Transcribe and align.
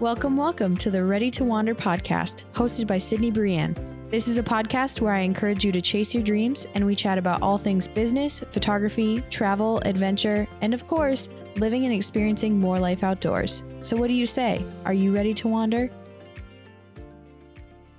Welcome, 0.00 0.38
welcome 0.38 0.78
to 0.78 0.90
the 0.90 1.04
Ready 1.04 1.30
to 1.32 1.44
Wander 1.44 1.74
podcast, 1.74 2.44
hosted 2.54 2.86
by 2.86 2.96
Sydney 2.96 3.30
Brienne. 3.30 3.76
This 4.08 4.28
is 4.28 4.38
a 4.38 4.42
podcast 4.42 5.02
where 5.02 5.12
I 5.12 5.18
encourage 5.18 5.62
you 5.62 5.72
to 5.72 5.82
chase 5.82 6.14
your 6.14 6.22
dreams 6.22 6.66
and 6.72 6.86
we 6.86 6.94
chat 6.94 7.18
about 7.18 7.42
all 7.42 7.58
things 7.58 7.86
business, 7.86 8.40
photography, 8.40 9.20
travel, 9.28 9.78
adventure, 9.84 10.48
and 10.62 10.72
of 10.72 10.86
course, 10.86 11.28
living 11.56 11.84
and 11.84 11.92
experiencing 11.92 12.58
more 12.58 12.78
life 12.78 13.04
outdoors. 13.04 13.62
So, 13.80 13.94
what 13.94 14.06
do 14.06 14.14
you 14.14 14.24
say? 14.24 14.64
Are 14.86 14.94
you 14.94 15.14
ready 15.14 15.34
to 15.34 15.48
wander? 15.48 15.90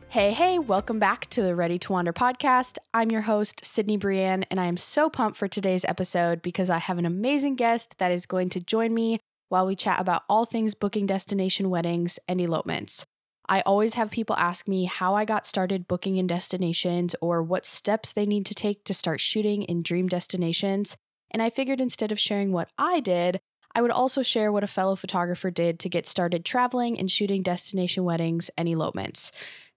Hey, 0.10 0.34
hey, 0.34 0.58
welcome 0.58 0.98
back 0.98 1.28
to 1.28 1.44
the 1.44 1.54
Ready 1.54 1.78
to 1.78 1.94
Wander 1.94 2.14
podcast. 2.14 2.80
I'm 2.96 3.12
your 3.12 3.22
host, 3.22 3.64
Sydney 3.64 3.98
Brienne, 3.98 4.44
and 4.50 4.60
I 4.60 4.66
am 4.66 4.76
so 4.76 5.08
pumped 5.08 5.38
for 5.38 5.48
today's 5.48 5.86
episode 5.86 6.42
because 6.42 6.72
I 6.72 6.80
have 6.80 6.98
an 6.98 7.06
amazing 7.06 7.58
guest 7.58 8.00
that 8.00 8.12
is 8.12 8.26
going 8.26 8.50
to 8.50 8.60
join 8.60 8.92
me 8.96 9.20
while 9.52 9.66
we 9.66 9.76
chat 9.76 10.00
about 10.00 10.24
all 10.30 10.46
things 10.46 10.74
booking 10.74 11.06
destination 11.06 11.70
weddings 11.70 12.18
and 12.28 12.40
elopements. 12.40 13.06
I 13.50 13.62
always 13.62 13.96
have 13.96 14.12
people 14.12 14.36
ask 14.38 14.66
me 14.66 14.86
how 14.86 15.16
I 15.16 15.26
got 15.26 15.46
started 15.46 15.88
booking 15.88 16.16
in 16.16 16.26
destinations 16.26 17.16
or 17.22 17.44
what 17.44 17.66
steps 17.66 18.14
they 18.14 18.26
need 18.26 18.46
to 18.46 18.54
take 18.54 18.86
to 18.86 18.94
start 18.94 19.20
shooting 19.20 19.64
in 19.64 19.84
dream 19.84 20.08
destinations. 20.08 20.96
And 21.32 21.42
I 21.42 21.50
figured 21.50 21.82
instead 21.82 22.14
of 22.14 22.20
sharing 22.20 22.54
what 22.54 22.70
I 22.78 23.02
did, 23.02 23.42
I 23.76 23.82
would 23.82 23.92
also 23.92 24.22
share 24.22 24.54
what 24.54 24.64
a 24.64 24.68
fellow 24.68 24.96
photographer 24.96 25.52
did 25.52 25.80
to 25.80 25.90
get 25.90 26.06
started 26.06 26.46
traveling 26.46 26.98
and 26.98 27.12
shooting 27.12 27.44
destination 27.44 28.06
weddings 28.06 28.50
and 28.58 28.70
elopements. 28.70 29.34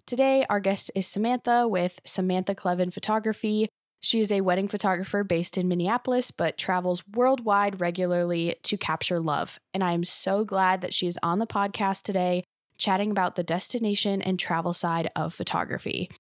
Today, 0.07 0.47
our 0.49 0.61
guest 0.61 0.93
is 0.95 1.07
Samantha 1.07 1.67
with 1.67 1.99
Samantha 2.05 2.55
Kleven 2.55 2.93
Photography. 2.93 3.69
She 4.05 4.21
is 4.21 4.31
a 4.31 4.43
wedding 4.43 4.69
photographer 4.69 5.25
based 5.25 5.57
in 5.57 5.67
Minneapolis, 5.67 6.31
but 6.31 6.59
travels 6.59 7.03
worldwide 7.15 7.81
regularly 7.81 8.57
to 8.65 8.77
capture 8.77 9.19
love. 9.19 9.59
And 9.73 9.83
I 9.83 9.93
am 9.93 10.05
so 10.05 10.45
glad 10.45 10.83
that 10.83 10.93
she 10.93 11.07
is 11.07 11.19
on 11.23 11.39
the 11.39 11.47
podcast 11.47 12.03
today, 12.03 12.45
chatting 12.77 13.11
about 13.11 13.35
the 13.35 13.43
destination 13.43 14.21
and 14.21 14.39
travel 14.39 14.75
side 14.75 15.11
of 15.17 15.33
photography. 15.33 16.11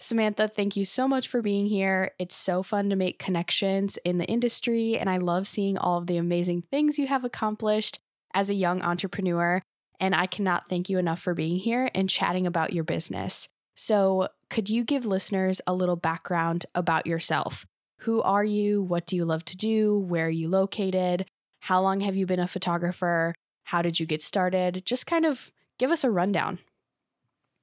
Samantha, 0.00 0.48
thank 0.48 0.74
you 0.74 0.84
so 0.84 1.06
much 1.06 1.28
for 1.28 1.40
being 1.40 1.66
here. 1.66 2.10
It's 2.18 2.34
so 2.34 2.64
fun 2.64 2.90
to 2.90 2.96
make 2.96 3.20
connections 3.20 3.96
in 3.98 4.18
the 4.18 4.26
industry, 4.26 4.98
and 4.98 5.08
I 5.08 5.18
love 5.18 5.46
seeing 5.46 5.78
all 5.78 5.98
of 5.98 6.08
the 6.08 6.16
amazing 6.16 6.62
things 6.62 6.98
you 6.98 7.06
have 7.06 7.24
accomplished 7.24 8.00
as 8.34 8.50
a 8.50 8.54
young 8.54 8.82
entrepreneur. 8.82 9.62
And 10.00 10.16
I 10.16 10.26
cannot 10.26 10.68
thank 10.68 10.90
you 10.90 10.98
enough 10.98 11.20
for 11.20 11.34
being 11.34 11.58
here 11.58 11.92
and 11.94 12.10
chatting 12.10 12.48
about 12.48 12.72
your 12.72 12.82
business. 12.82 13.48
So, 13.74 14.28
could 14.48 14.68
you 14.68 14.84
give 14.84 15.06
listeners 15.06 15.60
a 15.66 15.74
little 15.74 15.96
background 15.96 16.66
about 16.74 17.06
yourself? 17.06 17.66
Who 18.00 18.22
are 18.22 18.44
you? 18.44 18.82
What 18.82 19.06
do 19.06 19.16
you 19.16 19.24
love 19.24 19.44
to 19.46 19.56
do? 19.56 19.98
Where 19.98 20.26
are 20.26 20.30
you 20.30 20.48
located? 20.48 21.26
How 21.60 21.80
long 21.80 22.00
have 22.00 22.16
you 22.16 22.26
been 22.26 22.40
a 22.40 22.46
photographer? 22.46 23.34
How 23.64 23.82
did 23.82 24.00
you 24.00 24.06
get 24.06 24.22
started? 24.22 24.82
Just 24.84 25.06
kind 25.06 25.24
of 25.24 25.52
give 25.78 25.90
us 25.90 26.04
a 26.04 26.10
rundown. 26.10 26.58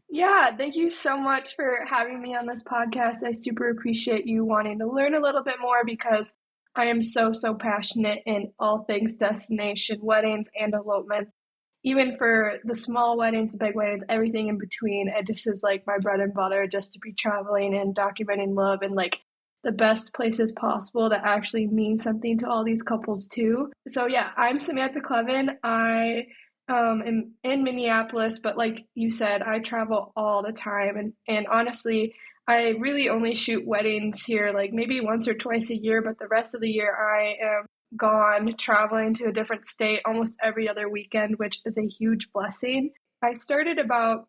Yeah, 0.10 0.56
thank 0.56 0.76
you 0.76 0.90
so 0.90 1.18
much 1.18 1.56
for 1.56 1.80
having 1.88 2.22
me 2.22 2.36
on 2.36 2.46
this 2.46 2.64
podcast. 2.64 3.26
I 3.26 3.34
super 3.34 3.70
appreciate 3.70 4.26
you 4.26 4.46
wanting 4.46 4.80
to 4.80 4.88
learn 4.88 5.16
a 5.16 5.20
little 5.20 5.44
bit 5.44 5.56
more 5.60 5.84
because 5.86 6.34
I 6.76 6.86
am 6.86 7.04
so, 7.04 7.34
so 7.34 7.56
passionate 7.56 8.22
in 8.26 8.52
all 8.60 8.84
things 8.84 9.16
destination, 9.16 10.00
weddings, 10.02 10.48
and 10.58 10.74
elopements 10.74 11.34
even 11.84 12.18
for 12.18 12.60
the 12.64 12.76
small 12.76 13.18
weddings, 13.18 13.56
big 13.56 13.76
weddings, 13.76 14.04
everything 14.10 14.48
in 14.48 14.58
between, 14.58 15.08
it 15.08 15.28
just 15.28 15.48
is 15.48 15.62
like 15.64 15.84
my 15.88 15.98
bread 16.00 16.20
and 16.20 16.34
butter 16.34 16.68
just 16.68 16.94
to 16.94 17.00
be 17.00 17.14
traveling 17.14 17.76
and 17.76 17.96
documenting 17.96 18.56
love 18.56 18.82
and 18.82 18.96
like 18.96 19.22
the 19.64 19.72
best 19.72 20.14
places 20.14 20.52
possible 20.54 21.10
that 21.10 21.22
actually 21.24 21.68
mean 21.68 21.98
something 21.98 22.38
to 22.40 22.48
all 22.48 22.64
these 22.64 22.84
couples 22.84 23.28
too. 23.28 23.72
So 23.88 24.08
yeah, 24.08 24.30
I'm 24.38 24.60
Samantha 24.60 25.00
Kleven. 25.00 25.56
I 25.64 26.28
um, 26.70 27.04
am 27.06 27.34
in 27.44 27.64
Minneapolis, 27.64 28.40
but 28.40 28.58
like 28.58 28.86
you 28.96 29.12
said, 29.12 29.42
I 29.42 29.60
travel 29.60 30.12
all 30.16 30.44
the 30.44 30.54
time, 30.54 30.98
and 30.98 31.14
and 31.28 31.48
honestly, 31.48 32.16
I 32.48 32.76
really 32.80 33.10
only 33.10 33.36
shoot 33.36 33.66
weddings 33.66 34.24
here 34.24 34.52
like 34.54 34.72
maybe 34.74 35.02
once 35.02 35.28
or 35.28 35.34
twice 35.34 35.70
a 35.70 35.78
year, 35.78 36.02
but 36.02 36.20
the 36.20 36.28
rest 36.28 36.56
of 36.56 36.62
the 36.62 36.70
year 36.70 36.96
I 36.96 37.36
am 37.44 37.66
gone 37.96 38.56
traveling 38.58 39.14
to 39.16 39.26
a 39.26 39.32
different 39.32 39.66
state 39.66 40.02
almost 40.06 40.38
every 40.44 40.68
other 40.68 40.90
weekend, 40.90 41.36
which 41.38 41.60
is 41.66 41.78
a 41.78 41.88
huge 41.88 42.32
blessing. 42.34 42.92
I 43.24 43.34
started 43.34 43.80
about 43.80 44.28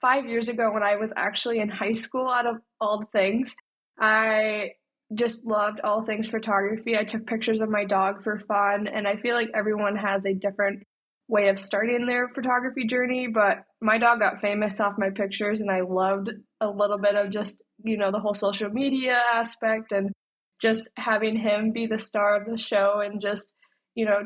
five 0.00 0.26
years 0.26 0.48
ago 0.48 0.72
when 0.72 0.82
I 0.82 0.96
was 0.96 1.12
actually 1.16 1.60
in 1.60 1.68
high 1.68 1.94
school, 1.94 2.28
out 2.28 2.46
of 2.46 2.56
all 2.80 3.04
things. 3.12 3.56
I 3.98 4.72
just 5.14 5.46
loved 5.46 5.80
all 5.82 6.04
things 6.04 6.28
photography. 6.28 6.96
I 6.96 7.04
took 7.04 7.26
pictures 7.26 7.60
of 7.60 7.70
my 7.70 7.84
dog 7.84 8.22
for 8.22 8.40
fun, 8.40 8.88
and 8.88 9.06
I 9.06 9.16
feel 9.16 9.34
like 9.34 9.50
everyone 9.54 9.96
has 9.96 10.26
a 10.26 10.34
different 10.34 10.82
way 11.28 11.48
of 11.48 11.58
starting 11.58 12.06
their 12.06 12.28
photography 12.28 12.86
journey, 12.86 13.26
but 13.26 13.58
my 13.80 13.98
dog 13.98 14.20
got 14.20 14.40
famous 14.40 14.80
off 14.80 14.98
my 14.98 15.10
pictures, 15.10 15.60
and 15.60 15.70
I 15.70 15.80
loved 15.80 16.30
a 16.60 16.68
little 16.68 16.98
bit 16.98 17.14
of 17.14 17.30
just, 17.30 17.62
you 17.82 17.96
know, 17.96 18.10
the 18.10 18.20
whole 18.20 18.34
social 18.34 18.70
media 18.70 19.18
aspect 19.34 19.92
and 19.92 20.12
just 20.60 20.90
having 20.96 21.36
him 21.36 21.72
be 21.72 21.86
the 21.86 21.98
star 21.98 22.40
of 22.40 22.50
the 22.50 22.58
show 22.58 23.00
and 23.04 23.20
just, 23.20 23.54
you 23.94 24.04
know, 24.04 24.20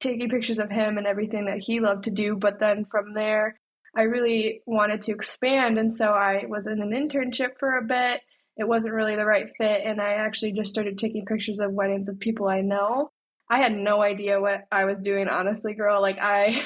taking 0.00 0.28
pictures 0.28 0.58
of 0.58 0.70
him 0.70 0.98
and 0.98 1.06
everything 1.06 1.46
that 1.46 1.58
he 1.58 1.80
loved 1.80 2.04
to 2.04 2.10
do. 2.10 2.36
But 2.36 2.58
then 2.58 2.84
from 2.90 3.14
there, 3.14 3.58
I 3.96 4.02
really 4.02 4.62
wanted 4.66 5.02
to 5.02 5.12
expand. 5.12 5.78
And 5.78 5.92
so 5.92 6.06
I 6.06 6.44
was 6.48 6.66
in 6.66 6.80
an 6.80 6.90
internship 6.90 7.58
for 7.58 7.76
a 7.76 7.84
bit. 7.84 8.20
It 8.56 8.68
wasn't 8.68 8.94
really 8.94 9.16
the 9.16 9.26
right 9.26 9.46
fit. 9.58 9.82
And 9.84 10.00
I 10.00 10.14
actually 10.14 10.52
just 10.52 10.70
started 10.70 10.98
taking 10.98 11.24
pictures 11.24 11.60
of 11.60 11.72
weddings 11.72 12.08
of 12.08 12.18
people 12.18 12.48
I 12.48 12.60
know. 12.60 13.10
I 13.50 13.58
had 13.58 13.72
no 13.72 14.00
idea 14.00 14.40
what 14.40 14.62
I 14.70 14.84
was 14.84 15.00
doing, 15.00 15.26
honestly, 15.28 15.74
girl. 15.74 16.00
Like 16.00 16.18
I, 16.20 16.62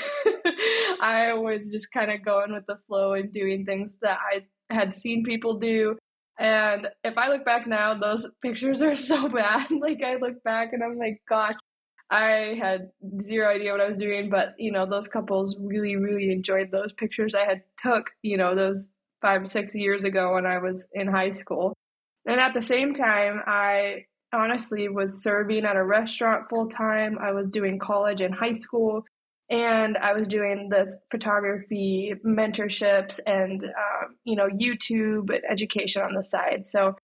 I 1.00 1.32
was 1.34 1.70
just 1.70 1.92
kind 1.92 2.10
of 2.10 2.24
going 2.24 2.52
with 2.52 2.66
the 2.66 2.78
flow 2.86 3.14
and 3.14 3.32
doing 3.32 3.64
things 3.64 3.98
that 4.02 4.18
I 4.20 4.42
had 4.74 4.94
seen 4.94 5.24
people 5.24 5.58
do 5.58 5.96
and 6.38 6.88
if 7.04 7.16
I 7.16 7.28
look 7.28 7.44
back 7.44 7.66
now, 7.66 7.98
those 7.98 8.28
pictures 8.42 8.82
are 8.82 8.94
so 8.94 9.28
bad. 9.40 9.70
like 9.70 10.02
I 10.02 10.16
look 10.16 10.42
back 10.42 10.72
and 10.72 10.82
I'm 10.82 10.98
like, 10.98 11.22
gosh, 11.28 11.54
I 12.10 12.58
had 12.60 12.90
zero 13.22 13.48
idea 13.48 13.72
what 13.72 13.80
I 13.80 13.88
was 13.88 13.98
doing. 13.98 14.30
But 14.30 14.54
you 14.58 14.72
know, 14.72 14.86
those 14.86 15.08
couples 15.08 15.56
really, 15.60 15.96
really 15.96 16.32
enjoyed 16.32 16.70
those 16.70 16.92
pictures 16.92 17.34
I 17.34 17.44
had 17.44 17.62
took. 17.78 18.10
You 18.22 18.36
know, 18.36 18.54
those 18.54 18.88
five, 19.22 19.48
six 19.48 19.74
years 19.74 20.04
ago 20.04 20.34
when 20.34 20.46
I 20.46 20.58
was 20.58 20.88
in 20.92 21.08
high 21.08 21.30
school. 21.30 21.72
And 22.26 22.40
at 22.40 22.54
the 22.54 22.62
same 22.62 22.94
time, 22.94 23.40
I 23.46 24.04
honestly 24.32 24.88
was 24.88 25.22
serving 25.22 25.64
at 25.64 25.76
a 25.76 25.84
restaurant 25.84 26.48
full 26.50 26.68
time. 26.68 27.18
I 27.18 27.32
was 27.32 27.46
doing 27.50 27.78
college 27.78 28.20
and 28.20 28.34
high 28.34 28.52
school 28.52 29.04
and 29.50 29.96
I 29.98 30.12
was 30.14 30.26
doing 30.26 30.68
this 30.70 30.96
photography 31.10 32.14
mentorships 32.24 33.20
and 33.26 33.62
um, 33.64 34.16
you 34.24 34.36
know 34.36 34.48
YouTube 34.48 35.30
education 35.48 36.02
on 36.02 36.14
the 36.14 36.22
side. 36.22 36.66
So 36.66 36.96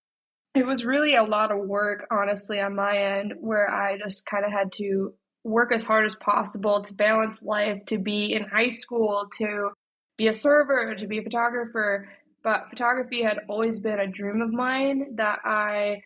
it 0.54 0.66
was 0.66 0.84
really 0.84 1.14
a 1.14 1.22
lot 1.22 1.52
of 1.52 1.58
work, 1.58 2.06
honestly, 2.10 2.60
on 2.60 2.74
my 2.74 2.96
end, 2.96 3.34
where 3.38 3.70
I 3.70 3.98
just 3.98 4.26
kind 4.26 4.44
of 4.44 4.50
had 4.50 4.72
to 4.72 5.14
work 5.44 5.72
as 5.72 5.84
hard 5.84 6.04
as 6.04 6.16
possible 6.16 6.82
to 6.82 6.94
balance 6.94 7.42
life, 7.42 7.84
to 7.86 7.98
be 7.98 8.34
in 8.34 8.42
high 8.42 8.68
school, 8.68 9.28
to 9.38 9.70
be 10.18 10.28
a 10.28 10.34
server, 10.34 10.94
to 10.94 11.06
be 11.06 11.18
a 11.18 11.22
photographer. 11.22 12.08
But 12.42 12.68
photography 12.68 13.22
had 13.22 13.40
always 13.48 13.80
been 13.80 14.00
a 14.00 14.08
dream 14.08 14.40
of 14.40 14.50
mine 14.50 15.14
that 15.16 15.38
I 15.44 16.02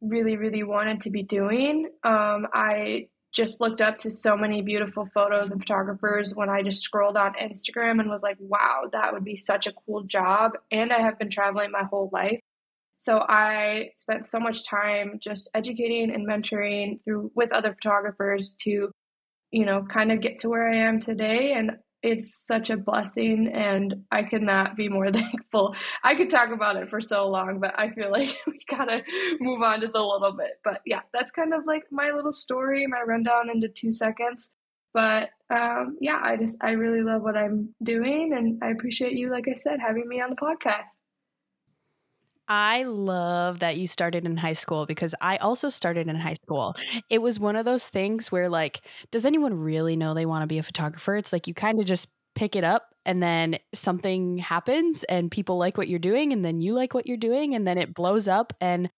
really, 0.00 0.36
really 0.36 0.62
wanted 0.62 1.00
to 1.02 1.10
be 1.10 1.22
doing. 1.22 1.88
Um, 2.04 2.46
I 2.52 3.08
just 3.32 3.60
looked 3.60 3.80
up 3.80 3.96
to 3.98 4.10
so 4.10 4.36
many 4.36 4.60
beautiful 4.60 5.06
photos 5.06 5.52
and 5.52 5.60
photographers 5.60 6.34
when 6.34 6.48
I 6.48 6.62
just 6.62 6.82
scrolled 6.82 7.16
on 7.16 7.34
Instagram 7.34 8.00
and 8.00 8.10
was 8.10 8.22
like, 8.22 8.36
wow, 8.40 8.88
that 8.92 9.12
would 9.12 9.24
be 9.24 9.36
such 9.36 9.66
a 9.66 9.72
cool 9.86 10.02
job. 10.02 10.52
And 10.70 10.92
I 10.92 11.00
have 11.00 11.18
been 11.18 11.30
traveling 11.30 11.70
my 11.70 11.84
whole 11.84 12.10
life. 12.12 12.40
So 12.98 13.18
I 13.18 13.90
spent 13.96 14.26
so 14.26 14.40
much 14.40 14.66
time 14.66 15.18
just 15.20 15.48
educating 15.54 16.12
and 16.12 16.26
mentoring 16.26 17.02
through 17.04 17.30
with 17.34 17.52
other 17.52 17.72
photographers 17.72 18.54
to, 18.62 18.90
you 19.52 19.64
know, 19.64 19.84
kind 19.84 20.12
of 20.12 20.20
get 20.20 20.38
to 20.40 20.48
where 20.48 20.68
I 20.68 20.76
am 20.76 21.00
today. 21.00 21.52
And 21.52 21.78
it's 22.02 22.46
such 22.46 22.70
a 22.70 22.76
blessing 22.76 23.48
and 23.48 23.94
I 24.10 24.22
cannot 24.22 24.76
be 24.76 24.88
more 24.88 25.10
thankful. 25.12 25.74
I 26.02 26.14
could 26.14 26.30
talk 26.30 26.50
about 26.50 26.76
it 26.76 26.88
for 26.88 27.00
so 27.00 27.28
long, 27.28 27.60
but 27.60 27.78
I 27.78 27.90
feel 27.90 28.10
like 28.10 28.36
we 28.46 28.58
gotta 28.68 29.02
move 29.40 29.62
on 29.62 29.80
just 29.80 29.94
a 29.94 30.04
little 30.04 30.32
bit. 30.32 30.60
But 30.64 30.80
yeah, 30.86 31.00
that's 31.12 31.30
kind 31.30 31.52
of 31.54 31.66
like 31.66 31.84
my 31.90 32.10
little 32.10 32.32
story, 32.32 32.86
my 32.86 33.02
rundown 33.06 33.50
into 33.50 33.68
two 33.68 33.92
seconds. 33.92 34.52
But 34.92 35.30
um, 35.50 35.98
yeah, 36.00 36.20
I 36.22 36.36
just 36.36 36.58
I 36.60 36.72
really 36.72 37.02
love 37.02 37.22
what 37.22 37.36
I'm 37.36 37.74
doing 37.82 38.32
and 38.36 38.58
I 38.62 38.70
appreciate 38.70 39.12
you, 39.12 39.30
like 39.30 39.46
I 39.48 39.54
said, 39.56 39.78
having 39.80 40.08
me 40.08 40.20
on 40.20 40.30
the 40.30 40.36
podcast. 40.36 40.98
I 42.50 42.82
love 42.82 43.60
that 43.60 43.78
you 43.78 43.86
started 43.86 44.24
in 44.24 44.36
high 44.36 44.54
school 44.54 44.84
because 44.84 45.14
I 45.20 45.36
also 45.36 45.68
started 45.68 46.08
in 46.08 46.16
high 46.16 46.34
school. 46.34 46.74
It 47.08 47.22
was 47.22 47.38
one 47.38 47.54
of 47.54 47.64
those 47.64 47.88
things 47.88 48.32
where, 48.32 48.48
like, 48.48 48.80
does 49.12 49.24
anyone 49.24 49.54
really 49.54 49.94
know 49.94 50.14
they 50.14 50.26
want 50.26 50.42
to 50.42 50.48
be 50.48 50.58
a 50.58 50.64
photographer? 50.64 51.14
It's 51.14 51.32
like 51.32 51.46
you 51.46 51.54
kind 51.54 51.78
of 51.78 51.86
just 51.86 52.08
pick 52.34 52.56
it 52.56 52.64
up 52.64 52.92
and 53.06 53.22
then 53.22 53.60
something 53.72 54.38
happens 54.38 55.04
and 55.04 55.30
people 55.30 55.58
like 55.58 55.78
what 55.78 55.86
you're 55.86 56.00
doing 56.00 56.32
and 56.32 56.44
then 56.44 56.60
you 56.60 56.74
like 56.74 56.92
what 56.92 57.06
you're 57.06 57.16
doing 57.16 57.54
and 57.54 57.68
then 57.68 57.78
it 57.78 57.94
blows 57.94 58.26
up. 58.26 58.52
And 58.60 58.90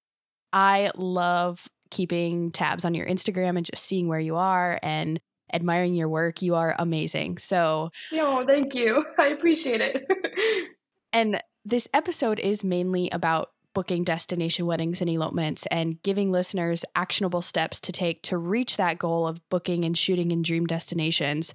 I 0.55 0.91
love 0.97 1.69
keeping 1.91 2.53
tabs 2.53 2.87
on 2.87 2.95
your 2.95 3.07
Instagram 3.07 3.59
and 3.59 3.67
just 3.67 3.85
seeing 3.85 4.09
where 4.09 4.19
you 4.19 4.37
are 4.37 4.81
and 4.83 5.21
admiring 5.53 5.93
your 5.95 6.09
work. 6.09 6.41
You 6.41 6.55
are 6.55 6.75
amazing. 6.79 7.37
So, 7.37 7.91
no, 8.13 8.47
thank 8.47 8.75
you. 8.75 9.05
I 9.19 9.27
appreciate 9.27 9.83
it. 9.83 10.07
and 11.13 11.39
this 11.65 11.89
episode 11.95 12.39
is 12.41 12.65
mainly 12.65 13.09
about 13.11 13.51
booking 13.75 14.05
destination 14.05 14.67
weddings 14.67 15.01
and 15.01 15.09
elopements 15.09 15.65
and 15.67 16.03
giving 16.03 16.31
listeners 16.31 16.85
actionable 16.95 17.41
steps 17.41 17.81
to 17.81 17.93
take 17.93 18.23
to 18.23 18.37
reach 18.37 18.77
that 18.77 18.99
goal 18.99 19.27
of 19.27 19.41
booking 19.49 19.85
and 19.85 19.97
shooting 19.97 20.31
in 20.31 20.43
dream 20.43 20.67
destinations. 20.67 21.55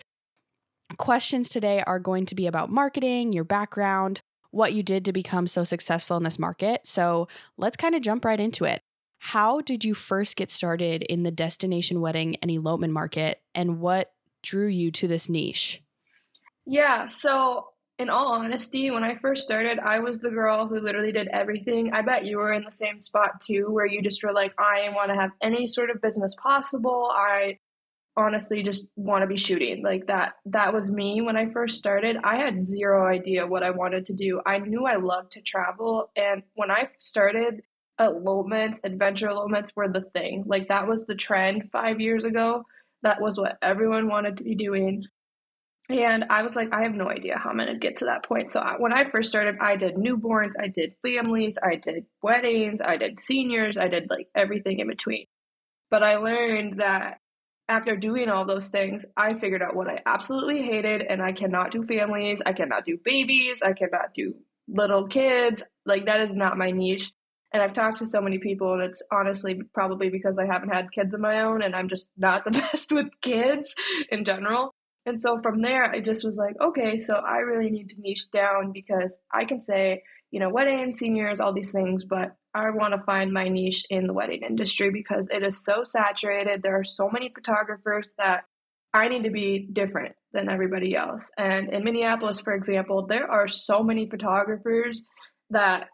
Questions 0.98 1.50
today 1.50 1.83
are 1.86 2.00
going 2.00 2.25
to 2.25 2.36
be 2.36 2.48
about 2.48 2.71
marketing, 2.71 3.33
your 3.33 3.44
background, 3.44 4.21
what 4.51 4.74
you 4.74 4.81
did 4.81 5.06
to 5.06 5.13
become 5.13 5.45
so 5.45 5.63
successful 5.63 6.18
in 6.18 6.24
this 6.24 6.39
market. 6.39 6.88
So 6.88 7.27
let's 7.57 7.77
kind 7.77 7.94
of 7.94 8.01
jump 8.01 8.25
right 8.25 8.39
into 8.39 8.65
it. 8.65 8.81
How 9.19 9.62
did 9.62 9.83
you 9.83 9.94
first 9.94 10.36
get 10.36 10.50
started 10.50 11.03
in 11.03 11.24
the 11.24 11.31
destination 11.31 12.01
wedding 12.01 12.38
and 12.38 12.50
elopement 12.50 12.94
market, 12.94 13.42
and 13.53 13.80
what 13.80 14.12
drew 14.44 14.68
you 14.68 14.92
to 14.92 15.07
this 15.07 15.27
niche? 15.27 15.81
Yeah, 16.65 17.07
so 17.10 17.69
in 18.00 18.10
all 18.10 18.34
honesty, 18.34 18.92
when 18.92 19.04
I 19.04 19.16
first 19.16 19.44
started, 19.44 19.80
I 19.80 20.00
was 20.00 20.20
the 20.20 20.30
girl 20.30 20.68
who 20.68 20.80
literally 20.80 21.12
did 21.12 21.30
everything. 21.30 21.92
I 21.94 22.02
bet 22.04 22.26
you 22.26 22.38
were 22.38 22.54
in 22.54 22.64
the 22.64 22.72
same 22.72 23.00
spot 23.00 23.42
too, 23.42 23.68
where 23.70 23.88
you 23.88 24.02
just 24.02 24.24
were 24.24 24.34
like, 24.34 24.54
I 24.60 24.90
want 24.96 25.10
to 25.10 25.16
have 25.16 25.32
any 25.42 25.68
sort 25.68 25.90
of 25.90 26.02
business 26.02 26.36
possible. 26.36 27.12
I 27.12 27.58
honestly 28.16 28.64
just 28.64 28.88
want 28.96 29.22
to 29.22 29.28
be 29.28 29.38
shooting. 29.38 29.84
Like 29.84 30.08
that 30.08 30.34
that 30.48 30.74
was 30.74 30.92
me 30.92 31.22
when 31.22 31.38
i 31.38 31.50
first 31.52 31.78
started. 31.78 32.18
I 32.24 32.38
had 32.38 32.66
zero 32.66 33.08
idea 33.08 33.46
what 33.46 33.62
i 33.62 33.70
wanted 33.70 34.06
to 34.06 34.14
do. 34.14 34.42
I 34.46 34.58
knew 34.58 34.86
i 34.86 34.96
loved 34.96 35.32
to 35.34 35.42
travel 35.42 36.10
and 36.16 36.42
when 36.56 36.72
i 36.72 36.90
started 36.98 37.62
elopements 38.00 38.82
adventure 38.84 39.30
elopements 39.30 39.72
were 39.76 39.88
the 39.88 40.02
thing. 40.02 40.44
Like 40.48 40.68
that 40.70 40.88
was 40.88 41.06
the 41.06 41.16
trend 41.16 41.70
five 41.72 42.02
years 42.02 42.26
ago. 42.26 42.64
That 43.04 43.22
was 43.22 43.38
what 43.40 43.60
everyone 43.62 44.08
wanted 44.08 44.38
to 44.38 44.44
be 44.44 44.56
doing 44.56 45.06
and 45.89 46.25
i 46.30 46.44
was 46.44 46.56
like 46.56 46.74
i 46.74 46.84
have 46.84 46.94
no 46.94 47.10
idea 47.10 47.38
how 47.38 47.50
i'm 47.50 47.57
going 47.57 47.68
to 47.68 47.78
get 47.78 47.98
to 47.98 48.06
that 48.06 48.24
point 48.24 48.51
so 48.51 48.60
I, 48.60 48.75
when 48.78 48.94
i 48.94 49.10
first 49.10 49.30
started 49.30 49.57
i 49.62 49.75
did 49.75 49.95
newborns 49.95 50.54
i 50.60 50.68
did 50.68 50.95
families 51.01 51.57
i 51.62 51.75
did 51.75 52.06
weddings 52.22 52.81
i 52.81 52.98
did 52.98 53.19
seniors 53.19 53.78
i 53.78 53.88
did 53.88 54.10
like 54.10 54.28
everything 54.36 54.80
in 54.80 54.88
between 54.88 55.25
but 55.89 56.04
i 56.04 56.18
learned 56.18 56.80
that 56.80 57.19
after 57.69 57.95
doing 57.95 58.30
all 58.30 58.45
those 58.45 58.69
things, 58.69 59.06
I 59.16 59.34
figured 59.34 59.62
out 59.62 59.75
what 59.75 59.89
I 59.89 60.01
absolutely 60.06 60.62
hated, 60.62 61.01
and 61.01 61.22
I 61.22 61.34
cannot 61.34 61.72
do 61.72 61.84
families, 61.84 62.42
I 62.45 62.54
cannot 62.54 62.86
do 62.86 62.98
babies, 63.04 63.62
I 63.62 63.74
cannot 63.74 64.13
do 64.13 64.36
little 64.68 65.07
kids. 65.07 65.63
Like, 65.86 66.06
that 66.06 66.22
is 66.22 66.36
not 66.36 66.57
my 66.57 66.72
niche. 66.72 67.12
And 67.54 67.63
I've 67.63 67.74
talked 67.74 68.00
to 68.00 68.07
so 68.07 68.22
many 68.22 68.38
people, 68.38 68.74
and 68.74 68.84
it's 68.84 69.01
honestly 69.12 69.62
probably 69.74 70.10
because 70.10 70.38
I 70.38 70.45
haven't 70.45 70.74
had 70.74 70.92
kids 70.92 71.13
of 71.13 71.19
my 71.19 71.42
own, 71.42 71.62
and 71.62 71.75
I'm 71.75 71.89
just 71.89 72.10
not 72.18 72.45
the 72.45 72.51
best 72.72 72.92
with 72.92 73.07
kids 73.22 73.74
in 74.12 74.24
general. 74.24 74.74
And 75.07 75.19
so 75.19 75.39
from 75.39 75.62
there, 75.62 75.86
I 75.86 76.01
just 76.01 76.25
was 76.25 76.38
like, 76.38 76.56
okay, 76.62 77.01
so 77.01 77.15
I 77.15 77.38
really 77.38 77.69
need 77.69 77.89
to 77.89 78.01
niche 78.01 78.30
down 78.30 78.74
because 78.74 79.21
I 79.33 79.45
can 79.45 79.62
say, 79.62 80.04
you 80.31 80.39
know, 80.42 80.50
weddings, 80.50 81.00
seniors, 81.00 81.39
all 81.39 81.54
these 81.54 81.71
things, 81.71 82.04
but 82.04 82.36
I 82.54 82.69
want 82.71 82.94
to 82.94 83.01
find 83.04 83.31
my 83.31 83.48
niche 83.48 83.86
in 83.89 84.06
the 84.07 84.13
wedding 84.13 84.42
industry 84.48 84.92
because 84.92 85.30
it 85.30 85.44
is 85.44 85.63
so 85.63 85.83
saturated. 85.86 86.62
There 86.62 86.77
are 86.77 86.83
so 86.83 87.09
many 87.09 87.31
photographers 87.33 88.13
that 88.18 88.44
I 88.94 89.07
need 89.07 89.24
to 89.24 89.30
be 89.30 89.69
different 89.71 90.15
than 90.33 90.50
everybody 90.50 90.95
else. 90.95 91.31
And 91.38 91.71
in 91.71 91.86
Minneapolis, 91.86 92.42
for 92.42 92.53
example, 92.53 93.06
there 93.07 93.31
are 93.31 93.48
so 93.48 93.83
many 93.83 94.10
photographers 94.10 95.06
that 95.51 95.88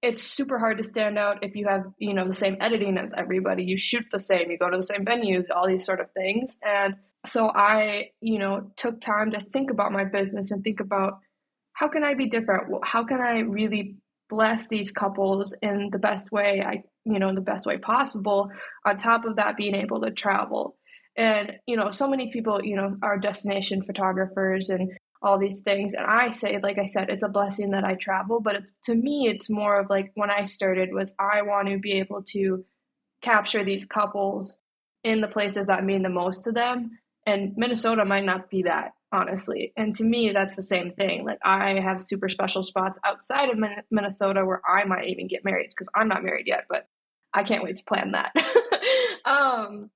it's 0.00 0.22
super 0.22 0.58
hard 0.60 0.78
to 0.78 0.84
stand 0.84 1.18
out 1.18 1.42
if 1.42 1.56
you 1.56 1.66
have, 1.66 1.86
you 1.98 2.14
know, 2.14 2.28
the 2.28 2.34
same 2.34 2.56
editing 2.60 2.98
as 2.98 3.12
everybody. 3.16 3.64
You 3.64 3.78
shoot 3.78 4.04
the 4.12 4.20
same, 4.20 4.50
you 4.50 4.58
go 4.58 4.70
to 4.70 4.76
the 4.76 4.82
same 4.82 5.04
venues, 5.04 5.46
all 5.52 5.66
these 5.66 5.84
sort 5.84 6.00
of 6.00 6.12
things. 6.12 6.58
And 6.62 6.94
so 7.26 7.50
I, 7.54 8.10
you 8.20 8.38
know, 8.38 8.70
took 8.76 9.00
time 9.00 9.30
to 9.32 9.40
think 9.52 9.70
about 9.70 9.92
my 9.92 10.04
business 10.04 10.50
and 10.50 10.62
think 10.62 10.80
about 10.80 11.20
how 11.72 11.88
can 11.88 12.04
I 12.04 12.14
be 12.14 12.28
different? 12.28 12.72
How 12.84 13.04
can 13.04 13.20
I 13.20 13.40
really 13.40 13.96
bless 14.30 14.68
these 14.68 14.90
couples 14.90 15.54
in 15.60 15.90
the 15.92 15.98
best 15.98 16.32
way 16.32 16.62
I 16.66 16.82
you 17.04 17.18
know 17.18 17.34
the 17.34 17.40
best 17.42 17.66
way 17.66 17.76
possible 17.76 18.50
on 18.86 18.96
top 18.96 19.26
of 19.26 19.36
that 19.36 19.56
being 19.56 19.74
able 19.74 20.00
to 20.00 20.10
travel? 20.10 20.76
And 21.16 21.52
you 21.66 21.76
know 21.76 21.90
so 21.90 22.08
many 22.08 22.32
people 22.32 22.64
you 22.64 22.76
know 22.76 22.96
are 23.02 23.18
destination 23.18 23.82
photographers 23.82 24.70
and 24.70 24.92
all 25.22 25.38
these 25.38 25.60
things. 25.60 25.94
And 25.94 26.06
i 26.06 26.30
say 26.30 26.58
like 26.62 26.78
i 26.78 26.86
said 26.86 27.08
it's 27.08 27.22
a 27.22 27.28
blessing 27.28 27.70
that 27.70 27.84
i 27.84 27.94
travel 27.94 28.40
but 28.40 28.56
it's 28.56 28.74
to 28.84 28.94
me 28.94 29.28
it's 29.28 29.48
more 29.48 29.80
of 29.80 29.88
like 29.88 30.12
when 30.14 30.30
i 30.30 30.44
started 30.44 30.92
was 30.92 31.14
i 31.18 31.40
want 31.42 31.68
to 31.68 31.78
be 31.78 31.92
able 31.92 32.22
to 32.28 32.64
capture 33.22 33.64
these 33.64 33.86
couples 33.86 34.58
in 35.02 35.20
the 35.20 35.28
places 35.28 35.66
that 35.66 35.84
mean 35.84 36.02
the 36.02 36.08
most 36.10 36.44
to 36.44 36.52
them 36.52 36.90
and 37.26 37.54
minnesota 37.56 38.04
might 38.04 38.24
not 38.24 38.50
be 38.50 38.62
that 38.62 38.92
honestly. 39.14 39.72
And 39.76 39.94
to 39.94 40.04
me, 40.04 40.32
that's 40.32 40.56
the 40.56 40.62
same 40.62 40.90
thing. 40.90 41.24
Like, 41.24 41.38
I 41.44 41.80
have 41.80 42.02
super 42.02 42.28
special 42.28 42.64
spots 42.64 42.98
outside 43.04 43.48
of 43.48 43.58
Minnesota 43.90 44.44
where 44.44 44.60
I 44.68 44.84
might 44.84 45.06
even 45.08 45.28
get 45.28 45.44
married 45.44 45.70
because 45.70 45.88
I'm 45.94 46.08
not 46.08 46.24
married 46.24 46.46
yet, 46.46 46.64
but 46.68 46.88
I 47.32 47.44
can't 47.44 47.62
wait 47.62 47.76
to 47.76 47.84
plan 47.84 48.12
that. 48.12 48.32
um, 49.24 49.90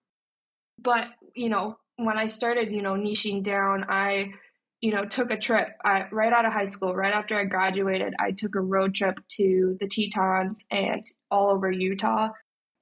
but, 0.79 1.09
you 1.35 1.49
know, 1.49 1.77
when 1.97 2.17
I 2.17 2.29
started, 2.29 2.73
you 2.73 2.81
know, 2.81 2.95
niching 2.95 3.43
down, 3.43 3.85
I, 3.89 4.33
you 4.81 4.95
know, 4.95 5.05
took 5.05 5.33
a 5.33 5.39
trip 5.39 5.69
I, 5.85 6.07
right 6.13 6.33
out 6.33 6.47
of 6.47 6.53
high 6.53 6.65
school, 6.65 6.95
right 6.95 7.13
after 7.13 7.37
I 7.37 7.45
graduated. 7.45 8.15
I 8.21 8.31
took 8.31 8.55
a 8.55 8.61
road 8.61 8.95
trip 8.95 9.19
to 9.37 9.77
the 9.81 9.89
Tetons 9.89 10.65
and 10.71 11.05
all 11.31 11.51
over 11.51 11.71
Utah. 11.71 12.29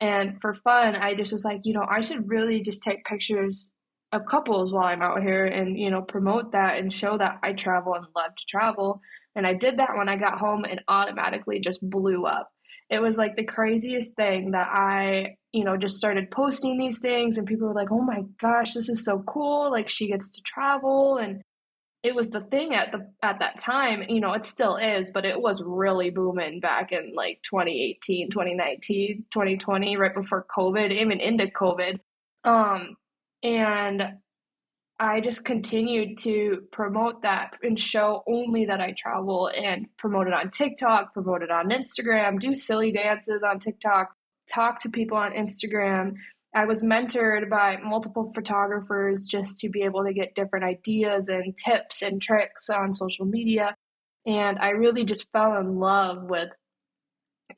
And 0.00 0.38
for 0.42 0.52
fun, 0.52 0.94
I 0.94 1.14
just 1.14 1.32
was 1.32 1.46
like, 1.46 1.62
you 1.64 1.72
know, 1.72 1.86
I 1.88 2.02
should 2.02 2.28
really 2.28 2.60
just 2.60 2.82
take 2.82 3.06
pictures 3.06 3.70
of 4.16 4.26
couples 4.26 4.72
while 4.72 4.86
I'm 4.86 5.02
out 5.02 5.22
here 5.22 5.46
and, 5.46 5.78
you 5.78 5.90
know, 5.90 6.02
promote 6.02 6.52
that 6.52 6.78
and 6.78 6.92
show 6.92 7.16
that 7.18 7.38
I 7.42 7.52
travel 7.52 7.94
and 7.94 8.06
love 8.16 8.34
to 8.34 8.44
travel. 8.48 9.00
And 9.36 9.46
I 9.46 9.54
did 9.54 9.78
that 9.78 9.96
when 9.96 10.08
I 10.08 10.16
got 10.16 10.38
home 10.38 10.64
and 10.64 10.80
automatically 10.88 11.60
just 11.60 11.80
blew 11.88 12.26
up. 12.26 12.50
It 12.88 13.00
was 13.00 13.18
like 13.18 13.36
the 13.36 13.44
craziest 13.44 14.14
thing 14.16 14.52
that 14.52 14.68
I, 14.68 15.36
you 15.52 15.64
know, 15.64 15.76
just 15.76 15.96
started 15.96 16.30
posting 16.30 16.78
these 16.78 16.98
things 17.00 17.36
and 17.36 17.46
people 17.46 17.66
were 17.66 17.74
like, 17.74 17.90
"Oh 17.90 18.00
my 18.00 18.22
gosh, 18.40 18.74
this 18.74 18.88
is 18.88 19.04
so 19.04 19.24
cool. 19.26 19.70
Like 19.70 19.88
she 19.88 20.06
gets 20.08 20.30
to 20.32 20.42
travel." 20.42 21.18
And 21.18 21.42
it 22.02 22.14
was 22.14 22.30
the 22.30 22.42
thing 22.42 22.74
at 22.74 22.92
the 22.92 23.10
at 23.22 23.40
that 23.40 23.58
time, 23.58 24.04
you 24.08 24.20
know, 24.20 24.32
it 24.34 24.44
still 24.44 24.76
is, 24.76 25.10
but 25.10 25.24
it 25.24 25.40
was 25.40 25.62
really 25.62 26.10
booming 26.10 26.60
back 26.60 26.92
in 26.92 27.12
like 27.16 27.40
2018, 27.42 28.30
2019, 28.30 29.24
2020 29.32 29.96
right 29.96 30.14
before 30.14 30.46
COVID, 30.56 30.92
even 30.92 31.20
into 31.20 31.46
COVID. 31.46 31.98
Um 32.44 32.96
and 33.42 34.18
I 34.98 35.20
just 35.20 35.44
continued 35.44 36.18
to 36.18 36.62
promote 36.72 37.20
that 37.22 37.52
and 37.62 37.78
show 37.78 38.22
only 38.26 38.64
that 38.64 38.80
I 38.80 38.94
travel 38.96 39.50
and 39.54 39.86
promote 39.98 40.26
it 40.26 40.32
on 40.32 40.48
TikTok, 40.48 41.12
promote 41.12 41.42
it 41.42 41.50
on 41.50 41.68
Instagram, 41.68 42.40
do 42.40 42.54
silly 42.54 42.92
dances 42.92 43.42
on 43.42 43.58
TikTok, 43.58 44.14
talk 44.50 44.80
to 44.80 44.88
people 44.88 45.18
on 45.18 45.32
Instagram. 45.32 46.14
I 46.54 46.64
was 46.64 46.80
mentored 46.80 47.50
by 47.50 47.76
multiple 47.84 48.32
photographers 48.34 49.26
just 49.26 49.58
to 49.58 49.68
be 49.68 49.82
able 49.82 50.02
to 50.02 50.14
get 50.14 50.34
different 50.34 50.64
ideas 50.64 51.28
and 51.28 51.54
tips 51.58 52.00
and 52.00 52.20
tricks 52.20 52.70
on 52.70 52.94
social 52.94 53.26
media. 53.26 53.76
And 54.24 54.58
I 54.58 54.70
really 54.70 55.04
just 55.04 55.30
fell 55.30 55.58
in 55.58 55.76
love 55.78 56.22
with, 56.22 56.48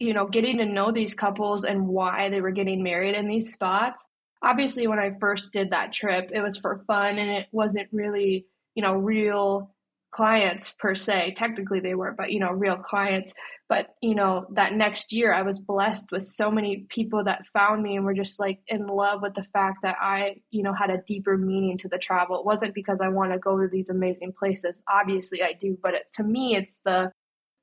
you 0.00 0.12
know, 0.12 0.26
getting 0.26 0.58
to 0.58 0.66
know 0.66 0.90
these 0.90 1.14
couples 1.14 1.62
and 1.62 1.86
why 1.86 2.30
they 2.30 2.40
were 2.40 2.50
getting 2.50 2.82
married 2.82 3.14
in 3.14 3.28
these 3.28 3.52
spots 3.52 4.08
obviously 4.42 4.86
when 4.86 4.98
I 4.98 5.16
first 5.20 5.52
did 5.52 5.70
that 5.70 5.92
trip, 5.92 6.30
it 6.32 6.40
was 6.40 6.56
for 6.56 6.82
fun 6.86 7.18
and 7.18 7.30
it 7.30 7.46
wasn't 7.52 7.88
really, 7.92 8.46
you 8.74 8.82
know, 8.82 8.94
real 8.94 9.74
clients 10.10 10.74
per 10.78 10.94
se. 10.94 11.34
Technically 11.36 11.80
they 11.80 11.94
were, 11.94 12.12
but 12.12 12.32
you 12.32 12.40
know, 12.40 12.50
real 12.50 12.76
clients. 12.76 13.34
But, 13.68 13.94
you 14.00 14.14
know, 14.14 14.46
that 14.52 14.72
next 14.72 15.12
year 15.12 15.32
I 15.32 15.42
was 15.42 15.60
blessed 15.60 16.10
with 16.10 16.24
so 16.24 16.50
many 16.50 16.86
people 16.88 17.24
that 17.24 17.46
found 17.52 17.82
me 17.82 17.96
and 17.96 18.04
were 18.04 18.14
just 18.14 18.40
like 18.40 18.60
in 18.66 18.86
love 18.86 19.20
with 19.20 19.34
the 19.34 19.46
fact 19.52 19.78
that 19.82 19.96
I, 20.00 20.36
you 20.50 20.62
know, 20.62 20.72
had 20.72 20.88
a 20.88 21.02
deeper 21.06 21.36
meaning 21.36 21.76
to 21.78 21.88
the 21.88 21.98
travel. 21.98 22.38
It 22.38 22.46
wasn't 22.46 22.74
because 22.74 23.00
I 23.02 23.08
want 23.08 23.32
to 23.32 23.38
go 23.38 23.58
to 23.60 23.68
these 23.68 23.90
amazing 23.90 24.32
places. 24.38 24.82
Obviously 24.88 25.42
I 25.42 25.52
do, 25.52 25.76
but 25.82 25.94
it, 25.94 26.04
to 26.14 26.22
me 26.22 26.56
it's 26.56 26.80
the 26.84 27.12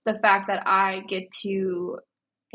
the 0.05 0.13
fact 0.13 0.47
that 0.47 0.67
I 0.67 0.99
get 1.07 1.31
to 1.41 1.97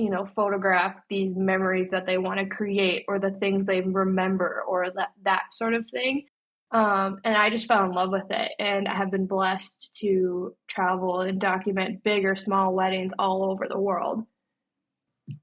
you 0.00 0.10
know 0.10 0.28
photograph 0.34 0.96
these 1.08 1.34
memories 1.34 1.90
that 1.90 2.06
they 2.06 2.18
want 2.18 2.40
to 2.40 2.46
create 2.46 3.04
or 3.08 3.18
the 3.18 3.30
things 3.32 3.66
they 3.66 3.80
remember 3.80 4.62
or 4.66 4.90
that 4.94 5.10
that 5.22 5.42
sort 5.52 5.74
of 5.74 5.86
thing 5.88 6.24
um, 6.72 7.18
and 7.24 7.36
i 7.36 7.50
just 7.50 7.66
fell 7.66 7.84
in 7.84 7.92
love 7.92 8.10
with 8.10 8.30
it 8.30 8.52
and 8.58 8.88
i 8.88 8.94
have 8.94 9.10
been 9.10 9.26
blessed 9.26 9.90
to 9.94 10.54
travel 10.68 11.20
and 11.20 11.40
document 11.40 12.02
big 12.02 12.24
or 12.24 12.34
small 12.34 12.74
weddings 12.74 13.12
all 13.18 13.44
over 13.44 13.66
the 13.68 13.78
world 13.78 14.24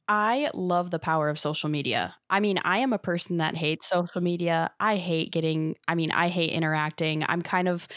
I 0.09 0.49
love 0.53 0.91
the 0.91 0.99
power 0.99 1.29
of 1.29 1.39
social 1.39 1.69
media. 1.69 2.15
I 2.29 2.41
mean, 2.41 2.59
I 2.65 2.79
am 2.79 2.91
a 2.91 2.97
person 2.97 3.37
that 3.37 3.55
hates 3.55 3.87
social 3.87 4.19
media. 4.19 4.69
I 4.81 4.97
hate 4.97 5.31
getting, 5.31 5.75
I 5.87 5.95
mean, 5.95 6.11
I 6.11 6.27
hate 6.27 6.51
interacting. 6.51 7.23
I'm 7.25 7.41
kind 7.41 7.69
of 7.69 7.87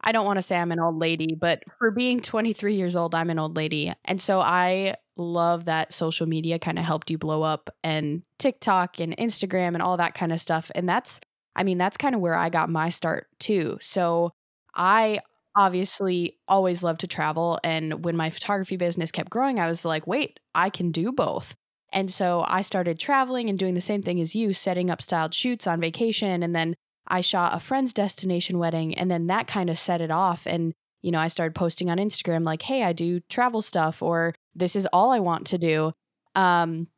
I 0.00 0.12
don't 0.12 0.26
want 0.26 0.38
to 0.38 0.42
say 0.42 0.56
I'm 0.56 0.72
an 0.72 0.80
old 0.80 0.98
lady, 0.98 1.34
but 1.34 1.62
for 1.78 1.90
being 1.90 2.20
23 2.20 2.74
years 2.74 2.96
old, 2.96 3.14
I'm 3.14 3.30
an 3.30 3.38
old 3.38 3.56
lady. 3.56 3.92
And 4.04 4.20
so 4.20 4.40
I 4.40 4.96
love 5.16 5.64
that 5.64 5.92
social 5.92 6.26
media 6.26 6.58
kind 6.58 6.78
of 6.78 6.84
helped 6.84 7.10
you 7.10 7.18
blow 7.18 7.42
up 7.42 7.70
and 7.82 8.22
TikTok 8.38 9.00
and 9.00 9.16
Instagram 9.16 9.74
and 9.74 9.82
all 9.82 9.96
that 9.96 10.14
kind 10.14 10.32
of 10.32 10.40
stuff. 10.40 10.70
And 10.74 10.88
that's, 10.88 11.20
I 11.54 11.64
mean, 11.64 11.78
that's 11.78 11.96
kind 11.96 12.14
of 12.14 12.20
where 12.20 12.36
I 12.36 12.48
got 12.50 12.68
my 12.68 12.90
start 12.90 13.28
too. 13.38 13.78
So 13.80 14.32
I 14.74 15.20
obviously 15.54 16.36
always 16.46 16.82
loved 16.82 17.00
to 17.00 17.06
travel. 17.06 17.58
And 17.64 18.04
when 18.04 18.16
my 18.16 18.28
photography 18.28 18.76
business 18.76 19.10
kept 19.10 19.30
growing, 19.30 19.58
I 19.58 19.68
was 19.68 19.84
like, 19.84 20.06
wait, 20.06 20.38
I 20.54 20.68
can 20.68 20.90
do 20.90 21.12
both. 21.12 21.54
And 21.92 22.10
so 22.10 22.44
I 22.46 22.60
started 22.60 22.98
traveling 22.98 23.48
and 23.48 23.58
doing 23.58 23.74
the 23.74 23.80
same 23.80 24.02
thing 24.02 24.20
as 24.20 24.34
you, 24.36 24.52
setting 24.52 24.90
up 24.90 25.00
styled 25.00 25.32
shoots 25.32 25.66
on 25.66 25.80
vacation. 25.80 26.42
And 26.42 26.54
then 26.54 26.74
I 27.08 27.22
shot 27.22 27.54
a 27.54 27.60
friend's 27.60 27.94
destination 27.94 28.58
wedding. 28.58 28.94
And 28.94 29.10
then 29.10 29.28
that 29.28 29.46
kind 29.46 29.70
of 29.70 29.78
set 29.78 30.02
it 30.02 30.10
off. 30.10 30.46
And, 30.46 30.74
you 31.06 31.12
know, 31.12 31.20
I 31.20 31.28
started 31.28 31.54
posting 31.54 31.88
on 31.88 31.98
Instagram 31.98 32.44
like, 32.44 32.62
hey, 32.62 32.82
I 32.82 32.92
do 32.92 33.20
travel 33.28 33.62
stuff, 33.62 34.02
or 34.02 34.34
this 34.56 34.74
is 34.74 34.88
all 34.92 35.12
I 35.12 35.20
want 35.20 35.46
to 35.46 35.56
do. 35.56 35.92
Um, 36.34 36.88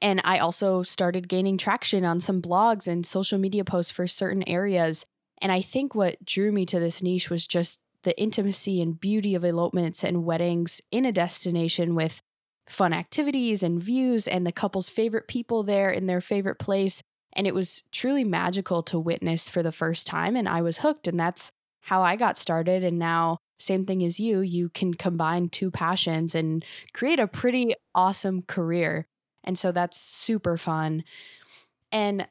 and 0.00 0.20
I 0.22 0.38
also 0.38 0.84
started 0.84 1.28
gaining 1.28 1.58
traction 1.58 2.04
on 2.04 2.20
some 2.20 2.40
blogs 2.40 2.86
and 2.86 3.04
social 3.04 3.36
media 3.36 3.64
posts 3.64 3.90
for 3.90 4.06
certain 4.06 4.48
areas. 4.48 5.06
And 5.42 5.50
I 5.50 5.60
think 5.60 5.92
what 5.92 6.24
drew 6.24 6.52
me 6.52 6.66
to 6.66 6.78
this 6.78 7.02
niche 7.02 7.30
was 7.30 7.48
just 7.48 7.80
the 8.04 8.16
intimacy 8.16 8.80
and 8.80 9.00
beauty 9.00 9.34
of 9.34 9.44
elopements 9.44 10.04
and 10.04 10.24
weddings 10.24 10.80
in 10.92 11.04
a 11.04 11.10
destination 11.10 11.96
with 11.96 12.20
fun 12.68 12.92
activities 12.92 13.64
and 13.64 13.82
views 13.82 14.28
and 14.28 14.46
the 14.46 14.52
couple's 14.52 14.88
favorite 14.88 15.26
people 15.26 15.64
there 15.64 15.90
in 15.90 16.06
their 16.06 16.20
favorite 16.20 16.60
place. 16.60 17.02
And 17.32 17.44
it 17.44 17.56
was 17.56 17.82
truly 17.90 18.22
magical 18.22 18.84
to 18.84 19.00
witness 19.00 19.48
for 19.48 19.64
the 19.64 19.72
first 19.72 20.06
time. 20.06 20.36
And 20.36 20.48
I 20.48 20.62
was 20.62 20.78
hooked. 20.78 21.08
And 21.08 21.18
that's 21.18 21.50
how 21.80 22.02
I 22.02 22.14
got 22.14 22.38
started. 22.38 22.84
And 22.84 23.00
now, 23.00 23.38
same 23.58 23.84
thing 23.84 24.04
as 24.04 24.20
you, 24.20 24.40
you 24.40 24.68
can 24.68 24.94
combine 24.94 25.48
two 25.48 25.70
passions 25.70 26.34
and 26.34 26.64
create 26.92 27.18
a 27.18 27.26
pretty 27.26 27.74
awesome 27.94 28.42
career. 28.42 29.06
And 29.44 29.58
so 29.58 29.72
that's 29.72 30.00
super 30.00 30.56
fun. 30.56 31.04
And 31.90 32.28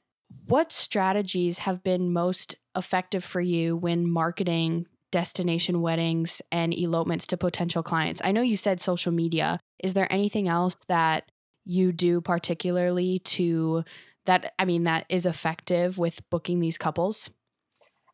what 0.48 0.72
strategies 0.72 1.60
have 1.60 1.84
been 1.84 2.14
most 2.14 2.56
effective 2.76 3.24
for 3.24 3.42
you 3.42 3.76
when 3.76 4.10
marketing 4.10 4.88
destination 5.12 5.82
weddings 5.82 6.42
and 6.52 6.74
elopements 6.74 7.26
to 7.28 7.38
potential 7.38 7.84
clients? 7.84 8.22
I 8.24 8.32
know 8.32 8.42
you 8.42 8.56
said 8.58 8.80
social 8.80 9.12
media. 9.12 9.60
Is 9.84 9.94
there 9.94 10.12
anything 10.12 10.48
else 10.48 10.76
that 10.88 11.30
you 11.66 11.92
do 11.92 12.22
particularly 12.22 13.20
to 13.20 13.84
that 14.26 14.54
I 14.60 14.66
mean 14.66 14.84
that 14.84 15.06
is 15.10 15.26
effective 15.26 15.98
with 15.98 16.28
booking 16.30 16.60
these 16.60 16.78
couples? 16.78 17.30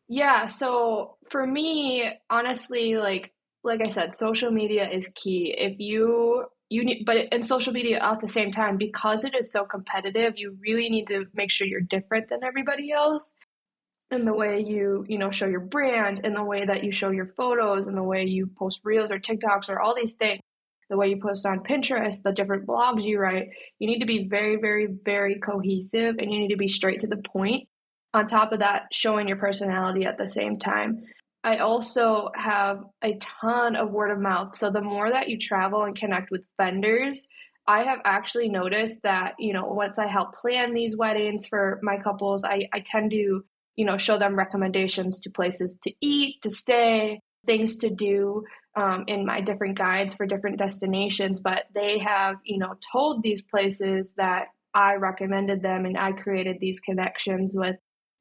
Yeah, 0.08 0.48
so 0.48 1.16
for 1.30 1.46
me, 1.46 2.10
honestly, 2.30 2.96
like 2.96 3.32
like 3.62 3.80
I 3.80 3.88
said, 3.88 4.14
social 4.14 4.50
media 4.50 4.88
is 4.88 5.10
key. 5.14 5.54
If 5.56 5.78
you 5.80 6.46
you 6.68 6.84
need 6.84 7.04
but 7.06 7.16
in 7.32 7.42
social 7.42 7.72
media 7.72 8.00
at 8.02 8.20
the 8.20 8.28
same 8.28 8.50
time 8.52 8.76
because 8.76 9.24
it 9.24 9.34
is 9.34 9.50
so 9.50 9.64
competitive, 9.64 10.34
you 10.36 10.58
really 10.60 10.90
need 10.90 11.06
to 11.08 11.26
make 11.34 11.50
sure 11.50 11.66
you're 11.66 11.80
different 11.80 12.28
than 12.28 12.44
everybody 12.44 12.92
else 12.92 13.34
in 14.10 14.24
the 14.24 14.34
way 14.34 14.60
you 14.60 15.04
you 15.08 15.18
know 15.18 15.30
show 15.30 15.46
your 15.46 15.60
brand 15.60 16.20
in 16.24 16.34
the 16.34 16.44
way 16.44 16.64
that 16.64 16.84
you 16.84 16.92
show 16.92 17.10
your 17.10 17.26
photos 17.26 17.86
in 17.86 17.94
the 17.94 18.02
way 18.02 18.24
you 18.24 18.46
post 18.58 18.80
reels 18.84 19.10
or 19.10 19.18
tiktoks 19.18 19.68
or 19.68 19.80
all 19.80 19.94
these 19.94 20.12
things 20.14 20.40
the 20.90 20.96
way 20.96 21.08
you 21.08 21.16
post 21.20 21.46
on 21.46 21.60
pinterest 21.60 22.22
the 22.22 22.32
different 22.32 22.66
blogs 22.66 23.04
you 23.04 23.18
write 23.18 23.48
you 23.78 23.88
need 23.88 24.00
to 24.00 24.06
be 24.06 24.28
very 24.28 24.56
very 24.56 24.86
very 25.04 25.40
cohesive 25.40 26.16
and 26.18 26.32
you 26.32 26.38
need 26.40 26.50
to 26.50 26.56
be 26.56 26.68
straight 26.68 27.00
to 27.00 27.06
the 27.08 27.22
point 27.32 27.68
on 28.14 28.26
top 28.26 28.52
of 28.52 28.60
that 28.60 28.84
showing 28.92 29.28
your 29.28 29.36
personality 29.36 30.04
at 30.04 30.18
the 30.18 30.28
same 30.28 30.58
time 30.58 31.02
i 31.42 31.58
also 31.58 32.30
have 32.34 32.84
a 33.02 33.14
ton 33.14 33.76
of 33.76 33.90
word 33.90 34.10
of 34.10 34.18
mouth 34.18 34.54
so 34.56 34.70
the 34.70 34.80
more 34.80 35.10
that 35.10 35.28
you 35.28 35.38
travel 35.38 35.84
and 35.84 35.96
connect 35.96 36.30
with 36.30 36.42
vendors 36.58 37.28
I 37.66 37.84
have 37.84 38.00
actually 38.04 38.50
noticed 38.50 39.00
that, 39.04 39.36
you 39.38 39.54
know, 39.54 39.64
once 39.64 39.98
I 39.98 40.06
help 40.06 40.34
plan 40.34 40.74
these 40.74 40.98
weddings 40.98 41.46
for 41.46 41.80
my 41.82 41.96
couples, 41.96 42.44
I, 42.44 42.68
I 42.74 42.80
tend 42.80 43.10
to 43.12 43.42
you 43.76 43.84
know, 43.84 43.96
show 43.96 44.18
them 44.18 44.36
recommendations 44.36 45.20
to 45.20 45.30
places 45.30 45.78
to 45.82 45.92
eat, 46.00 46.42
to 46.42 46.50
stay, 46.50 47.20
things 47.46 47.78
to 47.78 47.90
do 47.90 48.44
um, 48.76 49.04
in 49.06 49.26
my 49.26 49.40
different 49.40 49.76
guides 49.76 50.14
for 50.14 50.26
different 50.26 50.58
destinations. 50.58 51.40
But 51.40 51.64
they 51.74 51.98
have, 51.98 52.36
you 52.44 52.58
know, 52.58 52.74
told 52.92 53.22
these 53.22 53.42
places 53.42 54.14
that 54.16 54.46
I 54.74 54.94
recommended 54.94 55.62
them 55.62 55.86
and 55.86 55.96
I 55.98 56.12
created 56.12 56.58
these 56.60 56.80
connections 56.80 57.56
with 57.56 57.76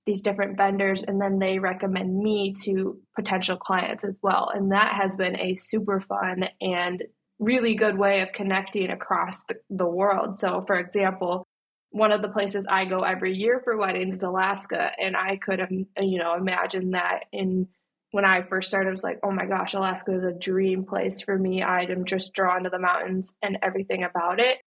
these 0.05 0.21
different 0.21 0.57
vendors 0.57 1.03
and 1.03 1.21
then 1.21 1.39
they 1.39 1.59
recommend 1.59 2.17
me 2.17 2.53
to 2.63 2.99
potential 3.15 3.57
clients 3.57 4.03
as 4.03 4.19
well. 4.21 4.51
And 4.53 4.71
that 4.71 4.93
has 5.01 5.15
been 5.15 5.39
a 5.39 5.55
super 5.55 6.01
fun 6.01 6.45
and 6.59 7.03
really 7.39 7.75
good 7.75 7.97
way 7.97 8.21
of 8.21 8.31
connecting 8.33 8.89
across 8.89 9.45
the, 9.45 9.55
the 9.69 9.87
world. 9.87 10.37
So, 10.37 10.63
for 10.67 10.75
example, 10.75 11.45
one 11.91 12.11
of 12.11 12.21
the 12.21 12.29
places 12.29 12.67
I 12.69 12.85
go 12.85 13.01
every 13.01 13.35
year 13.35 13.61
for 13.63 13.77
weddings 13.77 14.15
is 14.15 14.23
Alaska, 14.23 14.91
and 14.99 15.15
I 15.15 15.37
could 15.37 15.61
um, 15.61 15.85
you 15.99 16.17
know, 16.17 16.33
imagine 16.35 16.91
that 16.91 17.25
in 17.31 17.67
when 18.11 18.25
I 18.25 18.43
first 18.43 18.67
started, 18.67 18.89
I 18.89 18.91
was 18.91 19.03
like, 19.03 19.19
oh 19.23 19.31
my 19.31 19.45
gosh, 19.45 19.73
Alaska 19.73 20.15
is 20.15 20.23
a 20.23 20.31
dream 20.31 20.85
place 20.85 21.21
for 21.21 21.37
me. 21.37 21.63
I 21.63 21.81
am 21.81 22.05
just 22.05 22.33
drawn 22.33 22.63
to 22.63 22.69
the 22.69 22.77
mountains 22.77 23.33
and 23.41 23.57
everything 23.63 24.03
about 24.03 24.39
it. 24.39 24.59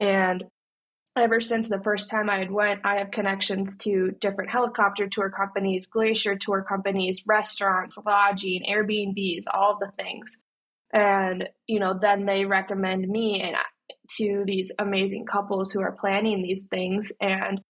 And 0.00 0.44
ever 1.16 1.40
since 1.40 1.68
the 1.68 1.80
first 1.80 2.10
time 2.10 2.28
I 2.28 2.38
had 2.38 2.50
went, 2.50 2.80
I 2.84 2.98
have 2.98 3.10
connections 3.10 3.76
to 3.78 4.12
different 4.20 4.50
helicopter 4.50 5.08
tour 5.08 5.30
companies, 5.30 5.86
glacier 5.86 6.36
tour 6.36 6.64
companies, 6.68 7.22
restaurants, 7.26 7.98
lodging, 8.04 8.64
Airbnbs, 8.68 9.44
all 9.52 9.78
the 9.78 9.90
things. 9.96 10.38
And, 10.92 11.48
you 11.66 11.80
know, 11.80 11.98
then 12.00 12.26
they 12.26 12.44
recommend 12.44 13.08
me 13.08 13.40
and 13.42 13.56
to 14.18 14.44
these 14.46 14.72
amazing 14.78 15.26
couples 15.26 15.72
who 15.72 15.80
are 15.80 15.96
planning 15.98 16.42
these 16.42 16.66
things 16.68 17.12
and 17.20 17.60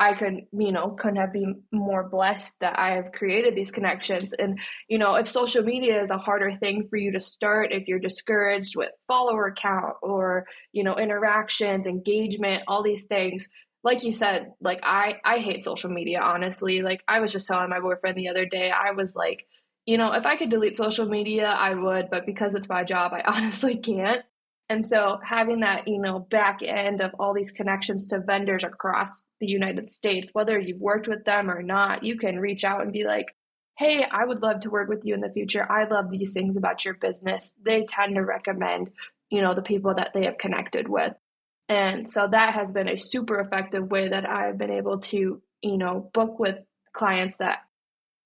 I 0.00 0.14
could, 0.14 0.46
you 0.52 0.70
know, 0.70 0.90
couldn't 0.90 1.16
have 1.16 1.32
been 1.32 1.62
more 1.72 2.08
blessed 2.08 2.60
that 2.60 2.78
I 2.78 2.92
have 2.92 3.10
created 3.12 3.56
these 3.56 3.72
connections. 3.72 4.32
And, 4.32 4.60
you 4.88 4.96
know, 4.96 5.16
if 5.16 5.26
social 5.26 5.64
media 5.64 6.00
is 6.00 6.12
a 6.12 6.18
harder 6.18 6.56
thing 6.56 6.86
for 6.88 6.96
you 6.96 7.12
to 7.12 7.20
start, 7.20 7.72
if 7.72 7.88
you're 7.88 7.98
discouraged 7.98 8.76
with 8.76 8.90
follower 9.08 9.52
count 9.56 9.96
or, 10.00 10.46
you 10.72 10.84
know, 10.84 10.94
interactions, 10.96 11.88
engagement, 11.88 12.62
all 12.68 12.84
these 12.84 13.06
things, 13.06 13.48
like 13.82 14.04
you 14.04 14.12
said, 14.12 14.52
like 14.60 14.80
I, 14.84 15.20
I 15.24 15.38
hate 15.38 15.64
social 15.64 15.90
media, 15.90 16.20
honestly. 16.20 16.82
Like 16.82 17.02
I 17.08 17.18
was 17.18 17.32
just 17.32 17.48
telling 17.48 17.70
my 17.70 17.80
boyfriend 17.80 18.16
the 18.16 18.28
other 18.28 18.46
day, 18.46 18.70
I 18.70 18.92
was 18.92 19.16
like, 19.16 19.46
you 19.84 19.98
know, 19.98 20.12
if 20.12 20.26
I 20.26 20.36
could 20.36 20.50
delete 20.50 20.76
social 20.76 21.08
media, 21.08 21.48
I 21.48 21.74
would, 21.74 22.10
but 22.10 22.26
because 22.26 22.54
it's 22.54 22.68
my 22.68 22.84
job, 22.84 23.12
I 23.14 23.22
honestly 23.26 23.76
can't. 23.76 24.22
And 24.70 24.86
so 24.86 25.18
having 25.24 25.60
that, 25.60 25.88
you 25.88 25.98
know, 25.98 26.18
back 26.18 26.60
end 26.62 27.00
of 27.00 27.12
all 27.18 27.32
these 27.32 27.50
connections 27.50 28.06
to 28.08 28.20
vendors 28.20 28.64
across 28.64 29.24
the 29.40 29.46
United 29.46 29.88
States, 29.88 30.30
whether 30.34 30.58
you've 30.58 30.80
worked 30.80 31.08
with 31.08 31.24
them 31.24 31.50
or 31.50 31.62
not, 31.62 32.04
you 32.04 32.18
can 32.18 32.38
reach 32.38 32.64
out 32.64 32.82
and 32.82 32.92
be 32.92 33.04
like, 33.04 33.34
hey, 33.78 34.04
I 34.10 34.26
would 34.26 34.42
love 34.42 34.60
to 34.60 34.70
work 34.70 34.88
with 34.88 35.04
you 35.04 35.14
in 35.14 35.20
the 35.20 35.30
future. 35.30 35.70
I 35.70 35.84
love 35.84 36.10
these 36.10 36.32
things 36.32 36.56
about 36.56 36.84
your 36.84 36.94
business. 36.94 37.54
They 37.64 37.86
tend 37.86 38.16
to 38.16 38.22
recommend, 38.22 38.90
you 39.30 39.40
know, 39.40 39.54
the 39.54 39.62
people 39.62 39.94
that 39.94 40.10
they 40.12 40.24
have 40.24 40.36
connected 40.36 40.88
with. 40.88 41.14
And 41.68 42.08
so 42.08 42.26
that 42.26 42.54
has 42.54 42.72
been 42.72 42.88
a 42.88 42.96
super 42.96 43.38
effective 43.38 43.90
way 43.90 44.08
that 44.08 44.28
I've 44.28 44.58
been 44.58 44.70
able 44.70 44.98
to, 44.98 45.40
you 45.62 45.78
know, 45.78 46.10
book 46.12 46.38
with 46.38 46.56
clients 46.92 47.38
that 47.38 47.58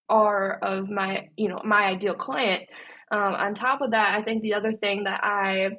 are 0.08 0.58
of 0.58 0.88
my, 0.88 1.28
you 1.36 1.48
know, 1.48 1.60
my 1.64 1.84
ideal 1.84 2.14
client. 2.14 2.68
Um, 3.10 3.34
on 3.34 3.54
top 3.54 3.80
of 3.82 3.90
that, 3.90 4.18
I 4.18 4.22
think 4.22 4.42
the 4.42 4.54
other 4.54 4.72
thing 4.72 5.04
that 5.04 5.20
I 5.22 5.78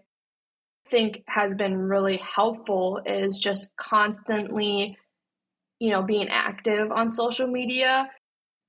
think 0.93 1.23
has 1.27 1.55
been 1.55 1.75
really 1.75 2.17
helpful 2.17 3.01
is 3.03 3.39
just 3.39 3.75
constantly, 3.77 4.95
you 5.79 5.89
know, 5.89 6.03
being 6.03 6.29
active 6.29 6.91
on 6.91 7.09
social 7.09 7.47
media 7.47 8.11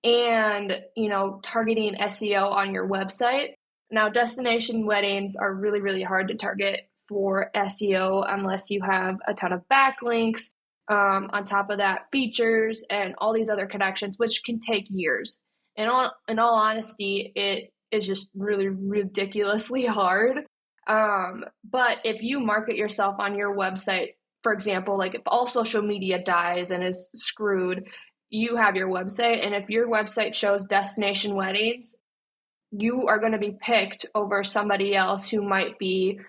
and, 0.02 0.72
you 0.96 1.10
know, 1.10 1.38
targeting 1.42 1.96
SEO 1.96 2.50
on 2.50 2.72
your 2.72 2.88
website. 2.88 3.50
Now, 3.90 4.08
destination 4.08 4.86
weddings 4.86 5.36
are 5.36 5.52
really, 5.52 5.82
really 5.82 6.02
hard 6.02 6.28
to 6.28 6.34
target 6.34 6.88
for 7.10 7.50
SEO 7.54 8.24
unless 8.26 8.70
you 8.70 8.80
have 8.80 9.18
a 9.28 9.34
ton 9.34 9.52
of 9.52 9.60
backlinks. 9.70 10.48
Um, 10.90 11.30
on 11.32 11.44
top 11.44 11.70
of 11.70 11.78
that, 11.78 12.06
features 12.12 12.84
and 12.90 13.14
all 13.18 13.32
these 13.32 13.48
other 13.48 13.66
connections, 13.66 14.18
which 14.18 14.42
can 14.44 14.60
take 14.60 14.86
years. 14.88 15.40
And 15.76 15.90
all, 15.90 16.12
in 16.28 16.38
all 16.38 16.54
honesty, 16.54 17.32
it 17.34 17.70
is 17.90 18.06
just 18.06 18.30
really 18.34 18.68
ridiculously 18.68 19.84
hard 19.86 20.46
um, 20.86 21.44
but 21.68 21.98
if 22.04 22.22
you 22.22 22.40
market 22.40 22.76
yourself 22.76 23.16
on 23.18 23.36
your 23.36 23.54
website, 23.56 24.14
for 24.42 24.52
example, 24.52 24.98
like 24.98 25.14
if 25.14 25.22
all 25.26 25.46
social 25.46 25.82
media 25.82 26.22
dies 26.22 26.70
and 26.70 26.84
is 26.84 27.10
screwed, 27.14 27.84
you 28.30 28.56
have 28.56 28.76
your 28.76 28.88
website. 28.88 29.44
And 29.44 29.54
if 29.54 29.70
your 29.70 29.88
website 29.88 30.34
shows 30.34 30.66
destination 30.66 31.34
weddings, 31.34 31.96
you 32.70 33.06
are 33.06 33.18
going 33.18 33.32
to 33.32 33.38
be 33.38 33.56
picked 33.60 34.06
over 34.14 34.44
somebody 34.44 34.94
else 34.94 35.28
who 35.28 35.40
might 35.40 35.78
be, 35.78 36.20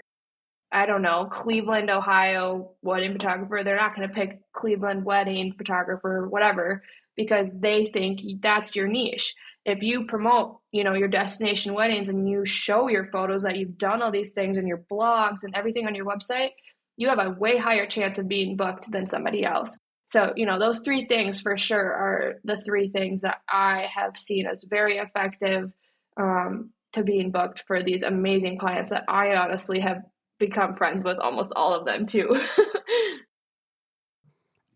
I 0.71 0.85
don't 0.85 1.01
know, 1.01 1.25
Cleveland, 1.25 1.89
Ohio 1.89 2.71
wedding 2.81 3.13
photographer. 3.13 3.63
They're 3.63 3.75
not 3.75 3.95
going 3.95 4.07
to 4.07 4.13
pick 4.13 4.39
Cleveland 4.53 5.03
wedding 5.03 5.53
photographer, 5.57 6.27
whatever, 6.29 6.83
because 7.17 7.51
they 7.53 7.87
think 7.87 8.21
that's 8.41 8.75
your 8.75 8.87
niche 8.87 9.33
if 9.65 9.81
you 9.81 10.05
promote 10.05 10.59
you 10.71 10.83
know 10.83 10.93
your 10.93 11.07
destination 11.07 11.73
weddings 11.73 12.09
and 12.09 12.29
you 12.29 12.45
show 12.45 12.87
your 12.87 13.05
photos 13.11 13.43
that 13.43 13.57
you've 13.57 13.77
done 13.77 14.01
all 14.01 14.11
these 14.11 14.33
things 14.33 14.57
and 14.57 14.67
your 14.67 14.83
blogs 14.91 15.43
and 15.43 15.55
everything 15.55 15.87
on 15.87 15.95
your 15.95 16.05
website 16.05 16.51
you 16.97 17.09
have 17.09 17.19
a 17.19 17.31
way 17.31 17.57
higher 17.57 17.87
chance 17.87 18.19
of 18.19 18.27
being 18.27 18.55
booked 18.55 18.89
than 18.91 19.05
somebody 19.05 19.43
else 19.43 19.77
So, 20.11 20.33
you 20.35 20.45
know, 20.45 20.59
those 20.59 20.79
three 20.79 21.05
things 21.05 21.41
for 21.41 21.57
sure 21.57 21.81
are 21.81 22.35
the 22.43 22.57
three 22.57 22.89
things 22.89 23.23
that 23.23 23.39
I 23.49 23.87
have 23.93 24.17
seen 24.17 24.45
as 24.47 24.63
very 24.63 24.97
effective 24.97 25.71
um, 26.15 26.69
to 26.93 27.03
being 27.03 27.31
booked 27.31 27.63
for 27.67 27.83
these 27.83 28.03
amazing 28.03 28.57
clients 28.57 28.91
that 28.91 29.03
I 29.09 29.35
honestly 29.35 29.81
have 29.81 30.03
become 30.39 30.75
friends 30.75 31.03
with 31.03 31.17
almost 31.17 31.53
all 31.55 31.73
of 31.73 31.85
them 31.85 32.05
too. 32.05 32.39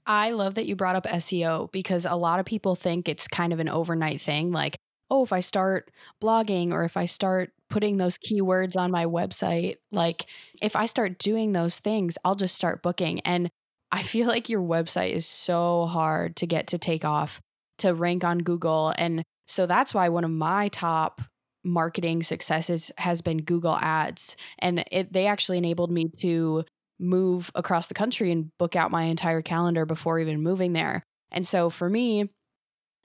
I 0.09 0.31
love 0.31 0.55
that 0.55 0.65
you 0.65 0.75
brought 0.75 0.95
up 0.95 1.05
SEO 1.05 1.71
because 1.71 2.07
a 2.07 2.15
lot 2.15 2.39
of 2.39 2.45
people 2.47 2.73
think 2.73 3.07
it's 3.07 3.27
kind 3.27 3.53
of 3.53 3.59
an 3.59 3.69
overnight 3.69 4.19
thing. 4.19 4.51
Like, 4.51 4.75
oh, 5.11 5.23
if 5.23 5.31
I 5.31 5.39
start 5.39 5.91
blogging 6.19 6.71
or 6.71 6.83
if 6.83 6.97
I 6.97 7.05
start 7.05 7.51
putting 7.69 7.97
those 7.97 8.17
keywords 8.17 8.75
on 8.75 8.89
my 8.89 9.05
website, 9.05 9.75
like 9.91 10.25
if 10.63 10.75
I 10.75 10.87
start 10.87 11.19
doing 11.19 11.51
those 11.51 11.77
things, 11.77 12.17
I'll 12.25 12.33
just 12.33 12.55
start 12.55 12.81
booking. 12.81 13.19
And 13.19 13.49
I 13.91 14.01
feel 14.01 14.27
like 14.27 14.49
your 14.49 14.61
website 14.61 15.11
is 15.11 15.27
so 15.27 15.85
hard 15.85 16.35
to 16.37 16.47
get 16.47 16.65
to 16.67 16.79
take 16.79 17.05
off 17.05 17.39
to 17.77 17.93
rank 17.93 18.23
on 18.23 18.39
Google. 18.39 18.91
And 18.97 19.21
so 19.47 19.67
that's 19.67 19.93
why 19.93 20.09
one 20.09 20.23
of 20.23 20.31
my 20.31 20.69
top 20.69 21.21
marketing 21.63 22.23
successes 22.23 22.91
has 22.97 23.21
been 23.21 23.43
Google 23.43 23.77
Ads. 23.77 24.37
And 24.57 24.83
it, 24.91 25.13
they 25.13 25.27
actually 25.27 25.59
enabled 25.59 25.91
me 25.91 26.09
to 26.21 26.65
move 26.99 27.51
across 27.55 27.87
the 27.87 27.93
country 27.93 28.31
and 28.31 28.55
book 28.57 28.75
out 28.75 28.91
my 28.91 29.03
entire 29.03 29.41
calendar 29.41 29.85
before 29.85 30.19
even 30.19 30.41
moving 30.41 30.73
there. 30.73 31.03
And 31.31 31.47
so 31.47 31.69
for 31.69 31.89
me, 31.89 32.29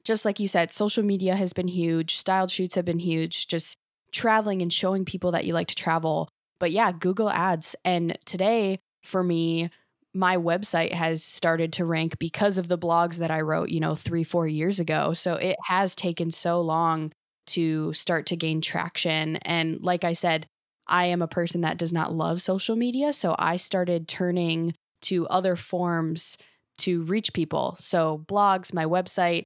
just 0.04 0.24
like 0.24 0.40
you 0.40 0.48
said, 0.48 0.72
social 0.72 1.02
media 1.02 1.36
has 1.36 1.52
been 1.52 1.68
huge, 1.68 2.14
styled 2.16 2.50
shoots 2.50 2.74
have 2.74 2.84
been 2.84 2.98
huge, 2.98 3.46
just 3.46 3.78
traveling 4.12 4.62
and 4.62 4.72
showing 4.72 5.04
people 5.04 5.32
that 5.32 5.44
you 5.44 5.54
like 5.54 5.68
to 5.68 5.74
travel. 5.74 6.28
But 6.60 6.72
yeah, 6.72 6.92
Google 6.92 7.30
Ads. 7.30 7.76
And 7.84 8.18
today, 8.24 8.80
for 9.02 9.22
me, 9.22 9.70
my 10.14 10.36
website 10.36 10.92
has 10.92 11.24
started 11.24 11.72
to 11.74 11.84
rank 11.84 12.18
because 12.18 12.58
of 12.58 12.68
the 12.68 12.78
blogs 12.78 13.16
that 13.16 13.30
I 13.30 13.40
wrote, 13.40 13.70
you 13.70 13.80
know, 13.80 13.94
three, 13.94 14.22
four 14.22 14.46
years 14.46 14.78
ago. 14.78 15.12
So 15.12 15.34
it 15.34 15.56
has 15.64 15.96
taken 15.96 16.30
so 16.30 16.60
long 16.60 17.12
to 17.48 17.92
start 17.92 18.26
to 18.26 18.36
gain 18.36 18.60
traction. 18.60 19.36
And 19.36 19.82
like 19.82 20.04
I 20.04 20.12
said, 20.12 20.46
I 20.86 21.06
am 21.06 21.22
a 21.22 21.28
person 21.28 21.62
that 21.62 21.78
does 21.78 21.92
not 21.92 22.14
love 22.14 22.40
social 22.40 22.76
media. 22.76 23.12
So 23.12 23.34
I 23.38 23.56
started 23.56 24.08
turning 24.08 24.74
to 25.02 25.26
other 25.28 25.56
forms 25.56 26.38
to 26.78 27.02
reach 27.02 27.32
people. 27.32 27.76
So 27.78 28.24
blogs, 28.26 28.74
my 28.74 28.84
website, 28.84 29.44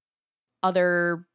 other 0.63 1.27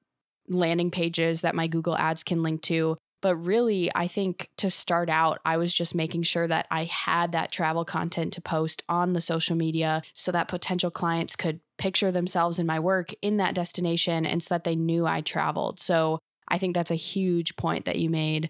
landing 0.47 0.91
pages 0.91 1.41
that 1.41 1.55
my 1.55 1.67
Google 1.67 1.97
Ads 1.97 2.23
can 2.23 2.43
link 2.43 2.61
to. 2.63 2.97
But 3.21 3.37
really, 3.37 3.89
I 3.95 4.07
think 4.07 4.49
to 4.57 4.69
start 4.69 5.09
out, 5.09 5.39
I 5.45 5.55
was 5.55 5.73
just 5.73 5.95
making 5.95 6.23
sure 6.23 6.45
that 6.45 6.67
I 6.69 6.83
had 6.83 7.31
that 7.31 7.53
travel 7.53 7.85
content 7.85 8.33
to 8.33 8.41
post 8.41 8.83
on 8.89 9.13
the 9.13 9.21
social 9.21 9.55
media 9.55 10.01
so 10.13 10.33
that 10.33 10.49
potential 10.49 10.91
clients 10.91 11.37
could 11.37 11.61
picture 11.77 12.11
themselves 12.11 12.59
in 12.59 12.65
my 12.65 12.81
work 12.81 13.13
in 13.21 13.37
that 13.37 13.55
destination 13.55 14.25
and 14.25 14.43
so 14.43 14.55
that 14.55 14.65
they 14.65 14.75
knew 14.75 15.05
I 15.05 15.21
traveled. 15.21 15.79
So 15.79 16.19
I 16.49 16.57
think 16.57 16.75
that's 16.75 16.91
a 16.91 16.95
huge 16.95 17.55
point 17.55 17.85
that 17.85 17.97
you 17.97 18.09
made. 18.09 18.49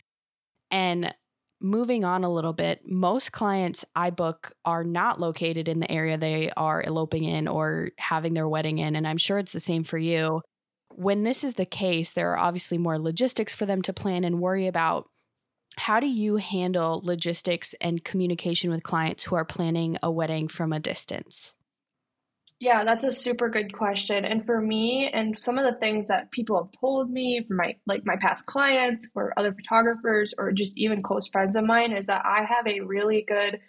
And 0.72 1.14
moving 1.64 2.04
on 2.04 2.24
a 2.24 2.32
little 2.32 2.54
bit, 2.54 2.82
most 2.86 3.32
clients 3.32 3.86
I 3.96 4.12
book 4.12 4.52
are 4.66 4.84
not 4.84 5.20
located 5.20 5.68
in 5.68 5.80
the 5.80 5.92
area 5.92 6.18
they 6.18 6.52
are 6.52 6.84
eloping 6.84 7.24
in 7.24 7.48
or 7.48 7.90
having 7.98 8.36
their 8.36 8.48
wedding 8.48 8.78
in. 8.78 8.96
And 8.96 9.08
I'm 9.08 9.18
sure 9.18 9.40
it's 9.40 9.54
the 9.54 9.60
same 9.60 9.84
for 9.84 9.98
you 9.98 10.42
when 10.96 11.24
this 11.24 11.44
is 11.44 11.56
the 11.56 11.66
case, 11.66 12.14
there 12.14 12.32
are 12.32 12.38
obviously 12.38 12.78
more 12.78 13.00
logistics 13.00 13.54
for 13.54 13.66
them 13.66 13.82
to 13.84 13.94
plan 13.94 14.24
and 14.24 14.40
worry 14.40 14.68
about. 14.68 15.10
How 15.78 16.00
do 16.00 16.08
you 16.08 16.38
handle 16.38 17.02
logistics 17.04 17.74
and 17.82 18.04
communication 18.04 18.70
with 18.70 18.84
clients 18.84 19.24
who 19.24 19.36
are 19.36 19.46
planning 19.46 19.98
a 20.04 20.12
wedding 20.12 20.48
from 20.48 20.72
a 20.72 20.80
distance? 20.80 21.54
Yeah, 22.64 22.86
that's 22.86 23.04
a 23.04 23.12
super 23.12 23.50
good 23.50 23.74
question. 23.74 24.24
And 24.24 24.46
for 24.46 24.62
me, 24.62 25.10
and 25.14 25.38
some 25.38 25.58
of 25.58 25.66
the 25.66 25.78
things 25.82 26.08
that 26.08 26.32
people 26.32 26.56
have 26.56 26.72
told 26.80 27.12
me 27.12 27.44
from 27.46 27.58
my 27.58 27.76
like 27.88 28.06
my 28.06 28.16
past 28.16 28.46
clients 28.46 29.10
or 29.16 29.34
other 29.38 29.52
photographers 29.54 30.34
or 30.38 30.54
just 30.54 30.78
even 30.78 31.04
close 31.04 31.28
friends 31.28 31.58
of 31.58 31.66
mine 31.66 31.92
is 31.92 32.08
that 32.08 32.26
I 32.26 32.46
have 32.46 32.66
a 32.66 32.80
really 32.80 33.26
good 33.28 33.60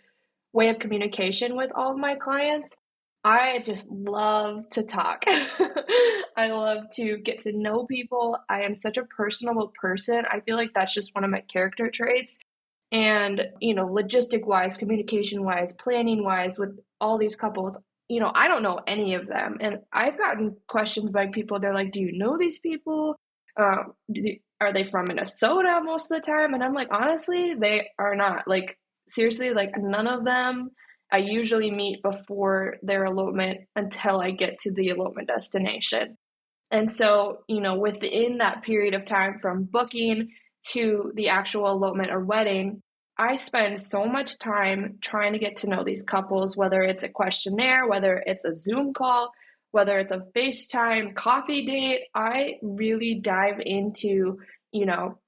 way 0.52 0.68
of 0.68 0.78
communication 0.78 1.56
with 1.56 1.72
all 1.74 1.90
of 1.90 1.98
my 1.98 2.14
clients. 2.14 2.76
I 3.24 3.62
just 3.64 3.90
love 3.90 4.70
to 4.70 4.84
talk. 4.84 5.24
I 6.36 6.46
love 6.52 6.84
to 6.94 7.16
get 7.16 7.40
to 7.40 7.52
know 7.52 7.86
people. 7.86 8.38
I 8.48 8.62
am 8.62 8.76
such 8.76 8.96
a 8.96 9.02
personable 9.06 9.72
person. 9.80 10.24
I 10.30 10.38
feel 10.38 10.54
like 10.54 10.70
that's 10.72 10.94
just 10.94 11.16
one 11.16 11.24
of 11.24 11.30
my 11.32 11.40
character 11.40 11.90
traits. 11.90 12.38
And, 12.92 13.42
you 13.60 13.74
know, 13.74 13.88
logistic 13.88 14.46
wise, 14.46 14.76
communication 14.76 15.42
wise, 15.42 15.72
planning 15.72 16.22
wise, 16.22 16.60
with 16.60 16.78
all 17.00 17.18
these 17.18 17.34
couples, 17.34 17.76
you 18.14 18.20
know, 18.20 18.30
I 18.32 18.46
don't 18.46 18.62
know 18.62 18.78
any 18.86 19.14
of 19.14 19.26
them. 19.26 19.58
And 19.60 19.78
I've 19.92 20.16
gotten 20.16 20.56
questions 20.68 21.10
by 21.10 21.26
people. 21.26 21.58
They're 21.58 21.74
like, 21.74 21.90
Do 21.90 22.00
you 22.00 22.16
know 22.16 22.38
these 22.38 22.60
people? 22.60 23.16
Um, 23.60 23.94
are 24.60 24.72
they 24.72 24.84
from 24.84 25.06
Minnesota 25.08 25.80
most 25.82 26.12
of 26.12 26.22
the 26.22 26.26
time? 26.26 26.54
And 26.54 26.62
I'm 26.62 26.74
like, 26.74 26.88
honestly, 26.92 27.54
they 27.54 27.88
are 27.98 28.14
not. 28.14 28.46
Like, 28.46 28.78
seriously, 29.08 29.50
like, 29.50 29.72
none 29.76 30.06
of 30.06 30.24
them 30.24 30.70
I 31.12 31.18
usually 31.18 31.72
meet 31.72 32.02
before 32.02 32.76
their 32.82 33.04
elopement 33.04 33.62
until 33.74 34.20
I 34.20 34.30
get 34.30 34.60
to 34.60 34.72
the 34.72 34.90
elopement 34.90 35.26
destination. 35.26 36.16
And 36.70 36.90
so, 36.90 37.38
you 37.48 37.60
know, 37.60 37.76
within 37.76 38.38
that 38.38 38.62
period 38.62 38.94
of 38.94 39.06
time 39.06 39.40
from 39.42 39.64
booking 39.64 40.30
to 40.68 41.12
the 41.16 41.30
actual 41.30 41.66
elopement 41.66 42.12
or 42.12 42.24
wedding, 42.24 42.80
I 43.16 43.36
spend 43.36 43.80
so 43.80 44.06
much 44.06 44.38
time 44.38 44.98
trying 45.00 45.34
to 45.34 45.38
get 45.38 45.58
to 45.58 45.68
know 45.68 45.84
these 45.84 46.02
couples, 46.02 46.56
whether 46.56 46.82
it's 46.82 47.04
a 47.04 47.08
questionnaire, 47.08 47.86
whether 47.86 48.22
it's 48.26 48.44
a 48.44 48.56
Zoom 48.56 48.92
call, 48.92 49.30
whether 49.70 49.98
it's 49.98 50.12
a 50.12 50.26
FaceTime 50.34 51.14
coffee 51.14 51.64
date. 51.64 52.02
I 52.14 52.58
really 52.62 53.14
dive 53.14 53.60
into, 53.60 54.38
you 54.72 54.86
know, 54.86 55.18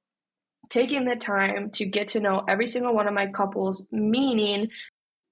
taking 0.68 1.05
the 1.05 1.16
time 1.16 1.70
to 1.70 1.87
get 1.87 2.09
to 2.09 2.20
know 2.20 2.44
every 2.49 2.66
single 2.66 2.94
one 2.94 3.07
of 3.07 3.14
my 3.14 3.29
couples, 3.29 3.85
meaning 3.92 4.68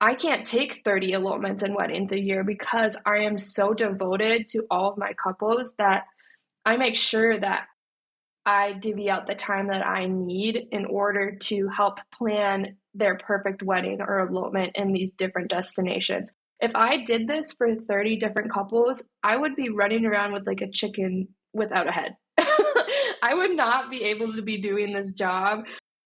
I 0.01 0.15
can't 0.15 0.47
take 0.47 0.83
30 0.85 1.13
elopements 1.13 1.63
and 1.63 1.75
weddings 1.75 2.13
a 2.13 2.21
year 2.21 2.45
because 2.45 2.97
I 3.05 3.19
am 3.19 3.39
so 3.39 3.75
devoted 3.75 4.49
to 4.49 4.67
all 4.71 4.93
of 4.93 4.99
my 4.99 5.13
couples 5.15 5.75
that 5.79 6.05
I 6.65 6.77
make 6.77 6.97
sure 6.97 7.39
that 7.39 7.67
I 8.47 8.73
divvy 8.73 9.09
out 9.09 9.27
the 9.27 9.35
time 9.35 9.69
that 9.69 9.87
I 9.87 10.07
need 10.07 10.69
in 10.71 10.85
order 10.85 11.37
to 11.43 11.69
help 11.69 11.99
plan 12.13 12.77
their 12.95 13.17
perfect 13.17 13.63
wedding 13.63 14.01
or 14.01 14.21
elopement 14.21 14.73
in 14.75 14.93
these 14.93 15.13
different 15.13 15.51
destinations. 15.51 16.33
If 16.61 16.73
I 16.75 17.03
did 17.03 17.27
this 17.27 17.53
for 17.53 17.75
30 17.75 18.17
different 18.19 18.53
couples, 18.53 19.03
I 19.23 19.37
would 19.37 19.57
be 19.57 19.71
running 19.71 20.07
around 20.07 20.33
with 20.33 20.47
like 20.47 20.61
a 20.61 20.71
chicken 20.71 21.29
without 21.53 21.89
a 21.89 21.93
head. 21.93 22.17
I 22.39 23.33
would 23.35 23.57
not 23.57 23.91
be 23.91 24.03
able 24.05 24.35
to 24.35 24.43
be 24.43 24.61
doing 24.61 24.93
this 24.93 25.13
job 25.13 25.65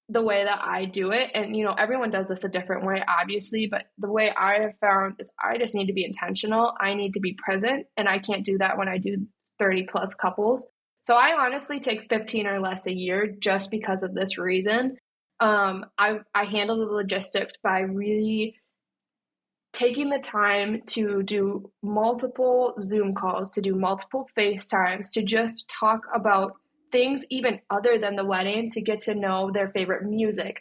the 0.09 0.22
way 0.22 0.44
that 0.44 0.61
I 0.62 0.87
do 0.87 1.11
it. 1.11 1.31
And, 1.35 1.55
you 1.55 1.64
know, 1.64 1.72
everyone 1.72 2.11
does 2.11 2.29
this 2.29 2.44
a 2.44 2.48
different 2.48 2.87
way, 2.87 3.03
obviously, 3.07 3.66
but 3.66 3.87
the 3.98 4.11
way 4.11 4.31
I 4.31 4.61
have 4.61 4.79
found 4.81 5.16
is 5.18 5.31
I 5.42 5.59
just 5.59 5.74
need 5.74 5.87
to 5.88 5.92
be 5.92 6.05
intentional. 6.05 6.74
I 6.81 6.94
need 6.94 7.12
to 7.14 7.20
be 7.20 7.37
present, 7.44 7.87
and 7.96 8.09
I 8.09 8.18
can't 8.18 8.44
do 8.44 8.57
that 8.59 8.79
when 8.79 8.88
I 8.88 8.96
do 8.98 9.27
30 9.59 9.88
plus 9.90 10.14
couples. 10.14 10.66
So 11.08 11.16
I 11.16 11.42
honestly 11.42 11.80
take 11.80 12.10
15 12.10 12.46
or 12.46 12.60
less 12.60 12.86
a 12.86 12.94
year 12.94 13.34
just 13.38 13.70
because 13.70 14.02
of 14.02 14.12
this 14.12 14.36
reason. 14.36 14.98
Um, 15.40 15.86
I, 15.96 16.18
I 16.34 16.44
handle 16.44 16.76
the 16.76 16.92
logistics 16.92 17.56
by 17.56 17.78
really 17.78 18.56
taking 19.72 20.10
the 20.10 20.18
time 20.18 20.82
to 20.88 21.22
do 21.22 21.72
multiple 21.82 22.74
Zoom 22.82 23.14
calls, 23.14 23.50
to 23.52 23.62
do 23.62 23.74
multiple 23.74 24.28
FaceTimes, 24.36 25.10
to 25.12 25.22
just 25.22 25.66
talk 25.70 26.02
about 26.14 26.56
things 26.92 27.24
even 27.30 27.58
other 27.70 27.98
than 27.98 28.14
the 28.14 28.26
wedding 28.26 28.70
to 28.72 28.82
get 28.82 29.00
to 29.00 29.14
know 29.14 29.50
their 29.50 29.68
favorite 29.68 30.04
music, 30.04 30.60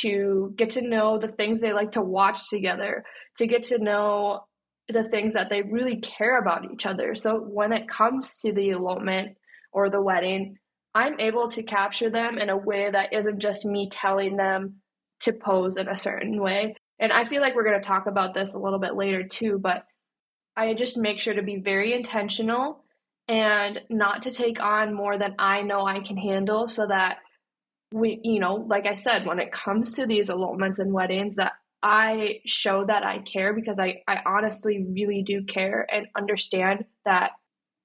to 0.00 0.52
get 0.54 0.68
to 0.68 0.86
know 0.86 1.16
the 1.16 1.28
things 1.28 1.62
they 1.62 1.72
like 1.72 1.92
to 1.92 2.02
watch 2.02 2.50
together, 2.50 3.06
to 3.38 3.46
get 3.46 3.62
to 3.62 3.78
know 3.78 4.44
the 4.88 5.04
things 5.04 5.32
that 5.32 5.48
they 5.48 5.62
really 5.62 5.96
care 5.96 6.38
about 6.38 6.70
each 6.70 6.84
other. 6.84 7.14
So 7.14 7.38
when 7.38 7.72
it 7.72 7.88
comes 7.88 8.36
to 8.40 8.52
the 8.52 8.68
elopement 8.68 9.38
or 9.78 9.90
the 9.90 10.02
wedding, 10.02 10.56
I'm 10.94 11.20
able 11.20 11.48
to 11.50 11.62
capture 11.62 12.10
them 12.10 12.38
in 12.38 12.50
a 12.50 12.56
way 12.56 12.90
that 12.90 13.12
isn't 13.12 13.38
just 13.38 13.64
me 13.64 13.88
telling 13.90 14.36
them 14.36 14.80
to 15.20 15.32
pose 15.32 15.76
in 15.76 15.88
a 15.88 15.96
certain 15.96 16.40
way. 16.40 16.74
And 16.98 17.12
I 17.12 17.24
feel 17.24 17.40
like 17.40 17.54
we're 17.54 17.64
going 17.64 17.80
to 17.80 17.86
talk 17.86 18.06
about 18.06 18.34
this 18.34 18.54
a 18.54 18.58
little 18.58 18.80
bit 18.80 18.96
later 18.96 19.22
too, 19.22 19.58
but 19.60 19.84
I 20.56 20.74
just 20.74 20.96
make 20.96 21.20
sure 21.20 21.34
to 21.34 21.42
be 21.42 21.60
very 21.60 21.94
intentional 21.94 22.84
and 23.28 23.80
not 23.88 24.22
to 24.22 24.32
take 24.32 24.60
on 24.60 24.94
more 24.94 25.18
than 25.18 25.36
I 25.38 25.62
know 25.62 25.86
I 25.86 26.00
can 26.00 26.16
handle 26.16 26.66
so 26.66 26.86
that 26.88 27.18
we, 27.92 28.20
you 28.24 28.40
know, 28.40 28.54
like 28.54 28.86
I 28.86 28.94
said, 28.94 29.24
when 29.24 29.38
it 29.38 29.52
comes 29.52 29.92
to 29.94 30.06
these 30.06 30.30
elopements 30.30 30.80
and 30.80 30.92
weddings, 30.92 31.36
that 31.36 31.52
I 31.82 32.40
show 32.44 32.84
that 32.86 33.04
I 33.04 33.20
care 33.20 33.54
because 33.54 33.78
I, 33.78 34.02
I 34.08 34.18
honestly 34.26 34.84
really 34.90 35.22
do 35.24 35.44
care 35.44 35.86
and 35.92 36.06
understand 36.16 36.84
that 37.04 37.32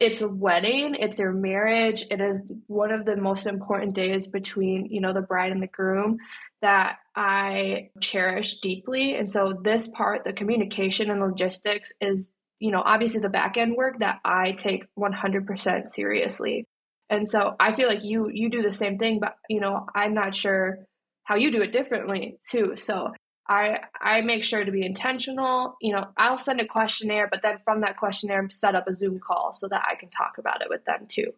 it's 0.04 0.22
a 0.22 0.28
wedding, 0.28 0.96
it's 0.96 1.18
their 1.18 1.32
marriage, 1.32 2.06
it 2.12 2.22
is 2.22 2.42
one 2.68 2.92
of 2.92 3.06
the 3.06 3.16
most 3.16 3.48
important 3.48 3.94
days 3.94 4.28
between, 4.28 4.86
you 4.86 5.02
know, 5.02 5.14
the 5.14 5.22
bride 5.22 5.52
and 5.52 5.62
the 5.62 5.68
groom 5.68 6.18
that 6.62 6.98
I 7.16 7.90
cherish 8.00 8.60
deeply. 8.60 9.16
And 9.16 9.30
so 9.30 9.60
this 9.64 9.88
part, 9.90 10.24
the 10.24 10.34
communication 10.34 11.10
and 11.10 11.20
logistics 11.20 11.92
is 12.00 12.34
you 12.64 12.72
know, 12.72 12.82
obviously 12.86 13.20
the 13.20 13.28
back 13.28 13.58
end 13.58 13.76
work 13.76 14.00
that 14.00 14.22
I 14.24 14.54
take 14.54 14.86
100% 14.98 15.90
seriously. 15.90 16.66
And 17.10 17.28
so 17.28 17.58
I 17.60 17.76
feel 17.76 17.90
like 17.90 18.06
you 18.06 18.30
you 18.30 18.50
do 18.50 18.62
the 18.62 18.72
same 18.72 18.98
thing, 18.98 19.20
but 19.20 19.36
you 19.50 19.60
know, 19.60 19.86
I'm 19.94 20.14
not 20.14 20.34
sure 20.34 20.80
how 21.26 21.36
you 21.36 21.52
do 21.52 21.62
it 21.62 21.74
differently 21.74 22.38
too. 22.50 22.76
So 22.78 23.12
I 23.48 23.82
I 24.00 24.22
make 24.22 24.44
sure 24.44 24.64
to 24.64 24.72
be 24.72 24.86
intentional. 24.86 25.76
You 25.82 25.94
know, 25.94 26.08
I'll 26.18 26.40
send 26.40 26.62
a 26.62 26.68
questionnaire, 26.68 27.28
but 27.30 27.42
then 27.42 27.58
from 27.64 27.82
that 27.82 27.98
questionnaire, 27.98 28.48
set 28.50 28.76
up 28.76 28.88
a 28.88 28.94
Zoom 28.94 29.20
call 29.20 29.52
so 29.54 29.68
that 29.68 29.86
I 29.90 29.96
can 29.96 30.10
talk 30.10 30.38
about 30.38 30.62
it 30.62 30.70
with 30.70 30.86
them 30.86 31.06
too. 31.08 31.34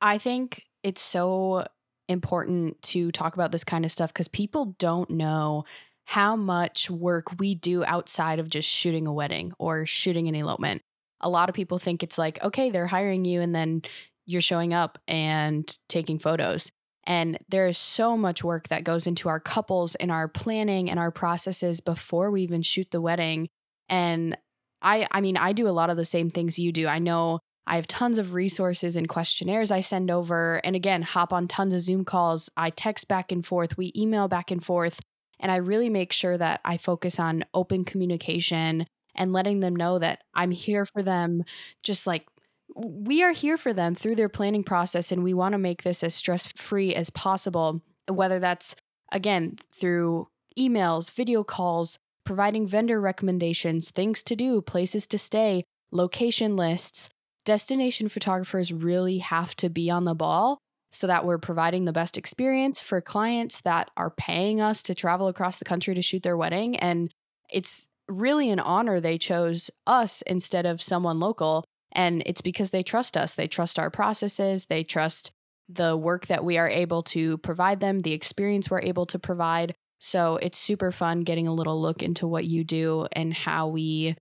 I 0.00 0.18
think 0.18 0.64
it's 0.82 1.00
so 1.00 1.66
important 2.08 2.80
to 2.82 3.10
talk 3.10 3.34
about 3.34 3.52
this 3.52 3.64
kind 3.64 3.84
of 3.84 3.90
stuff 3.90 4.12
because 4.12 4.28
people 4.28 4.74
don't 4.78 5.08
know 5.10 5.64
how 6.06 6.36
much 6.36 6.90
work 6.90 7.38
we 7.38 7.54
do 7.54 7.84
outside 7.84 8.38
of 8.38 8.50
just 8.50 8.68
shooting 8.68 9.06
a 9.06 9.12
wedding 9.12 9.52
or 9.58 9.86
shooting 9.86 10.28
an 10.28 10.34
elopement. 10.34 10.82
A 11.20 11.28
lot 11.28 11.48
of 11.48 11.54
people 11.54 11.78
think 11.78 12.02
it's 12.02 12.18
like, 12.18 12.42
okay, 12.44 12.70
they're 12.70 12.86
hiring 12.86 13.24
you 13.24 13.40
and 13.40 13.54
then 13.54 13.82
you're 14.26 14.42
showing 14.42 14.74
up 14.74 14.98
and 15.08 15.66
taking 15.88 16.18
photos. 16.18 16.70
And 17.06 17.38
there 17.48 17.66
is 17.66 17.78
so 17.78 18.16
much 18.16 18.42
work 18.42 18.68
that 18.68 18.84
goes 18.84 19.06
into 19.06 19.28
our 19.28 19.40
couples 19.40 19.94
and 19.96 20.10
our 20.10 20.28
planning 20.28 20.90
and 20.90 20.98
our 20.98 21.10
processes 21.10 21.80
before 21.80 22.30
we 22.30 22.42
even 22.42 22.62
shoot 22.62 22.90
the 22.90 23.00
wedding. 23.00 23.48
And 23.88 24.36
I 24.82 25.06
I 25.10 25.20
mean, 25.20 25.36
I 25.36 25.52
do 25.52 25.68
a 25.68 25.70
lot 25.70 25.90
of 25.90 25.96
the 25.96 26.04
same 26.04 26.30
things 26.30 26.58
you 26.58 26.72
do. 26.72 26.86
I 26.86 26.98
know 26.98 27.40
I 27.66 27.76
have 27.76 27.86
tons 27.86 28.18
of 28.18 28.34
resources 28.34 28.96
and 28.96 29.08
questionnaires 29.08 29.70
I 29.70 29.80
send 29.80 30.10
over 30.10 30.60
and 30.64 30.76
again, 30.76 31.02
hop 31.02 31.32
on 31.32 31.48
tons 31.48 31.74
of 31.74 31.80
Zoom 31.80 32.04
calls. 32.04 32.50
I 32.56 32.70
text 32.70 33.08
back 33.08 33.32
and 33.32 33.44
forth, 33.44 33.76
we 33.78 33.92
email 33.96 34.28
back 34.28 34.50
and 34.50 34.62
forth, 34.62 35.00
and 35.40 35.50
I 35.50 35.56
really 35.56 35.88
make 35.88 36.12
sure 36.12 36.36
that 36.36 36.60
I 36.64 36.76
focus 36.76 37.18
on 37.18 37.44
open 37.54 37.84
communication 37.84 38.86
and 39.14 39.32
letting 39.32 39.60
them 39.60 39.76
know 39.76 39.98
that 39.98 40.22
I'm 40.34 40.50
here 40.50 40.84
for 40.84 41.02
them 41.02 41.44
just 41.82 42.06
like 42.06 42.26
we 42.74 43.22
are 43.22 43.32
here 43.32 43.56
for 43.56 43.72
them 43.72 43.94
through 43.94 44.16
their 44.16 44.28
planning 44.28 44.64
process 44.64 45.12
and 45.12 45.22
we 45.22 45.34
want 45.34 45.52
to 45.52 45.58
make 45.58 45.82
this 45.82 46.02
as 46.02 46.14
stress 46.14 46.46
free 46.48 46.94
as 46.94 47.10
possible 47.10 47.82
whether 48.08 48.38
that's 48.38 48.74
again 49.12 49.56
through 49.72 50.26
emails 50.58 51.12
video 51.12 51.44
calls 51.44 51.98
providing 52.24 52.66
vendor 52.66 53.00
recommendations 53.00 53.90
things 53.90 54.22
to 54.22 54.34
do 54.34 54.60
places 54.60 55.06
to 55.06 55.18
stay 55.18 55.62
location 55.94 56.56
lists. 56.56 57.08
Destination 57.44 58.08
photographers 58.08 58.72
really 58.72 59.18
have 59.18 59.54
to 59.56 59.70
be 59.70 59.90
on 59.90 60.04
the 60.04 60.14
ball 60.14 60.58
so 60.92 61.06
that 61.06 61.24
we're 61.24 61.38
providing 61.38 61.84
the 61.84 61.92
best 61.92 62.18
experience 62.18 62.80
for 62.80 63.00
clients 63.00 63.60
that 63.62 63.90
are 63.96 64.10
paying 64.10 64.60
us 64.60 64.82
to 64.82 64.94
travel 64.94 65.28
across 65.28 65.58
the 65.58 65.64
country 65.64 65.94
to 65.94 66.02
shoot 66.02 66.22
their 66.22 66.36
wedding 66.36 66.76
and 66.76 67.10
it's 67.50 67.86
really 68.08 68.50
an 68.50 68.60
honor 68.60 69.00
they 69.00 69.18
chose 69.18 69.70
us 69.86 70.22
instead 70.22 70.66
of 70.66 70.82
someone 70.82 71.18
local 71.18 71.64
and 71.94 72.22
it's 72.26 72.40
because 72.40 72.70
they 72.70 72.82
trust 72.82 73.16
us. 73.16 73.34
They 73.34 73.48
trust 73.48 73.78
our 73.78 73.90
processes, 73.90 74.66
they 74.66 74.84
trust 74.84 75.30
the 75.68 75.96
work 75.96 76.26
that 76.26 76.44
we 76.44 76.58
are 76.58 76.68
able 76.68 77.02
to 77.02 77.38
provide 77.38 77.80
them, 77.80 78.00
the 78.00 78.12
experience 78.12 78.70
we're 78.70 78.82
able 78.82 79.06
to 79.06 79.18
provide. 79.18 79.74
So 79.98 80.36
it's 80.36 80.58
super 80.58 80.90
fun 80.90 81.20
getting 81.20 81.48
a 81.48 81.54
little 81.54 81.80
look 81.80 82.02
into 82.02 82.26
what 82.26 82.44
you 82.44 82.64
do 82.64 83.06
and 83.12 83.32
how 83.32 83.68
we 83.68 84.16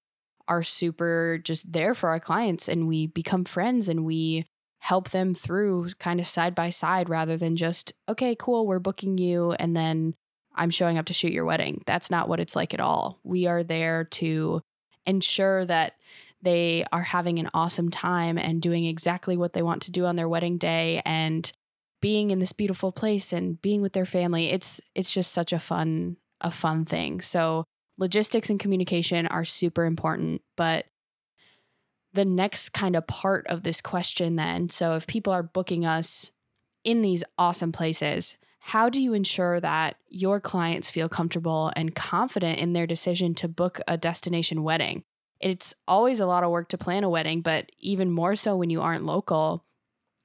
are 0.47 0.63
super 0.63 1.39
just 1.43 1.71
there 1.71 1.93
for 1.93 2.09
our 2.09 2.19
clients 2.19 2.67
and 2.67 2.87
we 2.87 3.07
become 3.07 3.45
friends 3.45 3.89
and 3.89 4.05
we 4.05 4.45
help 4.79 5.09
them 5.09 5.33
through 5.33 5.89
kind 5.99 6.19
of 6.19 6.27
side 6.27 6.53
by 6.53 6.69
side 6.69 7.09
rather 7.09 7.37
than 7.37 7.55
just, 7.55 7.93
okay, 8.07 8.35
cool, 8.37 8.67
we're 8.67 8.79
booking 8.79 9.17
you 9.17 9.53
and 9.53 9.75
then 9.75 10.13
I'm 10.55 10.69
showing 10.69 10.97
up 10.97 11.05
to 11.07 11.13
shoot 11.13 11.31
your 11.31 11.45
wedding. 11.45 11.81
That's 11.85 12.11
not 12.11 12.27
what 12.27 12.39
it's 12.39 12.55
like 12.55 12.73
at 12.73 12.79
all. 12.79 13.19
We 13.23 13.47
are 13.47 13.63
there 13.63 14.03
to 14.05 14.61
ensure 15.05 15.65
that 15.65 15.93
they 16.43 16.85
are 16.91 17.01
having 17.01 17.39
an 17.39 17.49
awesome 17.53 17.89
time 17.89 18.37
and 18.37 18.61
doing 18.61 18.85
exactly 18.85 19.37
what 19.37 19.53
they 19.53 19.61
want 19.61 19.81
to 19.83 19.91
do 19.91 20.05
on 20.05 20.15
their 20.15 20.29
wedding 20.29 20.57
day 20.57 21.01
and 21.05 21.51
being 22.01 22.31
in 22.31 22.39
this 22.39 22.51
beautiful 22.51 22.91
place 22.91 23.31
and 23.31 23.61
being 23.61 23.81
with 23.81 23.93
their 23.93 24.05
family. 24.05 24.49
It's 24.49 24.81
it's 24.93 25.13
just 25.13 25.31
such 25.31 25.53
a 25.53 25.59
fun 25.59 26.17
a 26.41 26.51
fun 26.51 26.85
thing. 26.85 27.21
So 27.21 27.63
logistics 27.97 28.49
and 28.49 28.59
communication 28.59 29.27
are 29.27 29.43
super 29.43 29.85
important 29.85 30.41
but 30.55 30.85
the 32.13 32.25
next 32.25 32.69
kind 32.69 32.95
of 32.95 33.07
part 33.07 33.45
of 33.47 33.63
this 33.63 33.81
question 33.81 34.35
then 34.35 34.69
so 34.69 34.95
if 34.95 35.07
people 35.07 35.33
are 35.33 35.43
booking 35.43 35.85
us 35.85 36.31
in 36.83 37.01
these 37.01 37.23
awesome 37.37 37.71
places 37.71 38.37
how 38.59 38.89
do 38.89 39.01
you 39.01 39.13
ensure 39.13 39.59
that 39.59 39.97
your 40.09 40.39
clients 40.39 40.89
feel 40.89 41.09
comfortable 41.09 41.71
and 41.75 41.95
confident 41.95 42.59
in 42.59 42.73
their 42.73 42.87
decision 42.87 43.35
to 43.35 43.47
book 43.47 43.79
a 43.87 43.97
destination 43.97 44.63
wedding 44.63 45.03
it's 45.43 45.75
always 45.89 46.21
a 46.21 46.25
lot 46.25 46.45
of 46.45 46.51
work 46.51 46.69
to 46.69 46.77
plan 46.77 47.03
a 47.03 47.09
wedding, 47.09 47.41
but 47.41 47.69
even 47.79 48.09
more 48.09 48.33
so 48.33 48.55
when 48.55 48.69
you 48.69 48.81
aren't 48.81 49.03
local. 49.03 49.65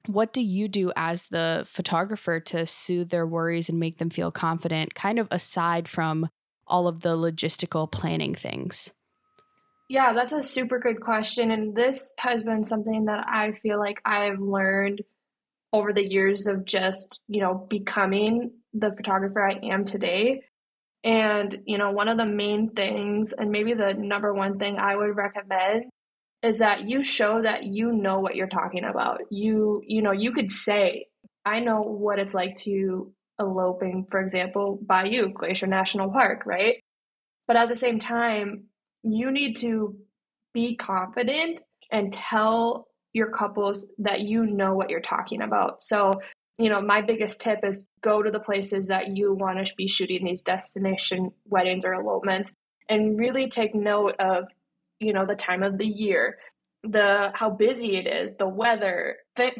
What 0.05 0.31
do 0.31 0.41
you 0.41 0.69
do 0.69 0.93
as 0.95 1.27
the 1.27 1.65
photographer 1.67 2.39
to 2.39 2.65
soothe 2.65 3.09
their 3.09 3.27
worries 3.27 3.67
and 3.67 3.81
make 3.81 3.97
them 3.97 4.09
feel 4.09 4.31
confident, 4.31 4.95
kind 4.95 5.19
of 5.19 5.27
aside 5.29 5.89
from 5.89 6.29
all 6.65 6.87
of 6.87 7.01
the 7.01 7.17
logistical 7.17 7.91
planning 7.91 8.33
things? 8.33 8.91
Yeah, 9.89 10.13
that's 10.13 10.31
a 10.31 10.41
super 10.41 10.79
good 10.79 11.01
question. 11.01 11.51
And 11.51 11.75
this 11.75 12.15
has 12.19 12.41
been 12.41 12.63
something 12.63 13.05
that 13.05 13.27
I 13.27 13.51
feel 13.51 13.77
like 13.77 13.99
I've 14.05 14.39
learned 14.39 15.01
over 15.73 15.91
the 15.91 16.09
years 16.09 16.47
of 16.47 16.63
just, 16.63 17.19
you 17.27 17.41
know, 17.41 17.67
becoming 17.69 18.51
the 18.73 18.93
photographer 18.95 19.45
I 19.45 19.59
am 19.63 19.83
today. 19.83 20.43
And, 21.03 21.59
you 21.65 21.77
know, 21.77 21.91
one 21.91 22.09
of 22.09 22.17
the 22.17 22.25
main 22.25 22.71
things, 22.71 23.33
and 23.33 23.51
maybe 23.51 23.73
the 23.73 23.93
number 23.93 24.33
one 24.33 24.59
thing 24.59 24.77
I 24.77 24.95
would 24.95 25.15
recommend 25.15 25.85
is 26.43 26.59
that 26.59 26.87
you 26.87 27.03
show 27.03 27.41
that 27.41 27.63
you 27.63 27.91
know 27.91 28.19
what 28.19 28.35
you're 28.35 28.47
talking 28.47 28.83
about. 28.83 29.21
You, 29.29 29.81
you 29.85 30.01
know, 30.01 30.11
you 30.11 30.31
could 30.31 30.51
say, 30.51 31.07
I 31.45 31.59
know 31.59 31.81
what 31.81 32.19
it's 32.19 32.33
like 32.33 32.57
to 32.57 33.13
eloping, 33.39 34.07
for 34.11 34.19
example, 34.19 34.79
Bayou, 34.81 35.31
Glacier 35.33 35.67
National 35.67 36.11
Park, 36.11 36.45
right? 36.45 36.75
But 37.47 37.55
at 37.55 37.69
the 37.69 37.75
same 37.75 37.99
time, 37.99 38.65
you 39.03 39.31
need 39.31 39.57
to 39.57 39.97
be 40.53 40.75
confident 40.75 41.61
and 41.91 42.11
tell 42.11 42.87
your 43.13 43.31
couples 43.31 43.87
that 43.97 44.21
you 44.21 44.45
know 44.45 44.75
what 44.75 44.89
you're 44.89 44.99
talking 44.99 45.41
about. 45.41 45.81
So 45.81 46.21
you 46.59 46.69
know, 46.69 46.81
my 46.81 47.01
biggest 47.01 47.39
tip 47.39 47.59
is 47.63 47.87
go 48.01 48.21
to 48.21 48.29
the 48.29 48.39
places 48.39 48.89
that 48.89 49.15
you 49.15 49.33
want 49.33 49.65
to 49.65 49.73
be 49.77 49.87
shooting 49.87 50.25
these 50.25 50.41
destination 50.41 51.31
weddings 51.45 51.85
or 51.85 51.93
elopements 51.93 52.51
and 52.89 53.17
really 53.17 53.47
take 53.47 53.73
note 53.73 54.15
of, 54.19 54.43
you 54.99 55.13
know, 55.13 55.25
the 55.25 55.35
time 55.35 55.63
of 55.63 55.77
the 55.77 55.87
year, 55.87 56.37
the 56.83 57.31
how 57.33 57.49
busy 57.49 57.95
it 57.95 58.05
is, 58.05 58.35
the 58.35 58.47
weather, 58.47 59.15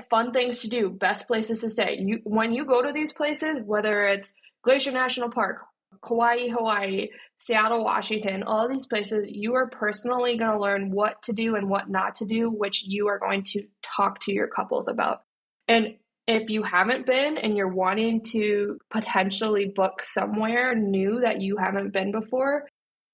fun 0.09 0.33
things 0.33 0.59
to 0.61 0.69
do, 0.69 0.89
best 0.89 1.25
places 1.25 1.61
to 1.61 1.69
stay. 1.69 1.97
You 2.01 2.19
when 2.25 2.53
you 2.53 2.65
go 2.65 2.81
to 2.81 2.91
these 2.91 3.13
places, 3.13 3.61
whether 3.65 4.05
it's 4.05 4.33
Glacier 4.63 4.91
National 4.91 5.29
Park, 5.29 5.59
Kauai, 6.05 6.49
Hawaii, 6.49 7.07
Seattle, 7.37 7.85
Washington, 7.85 8.43
all 8.43 8.67
these 8.67 8.87
places, 8.87 9.29
you 9.31 9.55
are 9.55 9.69
personally 9.69 10.37
going 10.37 10.51
to 10.51 10.59
learn 10.59 10.91
what 10.91 11.21
to 11.23 11.31
do 11.31 11.55
and 11.55 11.69
what 11.69 11.89
not 11.89 12.15
to 12.15 12.25
do, 12.25 12.49
which 12.49 12.83
you 12.83 13.07
are 13.07 13.19
going 13.19 13.43
to 13.43 13.63
talk 13.81 14.19
to 14.21 14.33
your 14.33 14.47
couples 14.47 14.89
about. 14.89 15.21
And 15.69 15.95
if 16.29 16.51
you 16.51 16.61
haven't 16.61 17.07
been 17.07 17.37
and 17.37 17.57
you're 17.57 17.73
wanting 17.73 18.21
to 18.21 18.77
potentially 18.91 19.73
book 19.75 20.03
somewhere 20.03 20.75
new 20.75 21.21
that 21.21 21.41
you 21.41 21.57
haven't 21.57 21.91
been 21.91 22.11
before, 22.11 22.67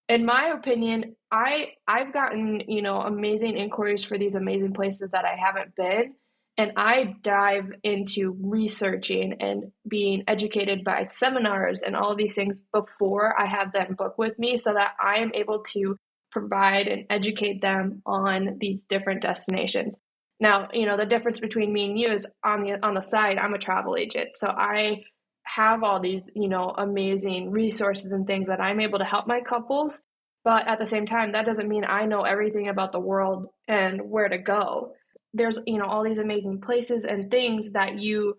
in 0.10 0.26
my 0.26 0.52
opinion, 0.54 1.16
I 1.32 1.70
I've 1.88 2.14
gotten, 2.14 2.64
you 2.68 2.82
know, 2.82 2.98
amazing 2.98 3.58
inquiries 3.58 4.04
for 4.04 4.18
these 4.18 4.36
amazing 4.36 4.74
places 4.74 5.12
that 5.12 5.24
I 5.24 5.38
haven't 5.42 5.76
been 5.78 6.16
and 6.58 6.74
I 6.76 7.16
dive 7.22 7.72
into 7.84 8.38
researching 8.42 9.38
and 9.40 9.72
being 9.88 10.26
educated 10.28 10.84
by 10.84 11.06
seminars 11.06 11.84
and 11.84 11.96
all 11.96 12.18
these 12.18 12.36
things 12.36 12.60
before 12.74 13.40
I 13.40 13.46
have 13.46 13.72
them 13.72 13.96
book 13.98 14.18
with 14.18 14.38
me 14.38 14.58
so 14.58 14.74
that 14.74 14.92
I 15.02 15.20
am 15.20 15.32
able 15.34 15.64
to 15.74 15.98
provide 16.32 16.88
and 16.88 17.06
educate 17.10 17.62
them 17.62 18.02
on 18.06 18.58
these 18.60 18.84
different 18.84 19.22
destinations. 19.22 19.98
Now, 20.40 20.68
you 20.74 20.86
know, 20.86 20.98
the 20.98 21.06
difference 21.06 21.40
between 21.40 21.72
me 21.72 21.86
and 21.86 22.00
you 22.00 22.10
is 22.10 22.28
on 22.44 22.64
the 22.64 22.86
on 22.86 22.94
the 22.94 23.02
side, 23.02 23.38
I'm 23.38 23.54
a 23.54 23.60
travel 23.60 23.96
agent. 23.96 24.36
So 24.36 24.48
I 24.48 25.04
have 25.44 25.84
all 25.84 26.00
these, 26.00 26.24
you 26.36 26.50
know, 26.50 26.74
amazing 26.78 27.52
resources 27.52 28.12
and 28.12 28.28
things 28.28 28.48
that 28.48 28.60
I'm 28.60 28.80
able 28.80 29.00
to 29.00 29.06
help 29.06 29.28
my 29.28 29.42
couples. 29.42 30.04
But 30.44 30.68
at 30.68 30.80
the 30.80 30.88
same 30.88 31.06
time, 31.06 31.32
that 31.32 31.46
doesn't 31.46 31.70
mean 31.70 31.86
I 31.86 32.06
know 32.06 32.22
everything 32.22 32.68
about 32.68 32.92
the 32.92 33.00
world 33.00 33.48
and 33.68 34.02
where 34.10 34.30
to 34.30 34.38
go. 34.38 34.94
There's, 35.34 35.60
you 35.66 35.78
know, 35.78 35.86
all 35.86 36.04
these 36.04 36.20
amazing 36.20 36.62
places 36.62 37.06
and 37.06 37.32
things 37.32 37.72
that 37.72 38.00
you 38.00 38.38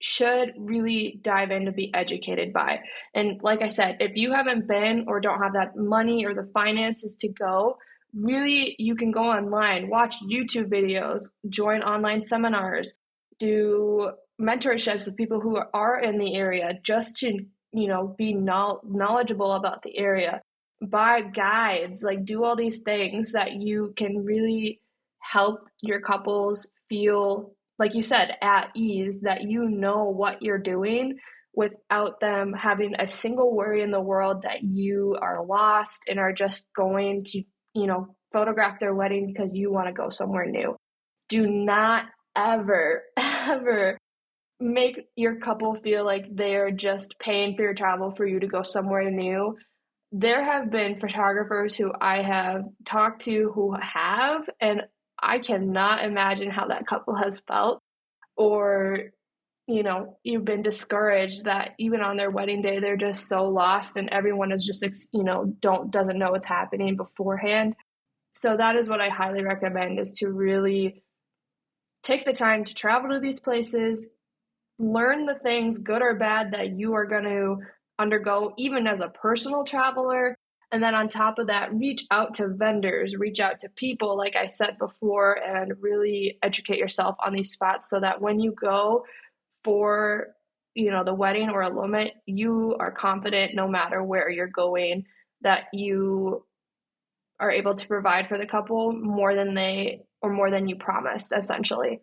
should 0.00 0.52
really 0.56 1.18
dive 1.22 1.50
in 1.50 1.64
to 1.64 1.72
be 1.72 1.92
educated 1.94 2.52
by. 2.52 2.80
And 3.14 3.42
like 3.42 3.62
I 3.62 3.68
said, 3.68 3.96
if 4.00 4.12
you 4.14 4.32
haven't 4.32 4.68
been 4.68 5.04
or 5.08 5.20
don't 5.20 5.42
have 5.42 5.54
that 5.54 5.76
money 5.76 6.24
or 6.24 6.34
the 6.34 6.48
finances 6.52 7.16
to 7.16 7.28
go, 7.28 7.78
really 8.14 8.74
you 8.78 8.94
can 8.96 9.10
go 9.10 9.24
online, 9.24 9.88
watch 9.88 10.16
YouTube 10.22 10.70
videos, 10.70 11.24
join 11.48 11.82
online 11.82 12.24
seminars, 12.24 12.94
do 13.38 14.10
mentorships 14.40 15.06
with 15.06 15.16
people 15.16 15.40
who 15.40 15.58
are 15.74 15.98
in 15.98 16.18
the 16.18 16.34
area 16.34 16.78
just 16.82 17.18
to, 17.18 17.44
you 17.72 17.88
know, 17.88 18.14
be 18.16 18.32
knowledgeable 18.34 19.52
about 19.52 19.82
the 19.82 19.96
area. 19.98 20.40
buy 20.80 21.22
guides, 21.22 22.02
like 22.02 22.24
do 22.24 22.44
all 22.44 22.56
these 22.56 22.78
things 22.78 23.32
that 23.32 23.54
you 23.54 23.92
can 23.96 24.24
really 24.24 24.80
help 25.20 25.68
your 25.82 26.00
couples 26.00 26.68
feel 26.88 27.52
like 27.78 27.94
you 27.94 28.02
said 28.02 28.36
at 28.40 28.70
ease 28.74 29.20
that 29.22 29.42
you 29.42 29.68
know 29.68 30.04
what 30.04 30.42
you're 30.42 30.58
doing 30.58 31.18
without 31.54 32.20
them 32.20 32.52
having 32.52 32.94
a 32.98 33.06
single 33.06 33.54
worry 33.54 33.82
in 33.82 33.90
the 33.90 34.00
world 34.00 34.42
that 34.42 34.62
you 34.62 35.16
are 35.20 35.44
lost 35.44 36.04
and 36.08 36.18
are 36.18 36.32
just 36.32 36.66
going 36.76 37.24
to, 37.24 37.42
you 37.78 37.86
know, 37.86 38.14
photograph 38.32 38.80
their 38.80 38.94
wedding 38.94 39.26
because 39.26 39.52
you 39.52 39.72
want 39.72 39.86
to 39.86 39.92
go 39.92 40.10
somewhere 40.10 40.46
new. 40.46 40.76
Do 41.28 41.46
not 41.46 42.04
ever, 42.36 43.02
ever 43.16 43.98
make 44.60 45.06
your 45.16 45.36
couple 45.36 45.76
feel 45.76 46.04
like 46.04 46.26
they're 46.34 46.70
just 46.70 47.14
paying 47.20 47.54
for 47.56 47.62
your 47.62 47.74
travel 47.74 48.12
for 48.16 48.26
you 48.26 48.40
to 48.40 48.46
go 48.46 48.62
somewhere 48.62 49.10
new. 49.10 49.56
There 50.10 50.42
have 50.42 50.70
been 50.70 50.98
photographers 50.98 51.76
who 51.76 51.92
I 52.00 52.22
have 52.22 52.62
talked 52.84 53.22
to 53.22 53.52
who 53.54 53.76
have, 53.80 54.42
and 54.60 54.82
I 55.20 55.38
cannot 55.38 56.04
imagine 56.04 56.50
how 56.50 56.68
that 56.68 56.86
couple 56.86 57.14
has 57.16 57.40
felt 57.46 57.80
or 58.36 59.10
you 59.68 59.82
know 59.82 60.16
you've 60.24 60.44
been 60.44 60.62
discouraged 60.62 61.44
that 61.44 61.72
even 61.78 62.00
on 62.00 62.16
their 62.16 62.30
wedding 62.30 62.62
day 62.62 62.80
they're 62.80 62.96
just 62.96 63.28
so 63.28 63.48
lost 63.48 63.96
and 63.96 64.08
everyone 64.10 64.50
is 64.50 64.64
just 64.64 64.84
you 65.12 65.22
know 65.22 65.44
don't 65.60 65.90
doesn't 65.90 66.18
know 66.18 66.30
what's 66.30 66.46
happening 66.46 66.96
beforehand. 66.96 67.76
So 68.32 68.56
that 68.56 68.76
is 68.76 68.88
what 68.88 69.00
i 69.00 69.08
highly 69.08 69.42
recommend 69.42 70.00
is 70.00 70.12
to 70.14 70.30
really 70.30 71.02
take 72.02 72.24
the 72.24 72.32
time 72.32 72.64
to 72.64 72.74
travel 72.74 73.10
to 73.10 73.20
these 73.20 73.40
places 73.40 74.08
learn 74.78 75.26
the 75.26 75.34
things 75.34 75.78
good 75.78 76.02
or 76.02 76.14
bad 76.14 76.52
that 76.52 76.78
you 76.78 76.94
are 76.94 77.04
going 77.04 77.24
to 77.24 77.56
undergo 77.98 78.54
even 78.56 78.86
as 78.86 79.00
a 79.00 79.08
personal 79.08 79.64
traveler. 79.64 80.36
And 80.70 80.82
then 80.82 80.94
on 80.94 81.08
top 81.08 81.38
of 81.38 81.46
that, 81.46 81.74
reach 81.74 82.04
out 82.10 82.34
to 82.34 82.48
vendors, 82.48 83.16
reach 83.16 83.40
out 83.40 83.60
to 83.60 83.70
people, 83.70 84.16
like 84.16 84.36
I 84.36 84.46
said 84.46 84.76
before, 84.78 85.42
and 85.42 85.72
really 85.80 86.38
educate 86.42 86.78
yourself 86.78 87.16
on 87.24 87.32
these 87.32 87.50
spots 87.50 87.88
so 87.88 87.98
that 88.00 88.20
when 88.20 88.38
you 88.38 88.52
go 88.52 89.04
for 89.68 90.28
you 90.74 90.90
know 90.90 91.04
the 91.04 91.12
wedding 91.12 91.50
or 91.50 91.62
elopement, 91.62 92.12
you 92.24 92.74
are 92.80 92.90
confident 92.90 93.54
no 93.54 93.68
matter 93.68 94.02
where 94.02 94.30
you're 94.30 94.46
going 94.46 95.04
that 95.42 95.64
you 95.74 96.42
are 97.38 97.50
able 97.50 97.74
to 97.74 97.86
provide 97.86 98.28
for 98.28 98.38
the 98.38 98.46
couple 98.46 98.92
more 98.92 99.34
than 99.34 99.52
they 99.54 100.00
or 100.22 100.32
more 100.32 100.50
than 100.50 100.68
you 100.68 100.76
promised 100.76 101.34
essentially. 101.36 102.00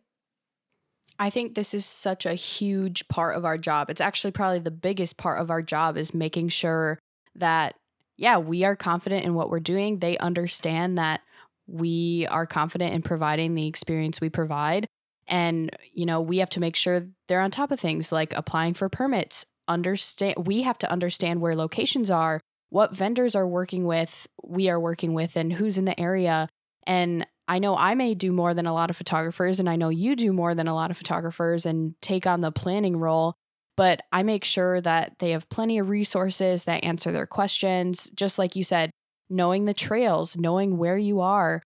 I 1.17 1.31
think 1.31 1.55
this 1.55 1.73
is 1.73 1.85
such 1.85 2.27
a 2.27 2.35
huge 2.35 3.07
part 3.07 3.35
of 3.35 3.45
our 3.45 3.57
job. 3.57 3.89
It's 3.89 4.01
actually 4.01 4.31
probably 4.31 4.59
the 4.59 4.69
biggest 4.69 5.17
part 5.17 5.39
of 5.39 5.49
our 5.49 5.63
job 5.63 5.97
is 5.97 6.13
making 6.13 6.49
sure 6.49 6.99
that 7.33 7.73
yeah, 8.17 8.37
we 8.37 8.63
are 8.63 8.75
confident 8.75 9.25
in 9.25 9.33
what 9.33 9.49
we're 9.49 9.59
doing. 9.59 9.99
They 9.99 10.19
understand 10.19 10.99
that 10.99 11.21
we 11.67 12.27
are 12.29 12.45
confident 12.45 12.93
in 12.93 13.01
providing 13.01 13.55
the 13.55 13.65
experience 13.65 14.21
we 14.21 14.29
provide. 14.29 14.85
And, 15.27 15.75
you 15.93 16.05
know, 16.05 16.21
we 16.21 16.37
have 16.37 16.49
to 16.51 16.59
make 16.59 16.75
sure 16.75 17.03
they're 17.27 17.41
on 17.41 17.51
top 17.51 17.71
of 17.71 17.79
things 17.79 18.11
like 18.11 18.33
applying 18.35 18.73
for 18.73 18.89
permits. 18.89 19.45
Understand 19.67 20.45
we 20.45 20.61
have 20.61 20.77
to 20.79 20.91
understand 20.91 21.41
where 21.41 21.55
locations 21.55 22.11
are, 22.11 22.41
what 22.69 22.95
vendors 22.95 23.35
are 23.35 23.47
working 23.47 23.85
with, 23.85 24.27
we 24.43 24.69
are 24.69 24.79
working 24.79 25.13
with, 25.13 25.35
and 25.35 25.53
who's 25.53 25.77
in 25.77 25.85
the 25.85 25.99
area. 25.99 26.47
And 26.85 27.25
I 27.47 27.59
know 27.59 27.75
I 27.75 27.95
may 27.95 28.13
do 28.13 28.31
more 28.31 28.53
than 28.53 28.67
a 28.67 28.73
lot 28.73 28.89
of 28.89 28.97
photographers, 28.97 29.59
and 29.59 29.69
I 29.69 29.75
know 29.75 29.89
you 29.89 30.15
do 30.15 30.33
more 30.33 30.53
than 30.53 30.67
a 30.67 30.75
lot 30.75 30.91
of 30.91 30.97
photographers 30.97 31.65
and 31.65 31.95
take 32.01 32.27
on 32.27 32.41
the 32.41 32.51
planning 32.51 32.97
role 32.97 33.35
but 33.75 34.01
I 34.11 34.23
make 34.23 34.43
sure 34.43 34.79
that 34.81 35.19
they 35.19 35.31
have 35.31 35.49
plenty 35.49 35.77
of 35.77 35.89
resources 35.89 36.63
that 36.65 36.83
answer 36.83 37.11
their 37.11 37.27
questions. 37.27 38.09
Just 38.15 38.39
like 38.39 38.55
you 38.55 38.63
said, 38.63 38.91
knowing 39.29 39.65
the 39.65 39.73
trails, 39.73 40.37
knowing 40.37 40.77
where 40.77 40.97
you 40.97 41.19
are, 41.21 41.61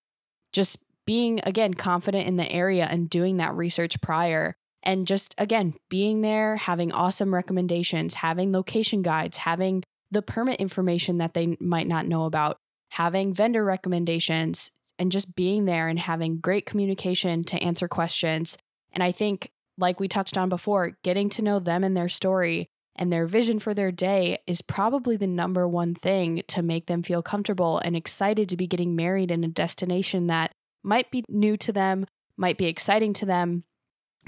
just 0.54 0.84
being, 1.10 1.40
again, 1.42 1.74
confident 1.74 2.28
in 2.28 2.36
the 2.36 2.52
area 2.52 2.86
and 2.86 3.10
doing 3.10 3.38
that 3.38 3.56
research 3.56 4.00
prior. 4.00 4.56
And 4.84 5.08
just, 5.08 5.34
again, 5.40 5.74
being 5.90 6.22
there, 6.22 6.56
having 6.56 6.92
awesome 6.92 7.34
recommendations, 7.34 8.14
having 8.14 8.52
location 8.52 9.02
guides, 9.02 9.38
having 9.38 9.82
the 10.12 10.22
permit 10.22 10.60
information 10.60 11.18
that 11.18 11.34
they 11.34 11.58
might 11.60 11.88
not 11.88 12.06
know 12.06 12.26
about, 12.26 12.58
having 12.90 13.34
vendor 13.34 13.66
recommendations, 13.66 14.70
and 15.00 15.12
just 15.12 15.34
being 15.34 15.66
there 15.66 15.88
and 15.88 15.98
having 15.98 16.38
great 16.38 16.68
communication 16.68 17.42
to 17.46 17.58
answer 17.58 17.88
questions. 17.88 18.56
And 18.92 19.02
I 19.02 19.12
think 19.12 19.50
like 19.80 20.00
we 20.00 20.08
touched 20.08 20.38
on 20.38 20.48
before, 20.48 20.96
getting 21.04 21.30
to 21.30 21.42
know 21.42 21.58
them 21.58 21.84
and 21.84 21.98
their 21.98 22.08
story 22.08 22.68
and 22.96 23.12
their 23.12 23.26
vision 23.26 23.58
for 23.58 23.74
their 23.74 23.92
day 23.92 24.38
is 24.46 24.62
probably 24.62 25.18
the 25.18 25.26
number 25.26 25.68
one 25.68 25.96
thing 25.96 26.44
to 26.50 26.62
make 26.62 26.86
them 26.86 27.02
feel 27.02 27.24
comfortable 27.24 27.80
and 27.84 27.96
excited 27.96 28.48
to 28.50 28.58
be 28.58 28.68
getting 28.68 28.96
married 28.96 29.32
in 29.32 29.44
a 29.44 29.48
destination 29.48 30.28
that 30.28 30.52
might 30.84 31.12
be 31.12 31.24
new 31.30 31.58
to 31.58 31.72
them, 31.72 32.06
might 32.38 32.58
be 32.58 32.66
exciting 32.66 33.14
to 33.14 33.26
them, 33.26 33.64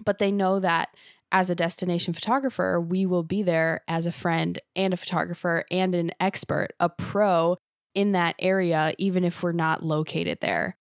but 0.03 0.17
they 0.17 0.31
know 0.31 0.59
that 0.59 0.89
as 1.31 1.49
a 1.49 1.55
destination 1.55 2.13
photographer, 2.13 2.79
we 2.79 3.05
will 3.05 3.23
be 3.23 3.41
there 3.41 3.81
as 3.87 4.05
a 4.05 4.11
friend 4.11 4.59
and 4.75 4.93
a 4.93 4.97
photographer 4.97 5.63
and 5.71 5.95
an 5.95 6.11
expert, 6.19 6.69
a 6.79 6.89
pro 6.89 7.57
in 7.95 8.11
that 8.13 8.35
area, 8.39 8.93
even 8.97 9.23
if 9.23 9.41
we're 9.41 9.51
not 9.51 9.83
located 9.83 10.39
there. 10.41 10.75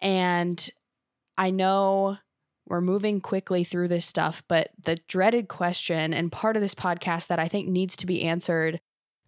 And 0.00 0.66
I 1.36 1.50
know 1.50 2.18
we're 2.66 2.80
moving 2.80 3.20
quickly 3.20 3.64
through 3.64 3.88
this 3.88 4.06
stuff, 4.06 4.42
but 4.48 4.70
the 4.82 4.96
dreaded 5.08 5.48
question 5.48 6.14
and 6.14 6.32
part 6.32 6.56
of 6.56 6.62
this 6.62 6.74
podcast 6.74 7.28
that 7.28 7.38
I 7.38 7.48
think 7.48 7.68
needs 7.68 7.96
to 7.96 8.06
be 8.06 8.22
answered 8.22 8.80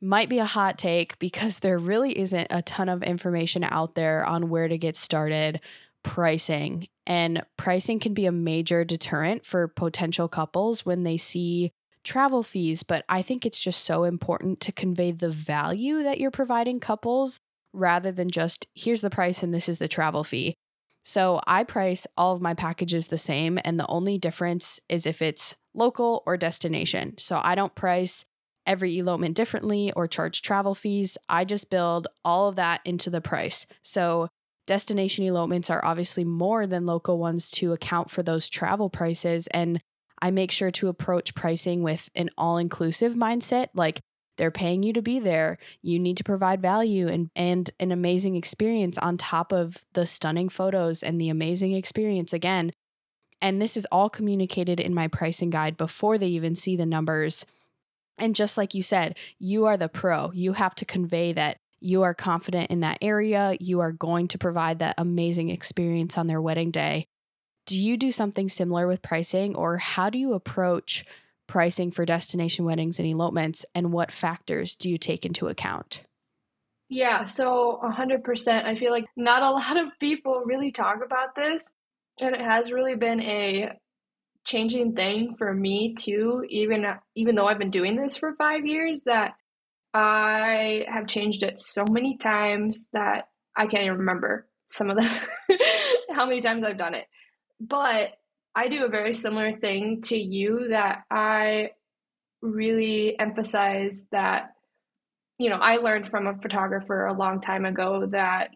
might 0.05 0.29
be 0.29 0.39
a 0.39 0.45
hot 0.45 0.79
take 0.79 1.19
because 1.19 1.61
there 1.61 1.79
really 1.79 2.19
isn't 2.19 2.47
a 2.51 2.63
ton 2.63 2.89
of 2.89 3.03
information 3.03 3.65
out 3.65 3.95
there 3.95 4.25
on 4.25 4.49
where 4.49 4.69
to 4.69 4.79
get 4.79 4.97
started 4.97 5.61
pricing. 6.03 6.87
And 7.07 7.43
pricing 7.57 7.99
can 7.99 8.15
be 8.15 8.27
a 8.27 8.33
major 8.33 8.85
deterrent 8.85 9.45
for 9.45 9.69
potential 9.69 10.29
couples 10.29 10.85
when 10.85 11.03
they 11.03 11.17
see 11.17 11.73
travel 12.05 12.43
fees, 12.43 12.83
but 12.83 13.05
I 13.09 13.23
think 13.23 13.47
it's 13.47 13.61
just 13.61 13.83
so 13.85 14.05
important 14.05 14.61
to 14.61 14.73
convey 14.73 15.11
the 15.11 15.31
value 15.31 16.03
that 16.03 16.21
you're 16.21 16.31
providing 16.31 16.79
couples 16.79 17.41
rather 17.73 18.13
than 18.13 18.31
just 18.31 18.67
here's 18.75 19.01
the 19.01 19.11
price 19.11 19.43
and 19.43 19.53
this 19.53 19.69
is 19.69 19.79
the 19.79 19.89
travel 19.89 20.23
fee. 20.23 20.55
So 21.03 21.41
I 21.47 21.65
price 21.65 22.07
all 22.17 22.33
of 22.33 22.41
my 22.41 22.55
packages 22.55 23.09
the 23.09 23.19
same, 23.19 23.59
and 23.63 23.79
the 23.79 23.87
only 23.89 24.17
difference 24.17 24.81
is 24.89 25.07
if 25.07 25.21
it's 25.21 25.57
local 25.75 26.23
or 26.25 26.39
destination. 26.39 27.15
So 27.19 27.41
I 27.43 27.55
don't 27.55 27.75
price 27.75 28.25
every 28.67 28.99
elopement 28.99 29.37
differently 29.37 29.93
or 29.93 30.07
charge 30.07 30.43
travel 30.43 30.75
fees. 30.75 31.19
I 31.29 31.45
just 31.45 31.71
build 31.71 32.07
all 32.25 32.49
of 32.49 32.57
that 32.57 32.81
into 32.85 33.11
the 33.11 33.21
price. 33.21 33.67
So 33.83 34.29
destination 34.67 35.25
elopements 35.25 35.71
are 35.71 35.85
obviously 35.85 36.25
more 36.25 36.67
than 36.67 36.87
local 36.87 37.19
ones 37.19 37.51
to 37.53 37.73
account 37.73 38.11
for 38.11 38.23
those 38.23 38.49
travel 38.49 38.89
prices. 38.89 39.47
And 39.49 39.81
I 40.23 40.31
make 40.31 40.51
sure 40.51 40.71
to 40.73 40.89
approach 40.89 41.35
pricing 41.35 41.83
with 41.83 42.09
an 42.15 42.31
all 42.39 42.57
inclusive 42.57 43.15
mindset. 43.15 43.69
Like 43.75 44.01
they're 44.37 44.51
paying 44.51 44.83
you 44.83 44.93
to 44.95 45.03
be 45.03 45.19
there. 45.19 45.59
You 45.83 45.99
need 45.99 46.17
to 46.17 46.25
provide 46.25 46.63
value 46.63 47.09
and, 47.09 47.31
and 47.37 47.71
an 47.79 47.93
amazing 47.93 48.37
experience 48.37 48.99
on 48.99 49.17
top 49.17 49.53
of 49.53 49.85
the 49.93 50.07
stunning 50.07 50.49
photos 50.49 51.03
and 51.03 51.21
the 51.21 51.29
amazing 51.29 51.73
experience 51.73 52.33
again. 52.33 52.73
And 53.41 53.61
this 53.61 53.77
is 53.77 53.87
all 53.93 54.09
communicated 54.09 54.81
in 54.81 54.95
my 54.95 55.09
pricing 55.09 55.51
guide 55.51 55.77
before 55.77 56.17
they 56.17 56.29
even 56.29 56.55
see 56.55 56.77
the 56.77 56.87
numbers. 56.87 57.45
And 58.19 58.37
just 58.37 58.57
like 58.57 58.75
you 58.75 58.83
said, 58.83 59.19
you 59.39 59.67
are 59.67 59.77
the 59.77 59.89
pro. 59.89 60.31
You 60.33 60.53
have 60.53 60.75
to 60.77 60.85
convey 60.85 61.33
that 61.33 61.59
you 61.81 62.03
are 62.03 62.15
confident 62.15 62.71
in 62.71 62.81
that 62.81 62.99
area. 63.03 63.57
You 63.61 63.81
are 63.81 63.93
going 63.93 64.29
to 64.29 64.39
provide 64.39 64.79
that 64.79 64.95
amazing 64.97 65.51
experience 65.51 66.17
on 66.17 66.27
their 66.27 66.41
wedding 66.41 66.71
day. 66.71 67.07
Do 67.67 67.81
you 67.81 67.97
do 67.97 68.11
something 68.11 68.49
similar 68.49 68.87
with 68.87 69.03
pricing, 69.03 69.57
or 69.57 69.79
how 69.79 70.11
do 70.11 70.19
you 70.19 70.35
approach 70.35 71.05
pricing 71.47 71.91
for 71.91 72.05
destination 72.05 72.65
weddings 72.65 72.99
and 72.99 73.09
elopements, 73.09 73.67
and 73.75 73.93
what 73.93 74.13
factors 74.13 74.77
do 74.77 74.91
you 74.91 74.99
take 74.99 75.27
into 75.27 75.49
account? 75.49 76.05
Yeah, 76.89 77.25
so 77.25 77.81
100%. 77.83 78.65
I 78.65 78.79
feel 78.79 78.93
like 78.93 79.07
not 79.17 79.43
a 79.43 79.51
lot 79.51 79.77
of 79.77 79.89
people 79.99 80.43
really 80.45 80.73
talk 80.73 80.99
about 81.05 81.35
this, 81.35 81.71
and 82.21 82.35
it 82.35 82.41
has 82.41 82.73
really 82.73 82.97
been 82.97 83.21
a 83.21 83.71
changing 84.45 84.95
thing 84.95 85.35
for 85.37 85.53
me 85.53 85.95
too 85.95 86.45
even 86.49 86.85
even 87.15 87.35
though 87.35 87.47
I've 87.47 87.59
been 87.59 87.71
doing 87.71 87.97
this 87.97 88.17
for 88.17 88.35
5 88.35 88.67
years 88.67 89.03
that 89.05 89.35
I 89.95 90.85
have 90.89 91.07
changed 91.07 91.45
it 91.45 91.61
so 91.61 91.85
many 91.89 92.17
times 92.17 92.89
that 92.93 93.29
I 93.57 93.67
can't 93.67 93.85
even 93.85 93.99
remember 93.99 94.49
some 94.69 94.91
of 94.91 94.97
the 94.97 95.59
how 96.13 96.27
many 96.27 96.41
times 96.41 96.65
I've 96.65 96.79
done 96.79 96.95
it. 96.95 97.07
But 97.61 98.11
I 98.55 98.69
do 98.69 98.85
a 98.85 98.89
very 98.89 99.15
similar 99.15 99.57
thing 99.57 100.03
to 100.03 100.17
you 100.17 100.69
that 100.71 101.05
I 101.11 101.71
really 102.43 103.19
emphasize 103.19 104.05
that, 104.11 104.55
you 105.39 105.49
know, 105.49 105.57
I 105.57 105.77
learned 105.77 106.09
from 106.09 106.27
a 106.27 106.37
photographer 106.37 107.07
a 107.07 107.15
long 107.15 107.41
time 107.41 107.65
ago 107.65 108.07
that 108.11 108.51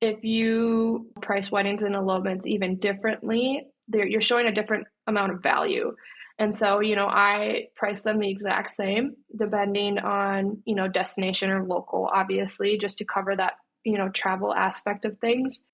if 0.00 0.24
you 0.24 1.10
price 1.20 1.50
weddings 1.50 1.82
and 1.82 1.94
elopements 1.94 2.46
even 2.46 2.78
differently, 2.78 3.66
you're 3.92 4.20
showing 4.20 4.46
a 4.46 4.54
different 4.54 4.86
amount 5.06 5.32
of 5.32 5.42
value. 5.42 5.94
And 6.38 6.54
so, 6.54 6.80
you 6.80 6.94
know, 6.94 7.08
I 7.08 7.68
price 7.74 8.02
them 8.02 8.20
the 8.20 8.30
exact 8.30 8.70
same 8.70 9.16
depending 9.36 9.98
on, 9.98 10.62
you 10.64 10.74
know, 10.74 10.86
destination 10.86 11.50
or 11.50 11.64
local, 11.64 12.08
obviously, 12.12 12.78
just 12.78 12.98
to 12.98 13.04
cover 13.04 13.34
that, 13.34 13.54
you 13.84 13.98
know, 13.98 14.08
travel 14.10 14.54
aspect 14.54 15.04
of 15.04 15.18
things. 15.18 15.64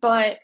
But 0.00 0.38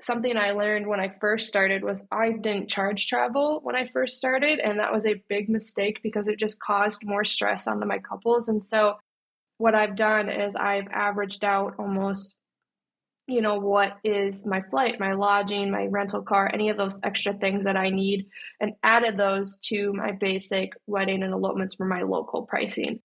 something 0.00 0.36
I 0.36 0.50
learned 0.50 0.88
when 0.88 0.98
I 0.98 1.14
first 1.20 1.46
started 1.46 1.84
was 1.84 2.04
I 2.10 2.32
didn't 2.32 2.68
charge 2.68 3.06
travel 3.06 3.60
when 3.62 3.76
I 3.76 3.88
first 3.92 4.16
started. 4.16 4.58
And 4.58 4.80
that 4.80 4.92
was 4.92 5.06
a 5.06 5.22
big 5.28 5.48
mistake 5.48 6.00
because 6.02 6.26
it 6.26 6.40
just 6.40 6.58
caused 6.58 7.04
more 7.04 7.24
stress 7.24 7.68
onto 7.68 7.86
my 7.86 7.98
couples. 7.98 8.48
And 8.48 8.62
so, 8.62 8.96
what 9.58 9.76
I've 9.76 9.94
done 9.94 10.28
is 10.28 10.56
I've 10.56 10.88
averaged 10.88 11.44
out 11.44 11.74
almost 11.78 12.36
you 13.32 13.40
know, 13.40 13.56
what 13.56 13.96
is 14.04 14.44
my 14.44 14.60
flight, 14.60 15.00
my 15.00 15.12
lodging, 15.12 15.70
my 15.70 15.86
rental 15.86 16.22
car, 16.22 16.50
any 16.52 16.68
of 16.68 16.76
those 16.76 17.00
extra 17.02 17.32
things 17.32 17.64
that 17.64 17.76
I 17.76 17.88
need, 17.88 18.26
and 18.60 18.74
added 18.82 19.16
those 19.16 19.56
to 19.68 19.92
my 19.94 20.12
basic 20.12 20.74
wedding 20.86 21.22
and 21.22 21.32
elopements 21.32 21.74
for 21.74 21.86
my 21.86 22.02
local 22.02 22.42
pricing. 22.42 23.00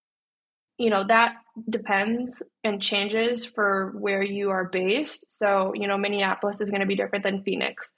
You 0.78 0.90
know, 0.90 1.06
that 1.08 1.38
depends 1.70 2.44
and 2.64 2.82
changes 2.82 3.46
for 3.46 3.94
where 3.98 4.22
you 4.22 4.50
are 4.50 4.66
based. 4.66 5.26
So, 5.30 5.74
you 5.74 5.88
know, 5.88 5.98
Minneapolis 5.98 6.60
is 6.62 6.70
going 6.70 6.82
to 6.82 6.88
be 6.88 6.96
different 6.96 7.24
than 7.24 7.44
Phoenix. 7.44 7.94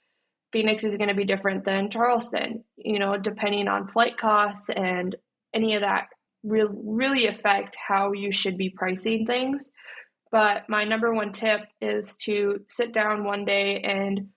Phoenix 0.52 0.84
is 0.84 0.96
going 0.96 1.08
to 1.08 1.14
be 1.14 1.24
different 1.24 1.64
than 1.64 1.90
Charleston, 1.90 2.64
you 2.76 2.98
know, 2.98 3.16
depending 3.16 3.68
on 3.68 3.88
flight 3.88 4.16
costs 4.16 4.70
and 4.70 5.16
any 5.52 5.74
of 5.74 5.82
that 5.82 6.06
really 6.42 6.74
really 6.74 7.26
affect 7.26 7.76
how 7.76 8.12
you 8.12 8.32
should 8.32 8.56
be 8.56 8.70
pricing 8.70 9.26
things. 9.26 9.70
But 10.30 10.68
my 10.68 10.84
number 10.84 11.12
one 11.12 11.32
tip 11.32 11.62
is 11.80 12.16
to 12.18 12.60
sit 12.68 12.92
down 12.92 13.24
one 13.24 13.44
day 13.44 13.80
and 13.80 14.28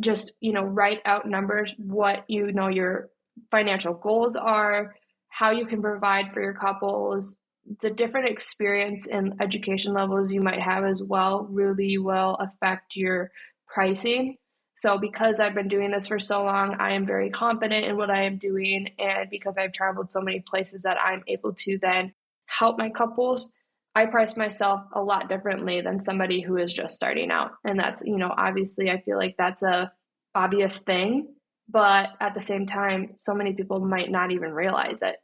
just, 0.00 0.32
you 0.40 0.52
know, 0.52 0.62
write 0.62 1.00
out 1.04 1.28
numbers, 1.28 1.74
what 1.76 2.24
you 2.28 2.52
know 2.52 2.68
your 2.68 3.10
financial 3.50 3.94
goals 3.94 4.36
are, 4.36 4.94
how 5.28 5.50
you 5.50 5.66
can 5.66 5.82
provide 5.82 6.32
for 6.32 6.40
your 6.40 6.54
couples, 6.54 7.38
the 7.80 7.90
different 7.90 8.28
experience 8.28 9.06
and 9.06 9.34
education 9.40 9.92
levels 9.92 10.32
you 10.32 10.40
might 10.40 10.60
have 10.60 10.84
as 10.84 11.02
well 11.02 11.46
really 11.50 11.98
will 11.98 12.34
affect 12.36 12.96
your 12.96 13.30
pricing. 13.66 14.36
So, 14.76 14.96
because 14.96 15.40
I've 15.40 15.54
been 15.54 15.68
doing 15.68 15.90
this 15.90 16.06
for 16.06 16.20
so 16.20 16.44
long, 16.44 16.76
I 16.78 16.92
am 16.92 17.04
very 17.04 17.30
confident 17.30 17.84
in 17.84 17.96
what 17.96 18.10
I 18.10 18.24
am 18.24 18.38
doing. 18.38 18.90
And 18.98 19.28
because 19.28 19.56
I've 19.58 19.72
traveled 19.72 20.12
so 20.12 20.20
many 20.20 20.40
places 20.40 20.82
that 20.82 20.96
I'm 21.04 21.24
able 21.26 21.52
to 21.54 21.78
then 21.78 22.14
help 22.46 22.78
my 22.78 22.88
couples 22.88 23.52
I 23.98 24.06
price 24.06 24.36
myself 24.36 24.82
a 24.92 25.02
lot 25.02 25.28
differently 25.28 25.80
than 25.80 25.98
somebody 25.98 26.40
who 26.40 26.56
is 26.56 26.72
just 26.72 26.94
starting 26.94 27.32
out. 27.32 27.50
And 27.64 27.80
that's, 27.80 28.00
you 28.06 28.16
know, 28.16 28.32
obviously 28.36 28.92
I 28.92 29.00
feel 29.00 29.18
like 29.18 29.34
that's 29.36 29.64
a 29.64 29.90
obvious 30.36 30.78
thing, 30.78 31.34
but 31.68 32.10
at 32.20 32.32
the 32.32 32.40
same 32.40 32.64
time, 32.64 33.14
so 33.16 33.34
many 33.34 33.54
people 33.54 33.80
might 33.80 34.08
not 34.08 34.30
even 34.30 34.52
realize 34.52 35.02
it. 35.02 35.16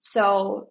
So 0.00 0.70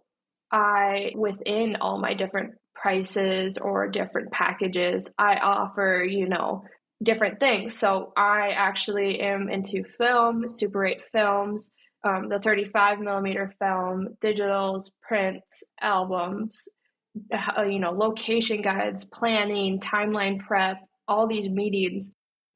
I 0.51 1.11
within 1.13 1.75
all 1.75 1.99
my 1.99 2.15
different 2.15 2.55
prices 2.73 3.59
or 3.59 3.87
different 3.87 4.31
packages, 4.31 5.11
I 5.19 5.35
offer, 5.35 6.03
you 6.03 6.27
know, 6.27 6.63
different 7.03 7.39
things. 7.39 7.77
So 7.77 8.13
I 8.17 8.49
actually 8.55 9.19
am 9.19 9.47
into 9.47 9.83
film, 9.83 10.49
Super 10.49 10.87
8 10.87 11.03
films, 11.11 11.75
um, 12.03 12.29
the 12.29 12.39
35 12.39 12.99
millimeter 12.99 13.53
film, 13.59 14.17
digitals, 14.19 14.89
prints, 15.03 15.63
albums, 15.79 16.67
Uh, 17.31 17.63
you 17.63 17.79
know, 17.79 17.91
location 17.91 18.61
guides, 18.61 19.05
planning, 19.05 19.79
timeline 19.79 20.39
prep, 20.39 20.77
all 21.07 21.27
these 21.27 21.47
meetings 21.47 22.09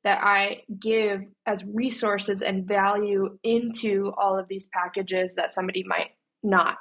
that 0.04 0.24
I 0.24 0.62
give 0.80 1.22
as 1.46 1.63
resources 1.65 2.41
and 2.41 2.67
value 2.67 3.38
into 3.43 4.13
all 4.17 4.39
of 4.39 4.48
these 4.48 4.67
packages 4.67 5.36
that 5.36 5.52
somebody 5.52 5.84
might 5.84 6.12
not. 6.43 6.78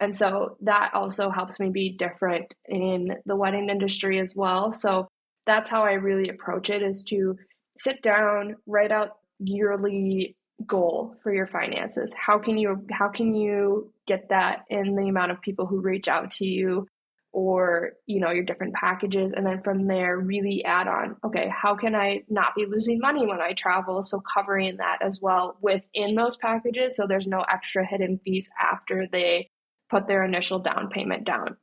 And 0.00 0.14
so 0.14 0.56
that 0.62 0.92
also 0.94 1.30
helps 1.30 1.58
me 1.58 1.70
be 1.70 1.90
different 1.90 2.54
in 2.66 3.16
the 3.26 3.36
wedding 3.36 3.68
industry 3.68 4.20
as 4.20 4.34
well. 4.36 4.72
So 4.72 5.08
that's 5.44 5.68
how 5.68 5.82
I 5.82 5.94
really 5.94 6.28
approach 6.28 6.70
it 6.70 6.82
is 6.82 7.02
to 7.08 7.36
sit 7.76 8.00
down, 8.02 8.56
write 8.66 8.92
out 8.92 9.16
yearly 9.38 10.36
goal 10.66 11.16
for 11.22 11.32
your 11.32 11.46
finances. 11.46 12.14
How 12.14 12.38
can 12.38 12.58
you 12.58 12.84
how 12.90 13.08
can 13.08 13.34
you 13.34 13.92
get 14.06 14.28
that 14.28 14.64
in 14.68 14.94
the 14.96 15.08
amount 15.08 15.30
of 15.30 15.40
people 15.40 15.66
who 15.66 15.80
reach 15.80 16.08
out 16.08 16.30
to 16.32 16.44
you 16.44 16.86
or 17.32 17.92
you 18.06 18.20
know 18.20 18.30
your 18.30 18.44
different 18.44 18.74
packages 18.74 19.32
and 19.32 19.44
then 19.44 19.62
from 19.62 19.86
there 19.86 20.18
really 20.18 20.64
add 20.64 20.88
on 20.88 21.16
okay 21.24 21.50
how 21.54 21.74
can 21.74 21.94
i 21.94 22.22
not 22.28 22.54
be 22.54 22.64
losing 22.66 22.98
money 22.98 23.26
when 23.26 23.40
i 23.40 23.52
travel 23.52 24.02
so 24.02 24.20
covering 24.34 24.76
that 24.78 24.98
as 25.02 25.20
well 25.20 25.58
within 25.60 26.14
those 26.14 26.36
packages 26.36 26.96
so 26.96 27.06
there's 27.06 27.26
no 27.26 27.44
extra 27.52 27.86
hidden 27.86 28.18
fees 28.24 28.48
after 28.60 29.06
they 29.12 29.50
put 29.90 30.06
their 30.06 30.24
initial 30.24 30.58
down 30.58 30.88
payment 30.88 31.24
down 31.24 31.56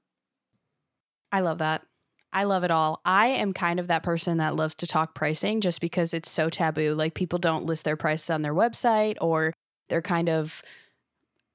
i 1.32 1.40
love 1.40 1.58
that 1.58 1.82
I 2.34 2.44
love 2.44 2.66
it 2.66 2.72
all. 2.72 3.00
I 3.06 3.28
am 3.28 3.54
kind 3.54 3.80
of 3.80 3.88
that 3.88 4.04
person 4.04 4.40
that 4.40 4.58
loves 4.58 4.76
to 4.76 4.88
talk 4.88 5.16
pricing 5.16 5.62
just 5.62 5.80
because 5.80 6.14
it's 6.14 6.30
so 6.30 6.50
taboo. 6.50 6.94
Like 6.94 7.14
people 7.14 7.40
don't 7.40 7.66
list 7.66 7.86
their 7.86 7.96
prices 7.96 8.30
on 8.30 8.42
their 8.42 8.54
website 8.54 9.16
or 9.22 9.54
they're 9.88 10.02
kind 10.02 10.28
of 10.28 10.62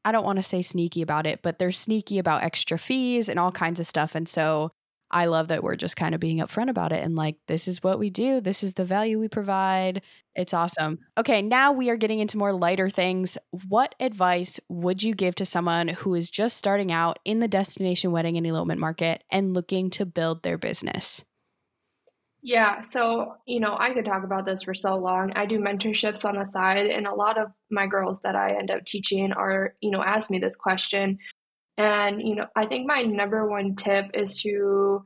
I 0.05 0.13
don't 0.13 0.25
want 0.25 0.37
to 0.37 0.43
say 0.43 0.63
sneaky 0.63 1.03
about 1.03 1.27
it, 1.27 1.41
but 1.43 1.59
they're 1.59 1.73
sneaky 1.73 2.19
about 2.19 2.43
extra 2.43 2.79
fees 2.79 3.29
and 3.29 3.39
all 3.39 3.53
kinds 3.53 3.81
of 3.81 3.87
stuff. 3.87 4.15
And 4.15 4.29
so 4.29 4.71
I 5.11 5.25
love 5.25 5.49
that 5.49 5.63
we're 5.63 5.77
just 5.77 5.97
kind 5.97 6.15
of 6.15 6.21
being 6.21 6.39
upfront 6.39 6.71
about 6.71 6.93
it 6.93 7.05
and 7.05 7.17
like, 7.17 7.37
this 7.49 7.67
is 7.67 7.83
what 7.83 7.99
we 7.99 8.11
do. 8.11 8.41
This 8.41 8.63
is 8.63 8.75
the 8.75 8.85
value 8.85 9.19
we 9.19 9.29
provide. 9.29 10.03
It's 10.37 10.55
awesome. 10.55 11.01
Okay, 11.19 11.43
now 11.43 11.73
we 11.73 11.91
are 11.91 11.97
getting 11.97 12.21
into 12.21 12.39
more 12.39 12.53
lighter 12.53 12.89
things. 12.89 13.37
What 13.69 13.97
advice 13.99 14.61
would 14.69 15.03
you 15.03 15.15
give 15.15 15.35
to 15.37 15.45
someone 15.45 15.89
who 15.89 16.15
is 16.15 16.31
just 16.31 16.57
starting 16.57 16.93
out 16.93 17.19
in 17.25 17.41
the 17.41 17.49
destination 17.49 18.13
wedding 18.13 18.37
and 18.37 18.47
elopement 18.47 18.81
market 18.81 19.25
and 19.31 19.53
looking 19.53 19.91
to 19.91 20.07
build 20.07 20.45
their 20.45 20.59
business? 20.59 21.25
Yeah, 22.42 22.81
so, 22.81 23.35
you 23.46 23.61
know, 23.61 23.76
I 23.79 23.92
could 23.92 24.07
talk 24.07 24.24
about 24.24 24.46
this 24.46 24.62
for 24.62 24.72
so 24.72 24.96
long. 24.96 25.33
I 25.37 25.44
do 25.44 25.59
mentorships 25.59 26.24
on 26.24 26.37
the 26.37 26.46
side, 26.46 26.87
and 26.87 27.07
a 27.07 27.14
lot 27.14 27.37
of 27.37 27.48
my 27.70 27.87
girls 27.87 28.20
that 28.20 28.35
I 28.35 28.57
end 28.57 28.70
up 28.70 28.87
teaching 28.87 29.33
are, 29.33 29.74
you 29.83 29.90
know, 29.90 30.03
ask 30.03 30.31
me 30.31 30.38
this 30.38 30.57
question. 30.57 31.18
And, 31.76 32.26
you 32.26 32.35
know, 32.35 32.46
I 32.57 32.66
think 32.66 32.87
my 32.87 33.03
number 33.03 33.46
one 33.46 33.76
tip 33.76 34.11
is 34.14 34.40
to 34.42 35.05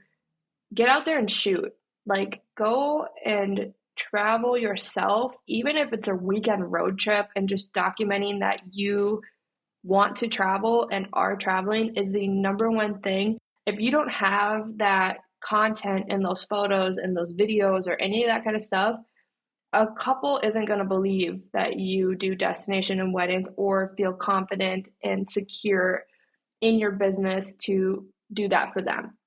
get 0.72 0.88
out 0.88 1.04
there 1.06 1.18
and 1.18 1.30
shoot. 1.30 1.72
Like, 2.06 2.42
go 2.56 3.08
and 3.24 3.74
travel 3.96 4.56
yourself, 4.56 5.34
even 5.48 5.76
if 5.76 5.92
it's 5.92 6.08
a 6.08 6.14
weekend 6.14 6.70
road 6.70 6.98
trip, 7.00 7.28
and 7.34 7.48
just 7.48 7.72
documenting 7.72 8.40
that 8.40 8.60
you 8.70 9.22
want 9.82 10.16
to 10.16 10.28
travel 10.28 10.88
and 10.90 11.08
are 11.12 11.36
traveling 11.36 11.96
is 11.96 12.12
the 12.12 12.28
number 12.28 12.70
one 12.70 13.00
thing. 13.00 13.38
If 13.66 13.80
you 13.80 13.90
don't 13.90 14.10
have 14.10 14.78
that 14.78 15.18
content 15.44 16.07
in 16.09 16.22
those 16.22 16.44
photos 16.44 16.98
and 16.98 17.16
those 17.16 17.35
videos 17.35 17.87
or 17.87 17.94
any 18.00 18.24
of 18.24 18.28
that 18.28 18.44
kind 18.44 18.57
of 18.57 18.62
stuff, 18.62 18.96
a 19.72 19.87
couple 19.98 20.40
isn't 20.42 20.66
going 20.66 20.78
to 20.78 20.85
believe 20.85 21.42
that 21.52 21.78
you 21.78 22.14
do 22.14 22.35
destination 22.35 23.00
and 23.00 23.12
weddings 23.12 23.48
or 23.57 23.92
feel 23.96 24.12
confident 24.12 24.87
and 25.02 25.28
secure 25.28 26.04
in 26.61 26.78
your 26.78 26.92
business 26.92 27.57
to 27.57 28.07
do 28.33 28.48
that 28.48 28.72
for 28.72 28.83
them. 28.83 29.18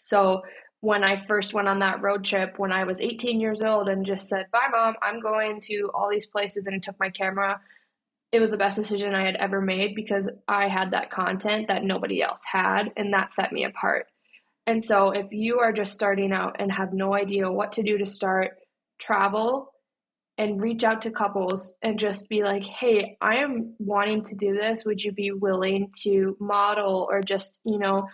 So, 0.00 0.42
when 0.80 1.02
I 1.02 1.26
first 1.26 1.54
went 1.54 1.66
on 1.66 1.80
that 1.80 2.02
road 2.02 2.24
trip 2.24 2.56
when 2.56 2.70
I 2.70 2.84
was 2.84 3.00
18 3.00 3.40
years 3.40 3.62
old 3.62 3.88
and 3.88 4.06
just 4.06 4.28
said, 4.28 4.46
Bye, 4.52 4.68
mom, 4.70 4.94
I'm 5.02 5.20
going 5.20 5.60
to 5.62 5.90
all 5.92 6.08
these 6.08 6.26
places 6.26 6.68
and 6.68 6.80
took 6.80 6.98
my 7.00 7.10
camera, 7.10 7.60
it 8.30 8.40
was 8.40 8.50
the 8.50 8.56
best 8.58 8.76
decision 8.76 9.14
I 9.14 9.24
had 9.24 9.36
ever 9.36 9.60
made 9.60 9.94
because 9.94 10.28
I 10.46 10.68
had 10.68 10.92
that 10.92 11.10
content 11.10 11.66
that 11.68 11.82
nobody 11.82 12.22
else 12.22 12.44
had, 12.44 12.92
and 12.96 13.12
that 13.12 13.32
set 13.32 13.52
me 13.52 13.64
apart. 13.64 14.06
And 14.68 14.84
so, 14.84 15.12
if 15.12 15.32
you 15.32 15.60
are 15.60 15.72
just 15.72 15.94
starting 15.94 16.30
out 16.30 16.56
and 16.58 16.70
have 16.70 16.92
no 16.92 17.14
idea 17.14 17.50
what 17.50 17.72
to 17.72 17.82
do 17.82 17.96
to 17.96 18.04
start, 18.04 18.58
travel 18.98 19.72
and 20.36 20.60
reach 20.60 20.84
out 20.84 21.00
to 21.02 21.10
couples 21.10 21.74
and 21.80 21.98
just 21.98 22.28
be 22.28 22.42
like, 22.42 22.62
hey, 22.64 23.16
I 23.18 23.36
am 23.36 23.76
wanting 23.78 24.24
to 24.24 24.36
do 24.36 24.52
this. 24.52 24.84
Would 24.84 25.00
you 25.00 25.12
be 25.12 25.32
willing 25.32 25.90
to 26.02 26.36
model 26.38 27.08
or 27.10 27.22
just, 27.22 27.58
you 27.64 27.78
know, 27.78 28.08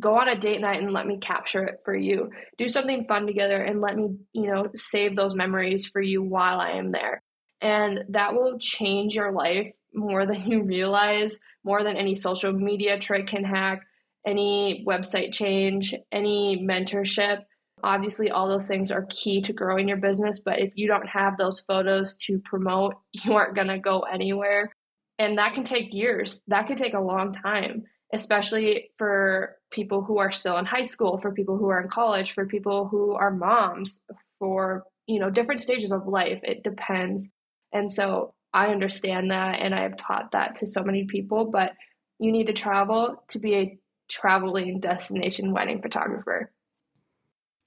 go 0.00 0.16
on 0.16 0.30
a 0.30 0.34
date 0.34 0.62
night 0.62 0.82
and 0.82 0.94
let 0.94 1.06
me 1.06 1.18
capture 1.18 1.64
it 1.64 1.80
for 1.84 1.94
you? 1.94 2.30
Do 2.56 2.68
something 2.68 3.04
fun 3.06 3.26
together 3.26 3.62
and 3.62 3.82
let 3.82 3.94
me, 3.94 4.16
you 4.32 4.50
know, 4.50 4.68
save 4.74 5.14
those 5.14 5.34
memories 5.34 5.88
for 5.88 6.00
you 6.00 6.22
while 6.22 6.58
I 6.58 6.70
am 6.70 6.90
there. 6.90 7.22
And 7.60 8.06
that 8.08 8.32
will 8.32 8.58
change 8.58 9.14
your 9.14 9.32
life 9.32 9.70
more 9.92 10.24
than 10.24 10.40
you 10.50 10.62
realize, 10.62 11.36
more 11.64 11.84
than 11.84 11.98
any 11.98 12.14
social 12.14 12.54
media 12.54 12.98
trick 12.98 13.26
can 13.26 13.44
hack 13.44 13.82
any 14.26 14.84
website 14.86 15.32
change, 15.32 15.94
any 16.12 16.58
mentorship. 16.58 17.42
Obviously, 17.82 18.30
all 18.30 18.48
those 18.48 18.66
things 18.66 18.90
are 18.90 19.06
key 19.08 19.40
to 19.42 19.52
growing 19.52 19.88
your 19.88 19.98
business, 19.98 20.40
but 20.40 20.58
if 20.58 20.72
you 20.74 20.88
don't 20.88 21.06
have 21.06 21.36
those 21.36 21.60
photos 21.60 22.16
to 22.16 22.40
promote, 22.40 22.94
you 23.12 23.34
aren't 23.34 23.54
going 23.54 23.68
to 23.68 23.78
go 23.78 24.00
anywhere. 24.00 24.70
And 25.18 25.38
that 25.38 25.54
can 25.54 25.64
take 25.64 25.92
years. 25.92 26.40
That 26.46 26.68
could 26.68 26.78
take 26.78 26.94
a 26.94 27.00
long 27.00 27.32
time, 27.32 27.84
especially 28.12 28.90
for 28.98 29.56
people 29.70 30.02
who 30.02 30.18
are 30.18 30.30
still 30.30 30.56
in 30.58 30.64
high 30.64 30.84
school, 30.84 31.18
for 31.18 31.32
people 31.32 31.56
who 31.56 31.68
are 31.68 31.80
in 31.80 31.88
college, 31.88 32.34
for 32.34 32.46
people 32.46 32.86
who 32.86 33.12
are 33.12 33.32
moms, 33.32 34.02
for, 34.38 34.84
you 35.06 35.18
know, 35.18 35.30
different 35.30 35.60
stages 35.60 35.90
of 35.90 36.06
life. 36.06 36.40
It 36.44 36.62
depends. 36.62 37.30
And 37.72 37.90
so 37.90 38.34
I 38.52 38.68
understand 38.68 39.30
that 39.30 39.60
and 39.60 39.74
I've 39.74 39.96
taught 39.96 40.32
that 40.32 40.56
to 40.56 40.66
so 40.66 40.82
many 40.82 41.04
people, 41.04 41.46
but 41.46 41.72
you 42.18 42.32
need 42.32 42.46
to 42.46 42.52
travel 42.52 43.22
to 43.28 43.38
be 43.38 43.54
a 43.54 43.78
traveling 44.08 44.80
destination 44.80 45.52
wedding 45.52 45.82
photographer. 45.82 46.50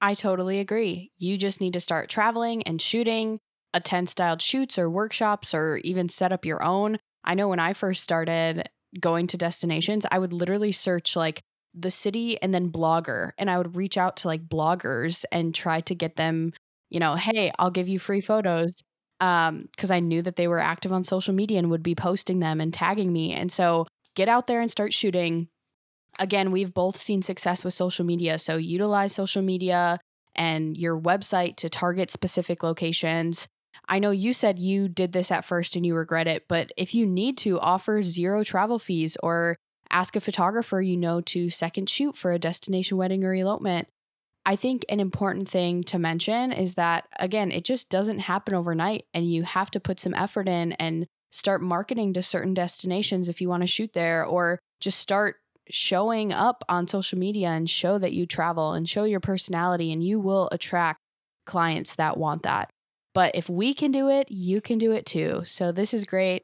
I 0.01 0.15
totally 0.15 0.59
agree. 0.59 1.11
You 1.19 1.37
just 1.37 1.61
need 1.61 1.73
to 1.73 1.79
start 1.79 2.09
traveling 2.09 2.63
and 2.63 2.81
shooting, 2.81 3.39
attend 3.73 4.09
styled 4.09 4.41
shoots 4.41 4.79
or 4.79 4.89
workshops, 4.89 5.53
or 5.53 5.77
even 5.77 6.09
set 6.09 6.31
up 6.31 6.45
your 6.45 6.63
own. 6.63 6.97
I 7.23 7.35
know 7.35 7.47
when 7.47 7.59
I 7.59 7.73
first 7.73 8.01
started 8.01 8.67
going 8.99 9.27
to 9.27 9.37
destinations, 9.37 10.05
I 10.11 10.17
would 10.17 10.33
literally 10.33 10.71
search 10.71 11.15
like 11.15 11.41
the 11.73 11.91
city 11.91 12.41
and 12.41 12.53
then 12.53 12.71
blogger, 12.71 13.31
and 13.37 13.49
I 13.49 13.57
would 13.57 13.77
reach 13.77 13.97
out 13.97 14.17
to 14.17 14.27
like 14.27 14.49
bloggers 14.49 15.23
and 15.31 15.53
try 15.53 15.81
to 15.81 15.95
get 15.95 16.15
them, 16.15 16.53
you 16.89 16.99
know, 16.99 17.15
hey, 17.15 17.51
I'll 17.59 17.71
give 17.71 17.87
you 17.87 17.99
free 17.99 18.21
photos. 18.21 18.83
Um, 19.19 19.67
because 19.71 19.91
I 19.91 19.99
knew 19.99 20.23
that 20.23 20.35
they 20.35 20.47
were 20.47 20.57
active 20.57 20.91
on 20.91 21.03
social 21.03 21.35
media 21.35 21.59
and 21.59 21.69
would 21.69 21.83
be 21.83 21.93
posting 21.93 22.39
them 22.39 22.59
and 22.59 22.73
tagging 22.73 23.13
me. 23.13 23.33
And 23.33 23.51
so 23.51 23.85
get 24.15 24.27
out 24.27 24.47
there 24.47 24.61
and 24.61 24.71
start 24.71 24.93
shooting. 24.93 25.47
Again, 26.19 26.51
we've 26.51 26.73
both 26.73 26.97
seen 26.97 27.21
success 27.21 27.63
with 27.63 27.73
social 27.73 28.05
media. 28.05 28.37
So 28.37 28.57
utilize 28.57 29.13
social 29.13 29.41
media 29.41 29.99
and 30.35 30.77
your 30.77 30.99
website 30.99 31.55
to 31.57 31.69
target 31.69 32.11
specific 32.11 32.63
locations. 32.63 33.47
I 33.87 33.99
know 33.99 34.11
you 34.11 34.33
said 34.33 34.59
you 34.59 34.87
did 34.87 35.13
this 35.13 35.31
at 35.31 35.45
first 35.45 35.75
and 35.75 35.85
you 35.85 35.95
regret 35.95 36.27
it, 36.27 36.45
but 36.47 36.71
if 36.77 36.93
you 36.93 37.05
need 37.05 37.37
to, 37.39 37.59
offer 37.59 38.01
zero 38.01 38.43
travel 38.43 38.79
fees 38.79 39.17
or 39.23 39.55
ask 39.89 40.15
a 40.15 40.21
photographer 40.21 40.81
you 40.81 40.95
know 40.95 41.21
to 41.21 41.49
second 41.49 41.89
shoot 41.89 42.15
for 42.15 42.31
a 42.31 42.39
destination 42.39 42.97
wedding 42.97 43.23
or 43.23 43.33
elopement. 43.33 43.87
I 44.45 44.55
think 44.55 44.85
an 44.89 44.99
important 44.99 45.47
thing 45.47 45.83
to 45.85 45.99
mention 45.99 46.51
is 46.51 46.75
that, 46.75 47.07
again, 47.19 47.51
it 47.51 47.63
just 47.63 47.89
doesn't 47.89 48.19
happen 48.19 48.55
overnight 48.55 49.05
and 49.13 49.29
you 49.29 49.43
have 49.43 49.69
to 49.71 49.79
put 49.79 49.99
some 49.99 50.15
effort 50.15 50.47
in 50.47 50.71
and 50.73 51.05
start 51.31 51.61
marketing 51.61 52.13
to 52.13 52.21
certain 52.21 52.53
destinations 52.53 53.29
if 53.29 53.39
you 53.39 53.49
want 53.49 53.61
to 53.61 53.67
shoot 53.67 53.93
there 53.93 54.25
or 54.25 54.59
just 54.79 54.99
start 54.99 55.35
showing 55.71 56.31
up 56.31 56.63
on 56.69 56.87
social 56.87 57.17
media 57.17 57.49
and 57.49 57.69
show 57.69 57.97
that 57.97 58.13
you 58.13 58.25
travel 58.25 58.73
and 58.73 58.87
show 58.87 59.03
your 59.03 59.19
personality 59.19 59.91
and 59.91 60.03
you 60.03 60.19
will 60.19 60.49
attract 60.51 60.99
clients 61.45 61.95
that 61.95 62.17
want 62.17 62.43
that. 62.43 62.71
But 63.13 63.35
if 63.35 63.49
we 63.49 63.73
can 63.73 63.91
do 63.91 64.09
it, 64.09 64.31
you 64.31 64.61
can 64.61 64.77
do 64.77 64.91
it 64.91 65.05
too. 65.05 65.41
So 65.45 65.71
this 65.71 65.93
is 65.93 66.05
great. 66.05 66.43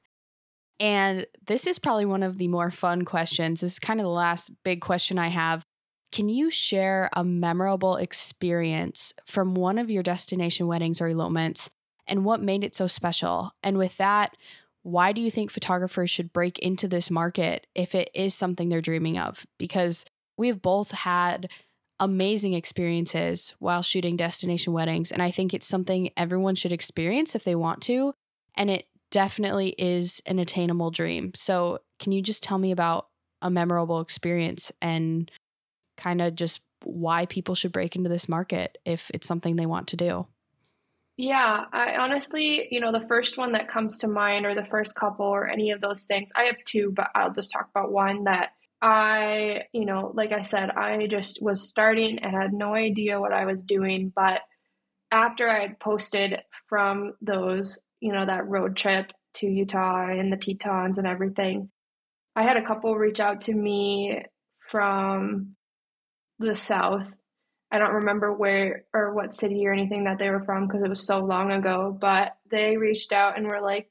And 0.80 1.26
this 1.46 1.66
is 1.66 1.80
probably 1.80 2.06
one 2.06 2.24
of 2.24 2.38
the 2.38 2.48
more 2.48 2.70
fun 2.70 3.04
questions. 3.04 3.62
This 3.62 3.74
is 3.74 3.80
kind 3.80 4.00
of 4.00 4.04
the 4.04 4.10
last 4.10 4.52
big 4.64 4.82
question 4.82 5.18
I 5.18 5.30
have. 5.30 5.64
Can 6.12 6.30
you 6.30 6.50
share 6.50 7.10
a 7.14 7.24
memorable 7.24 7.96
experience 7.98 9.14
from 9.26 9.56
one 9.56 9.78
of 9.78 9.90
your 9.90 10.04
destination 10.04 10.68
weddings 10.68 11.02
or 11.02 11.08
elopements 11.08 11.70
and 12.06 12.24
what 12.24 12.42
made 12.42 12.64
it 12.64 12.76
so 12.76 12.88
special? 12.88 13.52
And 13.64 13.78
with 13.78 13.98
that, 13.98 14.36
why 14.88 15.12
do 15.12 15.20
you 15.20 15.30
think 15.30 15.52
photographers 15.52 16.10
should 16.10 16.32
break 16.32 16.58
into 16.60 16.88
this 16.88 17.12
market 17.12 17.68
if 17.76 17.94
it 17.94 18.10
is 18.14 18.34
something 18.34 18.70
they're 18.70 18.80
dreaming 18.80 19.18
of? 19.18 19.46
Because 19.58 20.06
we've 20.38 20.62
both 20.62 20.92
had 20.92 21.50
amazing 22.00 22.54
experiences 22.54 23.54
while 23.60 23.82
shooting 23.82 24.16
destination 24.16 24.72
weddings. 24.72 25.12
And 25.12 25.22
I 25.22 25.30
think 25.30 25.54
it's 25.54 25.68
something 25.68 26.12
everyone 26.16 26.56
should 26.56 26.72
experience 26.72 27.36
if 27.36 27.44
they 27.44 27.54
want 27.54 27.82
to. 27.84 28.14
And 28.56 28.70
it 28.70 28.88
definitely 29.12 29.76
is 29.78 30.22
an 30.26 30.40
attainable 30.40 30.90
dream. 30.90 31.34
So, 31.36 31.80
can 32.00 32.14
you 32.14 32.22
just 32.22 32.42
tell 32.42 32.58
me 32.58 32.72
about 32.72 33.08
a 33.42 33.50
memorable 33.50 34.00
experience 34.00 34.72
and 34.82 35.30
kind 35.98 36.22
of 36.22 36.36
just 36.36 36.62
why 36.86 37.26
people 37.26 37.56
should 37.56 37.74
break 37.74 37.98
into 37.98 38.08
this 38.08 38.30
market 38.30 38.78
if 38.86 39.12
it's 39.14 39.28
something 39.28 39.58
they 39.58 39.66
want 39.66 39.90
to 39.90 39.98
do? 39.98 40.28
Yeah, 41.18 41.65
I 41.74 41.95
honestly, 41.97 42.68
you 42.70 42.80
know, 42.80 42.91
the 42.91 43.07
first 43.07 43.39
one 43.39 43.53
that 43.53 43.68
comes 43.70 43.97
to 43.99 44.07
mind 44.07 44.45
or 44.45 44.53
the 44.53 44.65
first 44.65 44.93
couple 44.93 45.26
or 45.26 45.47
any 45.47 45.72
of 45.72 45.82
those 45.82 46.03
things, 46.03 46.30
I 46.36 46.43
have 46.43 46.57
two, 46.63 46.91
but 46.95 47.09
I'll 47.15 47.34
just 47.34 47.51
talk 47.51 47.70
about 47.72 47.91
one 47.91 48.26
that 48.26 48.51
I, 48.84 49.63
you 49.74 49.86
know, 49.86 50.11
like 50.13 50.32
I 50.32 50.43
said, 50.43 50.70
I 50.70 51.07
just 51.07 51.41
was 51.41 51.68
starting 51.68 52.20
and 52.20 52.36
had 52.36 52.53
no 52.53 52.76
idea 52.76 53.20
what 53.20 53.34
I 53.34 53.45
was 53.45 53.63
doing. 53.63 54.13
But 54.15 54.41
after 55.11 55.49
I 55.49 55.61
had 55.61 55.80
posted 55.80 56.39
from 56.70 57.13
those, 57.22 57.80
you 57.99 58.13
know, 58.13 58.26
that 58.28 58.47
road 58.47 58.76
trip 58.76 59.11
to 59.36 59.47
Utah 59.47 60.09
and 60.11 60.32
the 60.32 60.38
Tetons 60.38 60.99
and 60.99 61.07
everything, 61.07 61.72
I 62.36 62.43
had 62.43 62.57
a 62.57 62.65
couple 62.65 62.95
reach 62.95 63.20
out 63.20 63.41
to 63.41 63.53
me 63.55 64.22
from 64.59 65.55
the 66.38 66.53
South 66.53 67.11
I 67.72 67.80
don't 67.80 67.95
remember 67.95 68.34
where 68.34 68.86
or 68.93 69.13
what 69.13 69.34
city 69.34 69.65
or 69.68 69.74
anything 69.74 70.05
that 70.05 70.20
they 70.20 70.30
were 70.30 70.43
from 70.43 70.68
because 70.68 70.84
it 70.84 70.89
was 70.89 71.05
so 71.05 71.20
long 71.20 71.51
ago, 71.51 71.95
but 71.99 72.38
they 72.49 72.78
reached 72.78 73.11
out 73.11 73.38
and 73.38 73.47
were 73.47 73.61
like, 73.61 73.89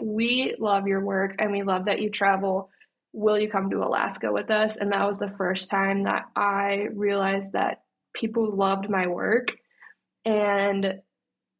We 0.00 0.54
love 0.58 0.86
your 0.86 1.04
work 1.04 1.36
and 1.38 1.50
we 1.50 1.62
love 1.62 1.86
that 1.86 2.00
you 2.00 2.10
travel. 2.10 2.70
Will 3.12 3.38
you 3.38 3.48
come 3.48 3.70
to 3.70 3.82
Alaska 3.82 4.30
with 4.30 4.50
us? 4.50 4.76
And 4.76 4.92
that 4.92 5.06
was 5.06 5.18
the 5.18 5.34
first 5.36 5.70
time 5.70 6.02
that 6.02 6.26
I 6.36 6.88
realized 6.92 7.54
that 7.54 7.82
people 8.14 8.54
loved 8.54 8.88
my 8.88 9.06
work 9.06 9.48
and 10.24 11.00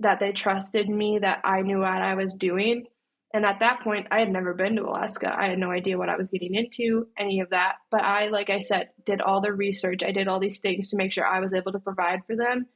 that 0.01 0.21
they 0.21 0.33
trusted 0.33 0.89
me, 0.89 1.19
that 1.19 1.41
I 1.45 1.63
knew 1.63 1.81
what 1.81 2.03
I 2.03 2.15
was 2.15 2.35
doing. 2.35 2.87
And 3.35 3.45
at 3.45 3.61
that 3.61 3.81
point, 3.83 4.07
I 4.11 4.21
had 4.21 4.31
never 4.31 4.55
been 4.55 4.77
to 4.77 4.85
Alaska. 4.85 5.35
I 5.37 5.49
had 5.49 5.59
no 5.59 5.71
idea 5.71 5.99
what 5.99 6.09
I 6.09 6.17
was 6.17 6.31
getting 6.31 6.55
into, 6.55 7.09
any 7.19 7.41
of 7.41 7.51
that. 7.51 7.75
But 7.91 8.03
I, 8.03 8.29
like 8.29 8.49
I 8.49 8.61
said, 8.61 8.89
did 9.05 9.21
all 9.21 9.43
the 9.43 9.53
research. 9.53 10.03
I 10.03 10.13
did 10.13 10.29
all 10.29 10.41
these 10.41 10.61
things 10.61 10.91
to 10.91 10.97
make 10.97 11.13
sure 11.13 11.27
I 11.27 11.41
was 11.41 11.53
able 11.53 11.73
to 11.73 11.79
provide 11.79 12.21
for 12.27 12.37
them. 12.37 12.67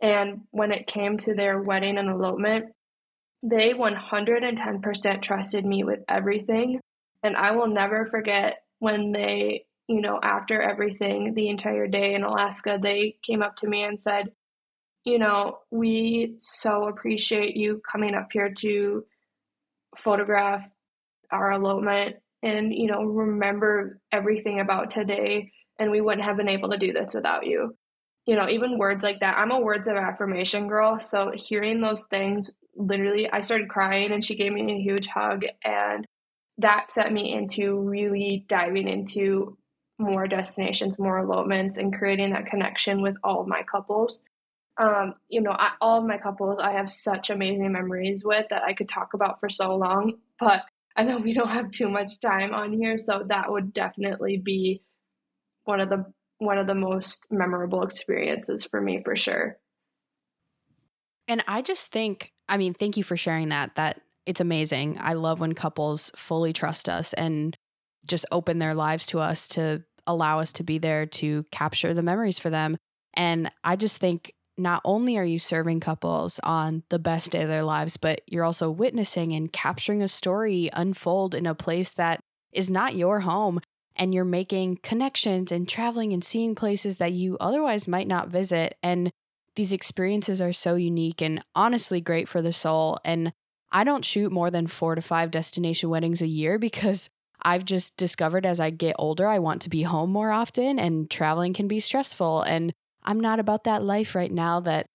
And 0.00 0.42
when 0.50 0.72
it 0.72 0.86
came 0.86 1.18
to 1.18 1.34
their 1.34 1.60
wedding 1.60 1.98
and 1.98 2.08
elopement, 2.08 2.72
they 3.42 3.74
110% 3.74 5.22
trusted 5.22 5.66
me 5.66 5.84
with 5.84 6.00
everything. 6.08 6.80
And 7.22 7.36
I 7.36 7.50
will 7.50 7.68
never 7.68 8.06
forget 8.06 8.62
when 8.78 9.12
they, 9.12 9.66
you 9.86 10.00
know, 10.00 10.18
after 10.22 10.62
everything, 10.62 11.34
the 11.34 11.48
entire 11.48 11.86
day 11.86 12.14
in 12.14 12.22
Alaska, 12.22 12.78
they 12.80 13.16
came 13.22 13.42
up 13.42 13.56
to 13.56 13.68
me 13.68 13.82
and 13.82 14.00
said, 14.00 14.32
you 15.04 15.18
know, 15.18 15.58
we 15.70 16.36
so 16.38 16.88
appreciate 16.88 17.56
you 17.56 17.82
coming 17.90 18.14
up 18.14 18.28
here 18.32 18.52
to 18.58 19.04
photograph 19.98 20.64
our 21.30 21.52
elopement 21.52 22.16
and 22.42 22.72
you 22.74 22.86
know 22.86 23.02
remember 23.04 24.00
everything 24.12 24.60
about 24.60 24.90
today 24.90 25.50
and 25.78 25.90
we 25.90 26.00
wouldn't 26.00 26.24
have 26.26 26.36
been 26.36 26.48
able 26.48 26.70
to 26.70 26.78
do 26.78 26.92
this 26.92 27.14
without 27.14 27.46
you. 27.46 27.74
You 28.26 28.36
know 28.36 28.48
even 28.48 28.78
words 28.78 29.02
like 29.02 29.20
that 29.20 29.38
i'm 29.38 29.50
a 29.50 29.58
words 29.58 29.88
of 29.88 29.96
affirmation 29.96 30.68
girl 30.68 31.00
so 31.00 31.32
hearing 31.34 31.80
those 31.80 32.04
things 32.10 32.52
literally 32.76 33.28
i 33.30 33.40
started 33.40 33.68
crying 33.68 34.12
and 34.12 34.24
she 34.24 34.36
gave 34.36 34.52
me 34.52 34.72
a 34.72 34.80
huge 34.80 35.08
hug 35.08 35.42
and 35.64 36.06
that 36.58 36.90
set 36.90 37.12
me 37.12 37.32
into 37.32 37.80
really 37.80 38.44
diving 38.46 38.86
into 38.86 39.56
more 39.98 40.28
destinations 40.28 40.98
more 40.98 41.18
elopements 41.18 41.78
and 41.78 41.96
creating 41.96 42.32
that 42.32 42.46
connection 42.46 43.02
with 43.02 43.16
all 43.24 43.40
of 43.40 43.48
my 43.48 43.62
couples 43.62 44.22
um, 44.80 45.14
you 45.28 45.42
know, 45.42 45.50
I, 45.52 45.72
all 45.80 45.98
of 45.98 46.06
my 46.06 46.16
couples 46.16 46.58
I 46.58 46.72
have 46.72 46.90
such 46.90 47.28
amazing 47.28 47.70
memories 47.70 48.24
with 48.24 48.46
that 48.48 48.62
I 48.62 48.72
could 48.72 48.88
talk 48.88 49.12
about 49.14 49.38
for 49.38 49.50
so 49.50 49.76
long. 49.76 50.14
But 50.38 50.62
I 50.96 51.02
know 51.04 51.18
we 51.18 51.34
don't 51.34 51.48
have 51.48 51.70
too 51.70 51.88
much 51.88 52.18
time 52.20 52.54
on 52.54 52.72
here, 52.72 52.96
so 52.96 53.24
that 53.28 53.52
would 53.52 53.72
definitely 53.72 54.38
be 54.38 54.82
one 55.64 55.80
of 55.80 55.90
the 55.90 56.06
one 56.38 56.56
of 56.56 56.66
the 56.66 56.74
most 56.74 57.26
memorable 57.30 57.82
experiences 57.82 58.64
for 58.64 58.80
me 58.80 59.02
for 59.04 59.14
sure. 59.14 59.58
And 61.28 61.44
I 61.46 61.60
just 61.60 61.92
think, 61.92 62.32
I 62.48 62.56
mean, 62.56 62.72
thank 62.72 62.96
you 62.96 63.04
for 63.04 63.16
sharing 63.16 63.50
that. 63.50 63.74
That 63.74 64.00
it's 64.24 64.40
amazing. 64.40 64.96
I 64.98 65.12
love 65.12 65.40
when 65.40 65.52
couples 65.52 66.10
fully 66.16 66.54
trust 66.54 66.88
us 66.88 67.12
and 67.12 67.56
just 68.06 68.24
open 68.32 68.58
their 68.58 68.74
lives 68.74 69.04
to 69.06 69.20
us 69.20 69.46
to 69.48 69.84
allow 70.06 70.40
us 70.40 70.54
to 70.54 70.64
be 70.64 70.78
there 70.78 71.04
to 71.04 71.44
capture 71.50 71.92
the 71.92 72.02
memories 72.02 72.38
for 72.38 72.48
them. 72.48 72.78
And 73.14 73.50
I 73.62 73.76
just 73.76 74.00
think 74.00 74.32
not 74.60 74.80
only 74.84 75.16
are 75.16 75.24
you 75.24 75.38
serving 75.38 75.80
couples 75.80 76.38
on 76.42 76.82
the 76.88 76.98
best 76.98 77.32
day 77.32 77.42
of 77.42 77.48
their 77.48 77.64
lives, 77.64 77.96
but 77.96 78.20
you're 78.26 78.44
also 78.44 78.70
witnessing 78.70 79.32
and 79.32 79.52
capturing 79.52 80.02
a 80.02 80.08
story 80.08 80.70
unfold 80.72 81.34
in 81.34 81.46
a 81.46 81.54
place 81.54 81.92
that 81.92 82.20
is 82.52 82.70
not 82.70 82.94
your 82.94 83.20
home. 83.20 83.60
And 83.96 84.14
you're 84.14 84.24
making 84.24 84.78
connections 84.82 85.52
and 85.52 85.68
traveling 85.68 86.12
and 86.12 86.24
seeing 86.24 86.54
places 86.54 86.98
that 86.98 87.12
you 87.12 87.36
otherwise 87.40 87.88
might 87.88 88.06
not 88.06 88.28
visit. 88.28 88.78
And 88.82 89.10
these 89.56 89.72
experiences 89.72 90.40
are 90.40 90.52
so 90.52 90.76
unique 90.76 91.20
and 91.20 91.42
honestly 91.54 92.00
great 92.00 92.28
for 92.28 92.40
the 92.40 92.52
soul. 92.52 92.98
And 93.04 93.32
I 93.72 93.84
don't 93.84 94.04
shoot 94.04 94.32
more 94.32 94.50
than 94.50 94.66
four 94.66 94.94
to 94.94 95.02
five 95.02 95.30
destination 95.30 95.90
weddings 95.90 96.22
a 96.22 96.26
year 96.26 96.58
because 96.66 97.10
I've 97.42 97.64
just 97.64 97.96
discovered 97.96 98.46
as 98.46 98.60
I 98.60 98.70
get 98.70 98.96
older, 98.98 99.26
I 99.26 99.38
want 99.38 99.62
to 99.62 99.70
be 99.70 99.82
home 99.82 100.10
more 100.10 100.30
often 100.30 100.78
and 100.78 101.10
traveling 101.10 101.52
can 101.52 101.68
be 101.68 101.80
stressful. 101.80 102.42
And 102.42 102.72
I'm 103.02 103.20
not 103.20 103.40
about 103.40 103.64
that 103.64 103.82
life 103.82 104.14
right 104.14 104.32
now 104.32 104.60
that 104.60 104.86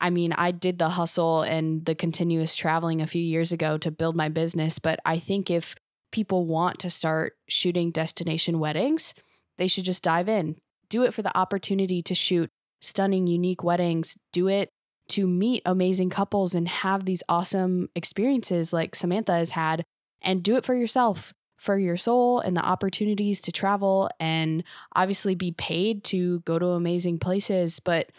I 0.00 0.10
mean, 0.10 0.32
I 0.34 0.50
did 0.50 0.78
the 0.78 0.90
hustle 0.90 1.42
and 1.42 1.84
the 1.86 1.94
continuous 1.94 2.54
traveling 2.54 3.00
a 3.00 3.06
few 3.06 3.22
years 3.22 3.50
ago 3.52 3.78
to 3.78 3.90
build 3.90 4.14
my 4.14 4.28
business, 4.28 4.78
but 4.78 5.00
I 5.06 5.18
think 5.18 5.50
if 5.50 5.74
people 6.12 6.44
want 6.44 6.78
to 6.80 6.90
start 6.90 7.34
shooting 7.48 7.90
destination 7.90 8.58
weddings, 8.58 9.14
they 9.56 9.66
should 9.66 9.84
just 9.84 10.02
dive 10.02 10.28
in. 10.28 10.56
Do 10.90 11.04
it 11.04 11.14
for 11.14 11.22
the 11.22 11.36
opportunity 11.36 12.02
to 12.02 12.14
shoot 12.14 12.50
stunning, 12.82 13.26
unique 13.26 13.64
weddings. 13.64 14.16
Do 14.32 14.48
it 14.48 14.68
to 15.08 15.26
meet 15.26 15.62
amazing 15.64 16.10
couples 16.10 16.54
and 16.54 16.68
have 16.68 17.04
these 17.04 17.22
awesome 17.28 17.88
experiences 17.94 18.72
like 18.72 18.94
Samantha 18.94 19.32
has 19.32 19.52
had 19.52 19.82
and 20.20 20.42
do 20.42 20.56
it 20.56 20.64
for 20.64 20.74
yourself, 20.74 21.32
for 21.56 21.78
your 21.78 21.96
soul 21.96 22.40
and 22.40 22.56
the 22.56 22.64
opportunities 22.64 23.40
to 23.42 23.52
travel 23.52 24.10
and 24.20 24.62
obviously 24.94 25.34
be 25.34 25.52
paid 25.52 26.04
to 26.04 26.40
go 26.40 26.58
to 26.58 26.68
amazing 26.68 27.18
places, 27.18 27.80
but 27.80 28.10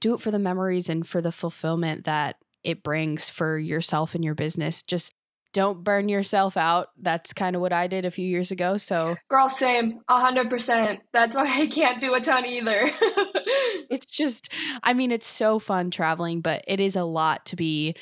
do 0.00 0.14
it 0.14 0.20
for 0.20 0.30
the 0.30 0.38
memories 0.38 0.88
and 0.88 1.06
for 1.06 1.20
the 1.20 1.32
fulfillment 1.32 2.04
that 2.04 2.36
it 2.64 2.82
brings 2.82 3.30
for 3.30 3.58
yourself 3.58 4.14
and 4.14 4.24
your 4.24 4.34
business. 4.34 4.82
Just 4.82 5.14
don't 5.52 5.82
burn 5.82 6.08
yourself 6.08 6.56
out. 6.56 6.90
That's 6.98 7.32
kind 7.32 7.56
of 7.56 7.62
what 7.62 7.72
I 7.72 7.86
did 7.86 8.04
a 8.04 8.10
few 8.10 8.26
years 8.26 8.50
ago. 8.50 8.76
So, 8.76 9.16
girl, 9.28 9.48
same, 9.48 10.00
a 10.08 10.20
hundred 10.20 10.50
percent. 10.50 11.00
That's 11.12 11.36
why 11.36 11.46
I 11.46 11.66
can't 11.68 12.00
do 12.00 12.14
a 12.14 12.20
ton 12.20 12.44
either. 12.44 12.78
it's 13.90 14.14
just, 14.14 14.52
I 14.82 14.92
mean, 14.92 15.10
it's 15.10 15.26
so 15.26 15.58
fun 15.58 15.90
traveling, 15.90 16.42
but 16.42 16.64
it 16.68 16.80
is 16.80 16.96
a 16.96 17.04
lot 17.04 17.46
to 17.46 17.56
be 17.56 17.94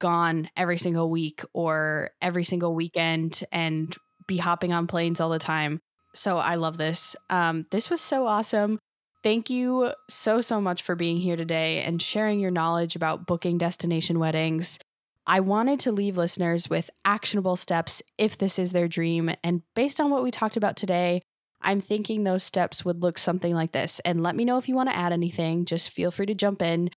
gone 0.00 0.50
every 0.56 0.78
single 0.78 1.08
week 1.08 1.42
or 1.52 2.10
every 2.20 2.42
single 2.42 2.74
weekend 2.74 3.44
and 3.52 3.94
be 4.26 4.38
hopping 4.38 4.72
on 4.72 4.88
planes 4.88 5.20
all 5.20 5.30
the 5.30 5.38
time. 5.38 5.80
So, 6.12 6.38
I 6.38 6.56
love 6.56 6.76
this. 6.76 7.14
Um, 7.30 7.64
this 7.70 7.88
was 7.88 8.00
so 8.00 8.26
awesome. 8.26 8.80
Thank 9.22 9.50
you 9.50 9.92
so, 10.08 10.40
so 10.40 10.60
much 10.60 10.82
for 10.82 10.96
being 10.96 11.18
here 11.18 11.36
today 11.36 11.82
and 11.82 12.00
sharing 12.00 12.40
your 12.40 12.50
knowledge 12.50 12.96
about 12.96 13.26
booking 13.26 13.58
destination 13.58 14.18
weddings. 14.18 14.78
I 15.26 15.40
wanted 15.40 15.78
to 15.80 15.92
leave 15.92 16.16
listeners 16.16 16.70
with 16.70 16.90
actionable 17.04 17.56
steps 17.56 18.02
if 18.16 18.38
this 18.38 18.58
is 18.58 18.72
their 18.72 18.88
dream. 18.88 19.30
And 19.44 19.62
based 19.76 20.00
on 20.00 20.10
what 20.10 20.22
we 20.22 20.30
talked 20.30 20.56
about 20.56 20.76
today, 20.76 21.22
I'm 21.60 21.80
thinking 21.80 22.24
those 22.24 22.42
steps 22.42 22.84
would 22.84 23.02
look 23.02 23.18
something 23.18 23.54
like 23.54 23.72
this. 23.72 24.00
And 24.00 24.22
let 24.22 24.34
me 24.34 24.46
know 24.46 24.56
if 24.56 24.68
you 24.68 24.74
want 24.74 24.88
to 24.88 24.96
add 24.96 25.12
anything. 25.12 25.66
Just 25.66 25.90
feel 25.90 26.10
free 26.10 26.26
to 26.26 26.34
jump 26.34 26.62
in. 26.62 26.90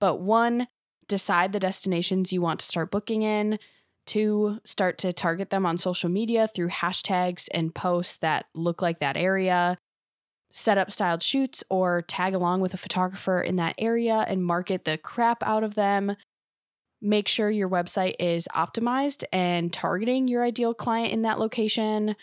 But 0.00 0.20
one, 0.20 0.68
decide 1.08 1.52
the 1.52 1.60
destinations 1.60 2.32
you 2.32 2.40
want 2.40 2.60
to 2.60 2.66
start 2.66 2.90
booking 2.90 3.22
in. 3.22 3.58
Two, 4.06 4.60
start 4.64 4.98
to 4.98 5.12
target 5.12 5.50
them 5.50 5.66
on 5.66 5.78
social 5.78 6.08
media 6.08 6.46
through 6.46 6.68
hashtags 6.68 7.48
and 7.52 7.74
posts 7.74 8.16
that 8.18 8.46
look 8.54 8.80
like 8.80 9.00
that 9.00 9.16
area 9.16 9.78
set 10.56 10.78
up 10.78 10.90
styled 10.90 11.22
shoots 11.22 11.62
or 11.68 12.00
tag 12.00 12.34
along 12.34 12.60
with 12.60 12.72
a 12.72 12.78
photographer 12.78 13.42
in 13.42 13.56
that 13.56 13.74
area 13.76 14.24
and 14.26 14.42
market 14.42 14.86
the 14.86 14.96
crap 14.96 15.42
out 15.42 15.62
of 15.62 15.74
them. 15.74 16.16
Make 17.02 17.28
sure 17.28 17.50
your 17.50 17.68
website 17.68 18.14
is 18.18 18.48
optimized 18.54 19.22
and 19.34 19.70
targeting 19.70 20.28
your 20.28 20.42
ideal 20.42 20.72
client 20.72 21.12
in 21.12 21.22
that 21.22 21.38
location. 21.38 22.16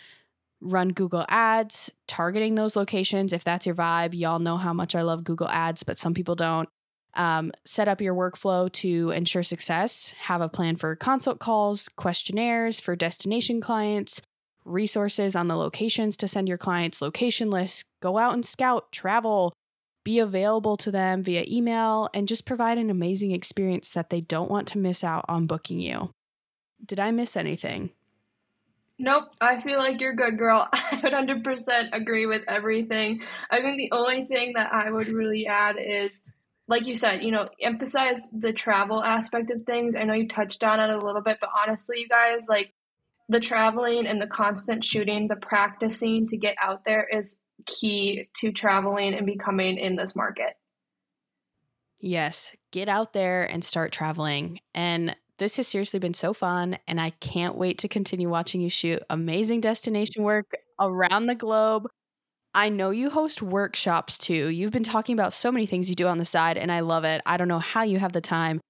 Run 0.60 0.88
Google 0.88 1.24
Ads, 1.28 1.92
targeting 2.08 2.56
those 2.56 2.74
locations 2.74 3.32
if 3.32 3.44
that's 3.44 3.66
your 3.66 3.74
vibe. 3.76 4.18
Y'all 4.18 4.40
know 4.40 4.56
how 4.56 4.72
much 4.72 4.96
I 4.96 5.02
love 5.02 5.22
Google 5.22 5.48
Ads, 5.48 5.84
but 5.84 5.98
some 5.98 6.12
people 6.12 6.34
don't. 6.34 6.68
Um, 7.16 7.52
set 7.64 7.88
up 7.88 8.00
your 8.00 8.14
workflow 8.14 8.70
to 8.72 9.10
ensure 9.10 9.42
success. 9.42 10.14
Have 10.22 10.40
a 10.40 10.48
plan 10.48 10.76
for 10.76 10.96
consult 10.96 11.38
calls, 11.38 11.88
questionnaires 11.88 12.80
for 12.80 12.96
destination 12.96 13.60
clients, 13.60 14.20
resources 14.64 15.36
on 15.36 15.46
the 15.48 15.56
locations 15.56 16.16
to 16.16 16.28
send 16.28 16.48
your 16.48 16.58
clients 16.58 17.02
location 17.02 17.50
lists, 17.50 17.84
go 18.00 18.18
out 18.18 18.34
and 18.34 18.44
scout, 18.44 18.90
travel, 18.90 19.52
be 20.04 20.18
available 20.18 20.76
to 20.76 20.90
them 20.90 21.22
via 21.22 21.44
email, 21.48 22.08
and 22.12 22.28
just 22.28 22.46
provide 22.46 22.78
an 22.78 22.90
amazing 22.90 23.32
experience 23.32 23.92
that 23.94 24.10
they 24.10 24.20
don't 24.20 24.50
want 24.50 24.68
to 24.68 24.78
miss 24.78 25.02
out 25.02 25.24
on 25.28 25.46
booking 25.46 25.80
you. 25.80 26.10
Did 26.84 27.00
I 27.00 27.10
miss 27.10 27.36
anything? 27.36 27.90
Nope, 28.98 29.30
I 29.40 29.60
feel 29.60 29.78
like 29.78 30.00
you're 30.00 30.14
good, 30.14 30.38
girl. 30.38 30.68
I 30.72 31.00
would 31.02 31.12
100% 31.12 31.88
agree 31.92 32.26
with 32.26 32.42
everything. 32.46 33.22
I 33.50 33.60
think 33.60 33.76
the 33.76 33.90
only 33.92 34.24
thing 34.26 34.52
that 34.54 34.72
I 34.72 34.90
would 34.90 35.08
really 35.08 35.46
add 35.46 35.76
is, 35.80 36.24
like 36.68 36.86
you 36.86 36.96
said, 36.96 37.22
you 37.22 37.30
know, 37.30 37.48
emphasize 37.60 38.28
the 38.32 38.52
travel 38.52 39.02
aspect 39.02 39.50
of 39.50 39.64
things. 39.64 39.94
I 39.98 40.04
know 40.04 40.14
you 40.14 40.28
touched 40.28 40.64
on 40.64 40.80
it 40.80 40.90
a 40.90 40.98
little 40.98 41.22
bit, 41.22 41.38
but 41.40 41.50
honestly, 41.66 42.00
you 42.00 42.08
guys, 42.08 42.46
like, 42.48 42.72
the 43.28 43.40
traveling 43.40 44.06
and 44.06 44.20
the 44.20 44.26
constant 44.26 44.84
shooting, 44.84 45.28
the 45.28 45.36
practicing 45.36 46.26
to 46.26 46.36
get 46.36 46.56
out 46.62 46.84
there 46.84 47.08
is 47.10 47.38
key 47.64 48.28
to 48.36 48.52
traveling 48.52 49.14
and 49.14 49.24
becoming 49.24 49.78
in 49.78 49.96
this 49.96 50.14
market. 50.14 50.52
Yes, 52.00 52.54
get 52.70 52.88
out 52.88 53.14
there 53.14 53.44
and 53.44 53.64
start 53.64 53.92
traveling. 53.92 54.60
And 54.74 55.16
this 55.38 55.56
has 55.56 55.66
seriously 55.66 56.00
been 56.00 56.12
so 56.12 56.34
fun. 56.34 56.76
And 56.86 57.00
I 57.00 57.10
can't 57.10 57.56
wait 57.56 57.78
to 57.78 57.88
continue 57.88 58.28
watching 58.28 58.60
you 58.60 58.68
shoot 58.68 59.02
amazing 59.08 59.62
destination 59.62 60.22
work 60.22 60.52
around 60.78 61.26
the 61.26 61.34
globe. 61.34 61.88
I 62.54 62.68
know 62.68 62.90
you 62.90 63.10
host 63.10 63.42
workshops 63.42 64.16
too. 64.16 64.48
You've 64.48 64.72
been 64.72 64.84
talking 64.84 65.14
about 65.14 65.32
so 65.32 65.50
many 65.50 65.66
things 65.66 65.90
you 65.90 65.96
do 65.96 66.06
on 66.06 66.18
the 66.18 66.24
side, 66.24 66.56
and 66.56 66.70
I 66.70 66.80
love 66.80 67.04
it. 67.04 67.20
I 67.26 67.36
don't 67.36 67.48
know 67.48 67.58
how 67.58 67.82
you 67.82 67.98
have 67.98 68.12
the 68.12 68.20
time. 68.20 68.60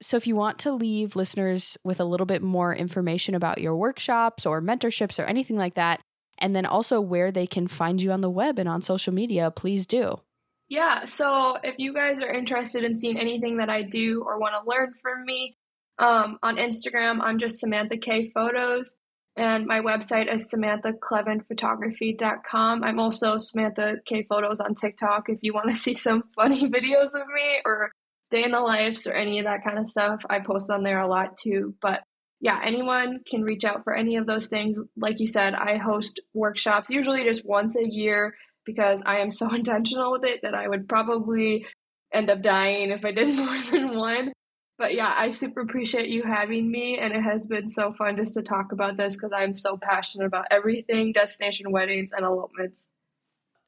So, 0.00 0.16
if 0.16 0.26
you 0.26 0.36
want 0.36 0.58
to 0.60 0.72
leave 0.72 1.16
listeners 1.16 1.76
with 1.82 1.98
a 1.98 2.04
little 2.04 2.26
bit 2.26 2.42
more 2.42 2.74
information 2.74 3.34
about 3.34 3.60
your 3.60 3.74
workshops 3.74 4.46
or 4.46 4.60
mentorships 4.60 5.18
or 5.18 5.26
anything 5.26 5.56
like 5.56 5.74
that, 5.74 6.00
and 6.38 6.54
then 6.54 6.66
also 6.66 7.00
where 7.00 7.32
they 7.32 7.46
can 7.46 7.66
find 7.66 8.00
you 8.00 8.12
on 8.12 8.20
the 8.20 8.30
web 8.30 8.58
and 8.58 8.68
on 8.68 8.82
social 8.82 9.12
media, 9.12 9.50
please 9.50 9.86
do. 9.86 10.20
Yeah, 10.68 11.04
so 11.04 11.56
if 11.62 11.74
you 11.78 11.92
guys 11.92 12.22
are 12.22 12.30
interested 12.30 12.84
in 12.84 12.96
seeing 12.96 13.18
anything 13.18 13.58
that 13.58 13.68
I 13.68 13.82
do 13.82 14.22
or 14.24 14.38
want 14.38 14.54
to 14.54 14.68
learn 14.68 14.94
from 15.02 15.24
me, 15.24 15.56
um, 15.98 16.38
on 16.42 16.56
Instagram, 16.56 17.20
I'm 17.22 17.38
just 17.38 17.60
Samantha 17.60 17.96
K 17.96 18.30
Photos, 18.34 18.96
and 19.36 19.66
my 19.66 19.80
website 19.80 20.32
is 20.32 20.54
samanthaklevenphotography.com. 20.54 22.84
I'm 22.84 23.00
also 23.00 23.38
Samantha 23.38 23.96
K 24.06 24.24
Photos 24.28 24.60
on 24.60 24.74
TikTok 24.74 25.28
if 25.28 25.38
you 25.42 25.52
want 25.52 25.70
to 25.70 25.76
see 25.76 25.94
some 25.94 26.22
funny 26.36 26.68
videos 26.68 27.14
of 27.14 27.26
me 27.34 27.60
or 27.64 27.90
day 28.30 28.44
in 28.44 28.52
the 28.52 28.60
lives 28.60 29.06
or 29.06 29.12
any 29.12 29.40
of 29.40 29.46
that 29.46 29.64
kind 29.64 29.78
of 29.78 29.88
stuff. 29.88 30.24
I 30.30 30.40
post 30.40 30.70
on 30.70 30.82
there 30.82 31.00
a 31.00 31.08
lot 31.08 31.36
too. 31.36 31.74
But 31.82 32.02
yeah, 32.40 32.60
anyone 32.64 33.20
can 33.28 33.42
reach 33.42 33.64
out 33.64 33.84
for 33.84 33.94
any 33.94 34.16
of 34.16 34.26
those 34.26 34.48
things. 34.48 34.78
Like 34.96 35.18
you 35.18 35.26
said, 35.26 35.54
I 35.54 35.78
host 35.78 36.20
workshops 36.32 36.90
usually 36.90 37.24
just 37.24 37.44
once 37.44 37.76
a 37.76 37.84
year 37.84 38.34
because 38.64 39.02
I 39.04 39.18
am 39.18 39.30
so 39.30 39.52
intentional 39.54 40.12
with 40.12 40.24
it 40.24 40.40
that 40.42 40.54
I 40.54 40.68
would 40.68 40.88
probably 40.88 41.66
end 42.12 42.30
up 42.30 42.42
dying 42.42 42.90
if 42.90 43.04
I 43.04 43.12
did 43.12 43.34
more 43.36 43.60
than 43.62 43.96
one. 43.96 44.32
But 44.76 44.94
yeah, 44.94 45.14
I 45.16 45.30
super 45.30 45.60
appreciate 45.60 46.08
you 46.08 46.22
having 46.24 46.70
me, 46.70 46.98
and 46.98 47.14
it 47.14 47.22
has 47.22 47.46
been 47.46 47.68
so 47.68 47.92
fun 47.92 48.16
just 48.16 48.34
to 48.34 48.42
talk 48.42 48.72
about 48.72 48.96
this 48.96 49.14
because 49.14 49.30
I'm 49.34 49.54
so 49.56 49.78
passionate 49.80 50.26
about 50.26 50.46
everything 50.50 51.12
destination 51.12 51.70
weddings 51.70 52.10
and 52.12 52.24
elopements. 52.24 52.90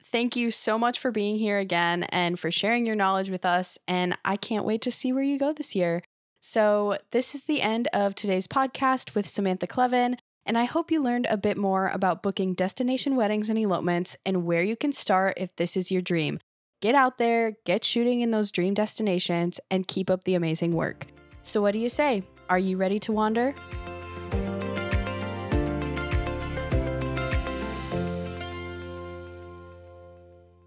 Thank 0.03 0.37
you 0.37 0.51
so 0.51 0.79
much 0.79 0.99
for 0.99 1.11
being 1.11 1.37
here 1.37 1.59
again 1.59 2.05
and 2.05 2.39
for 2.39 2.51
sharing 2.51 2.87
your 2.87 2.97
knowledge 2.97 3.31
with 3.31 3.45
us. 3.45 3.79
And 3.89 4.17
I 4.25 4.37
can't 4.37 4.65
wait 4.65 4.83
to 4.83 4.93
see 4.93 5.13
where 5.13 5.23
you 5.23 5.39
go 5.39 5.53
this 5.53 5.75
year. 5.75 6.03
So, 6.41 6.99
this 7.11 7.35
is 7.35 7.45
the 7.45 7.63
end 7.63 7.89
of 7.93 8.15
today's 8.15 8.47
podcast 8.47 9.15
with 9.15 9.27
Samantha 9.27 9.67
Kleven. 9.67 10.19
And 10.45 10.57
I 10.57 10.65
hope 10.65 10.93
you 10.93 11.03
learned 11.03 11.27
a 11.29 11.37
bit 11.37 11.57
more 11.57 11.89
about 11.89 12.23
booking 12.23 12.55
destination 12.55 13.17
weddings 13.17 13.51
and 13.51 13.59
elopements 13.59 14.17
and 14.25 14.45
where 14.45 14.63
you 14.63 14.77
can 14.77 14.93
start 14.93 15.35
if 15.37 15.55
this 15.57 15.77
is 15.77 15.91
your 15.91 16.03
dream. 16.03 16.39
Get 16.83 16.95
out 16.95 17.17
there, 17.17 17.53
get 17.65 17.85
shooting 17.85 18.21
in 18.21 18.31
those 18.31 18.51
dream 18.51 18.75
destinations, 18.75 19.61
and 19.71 19.89
keep 19.89 20.11
up 20.11 20.25
the 20.25 20.35
amazing 20.35 20.73
work. 20.73 21.07
So, 21.43 21.63
what 21.63 21.73
do 21.73 21.79
you 21.79 21.89
say? 21.89 22.23
Are 22.51 22.59
you 22.59 22.77
ready 22.77 22.99
to 23.01 23.13
wander? 23.13 23.55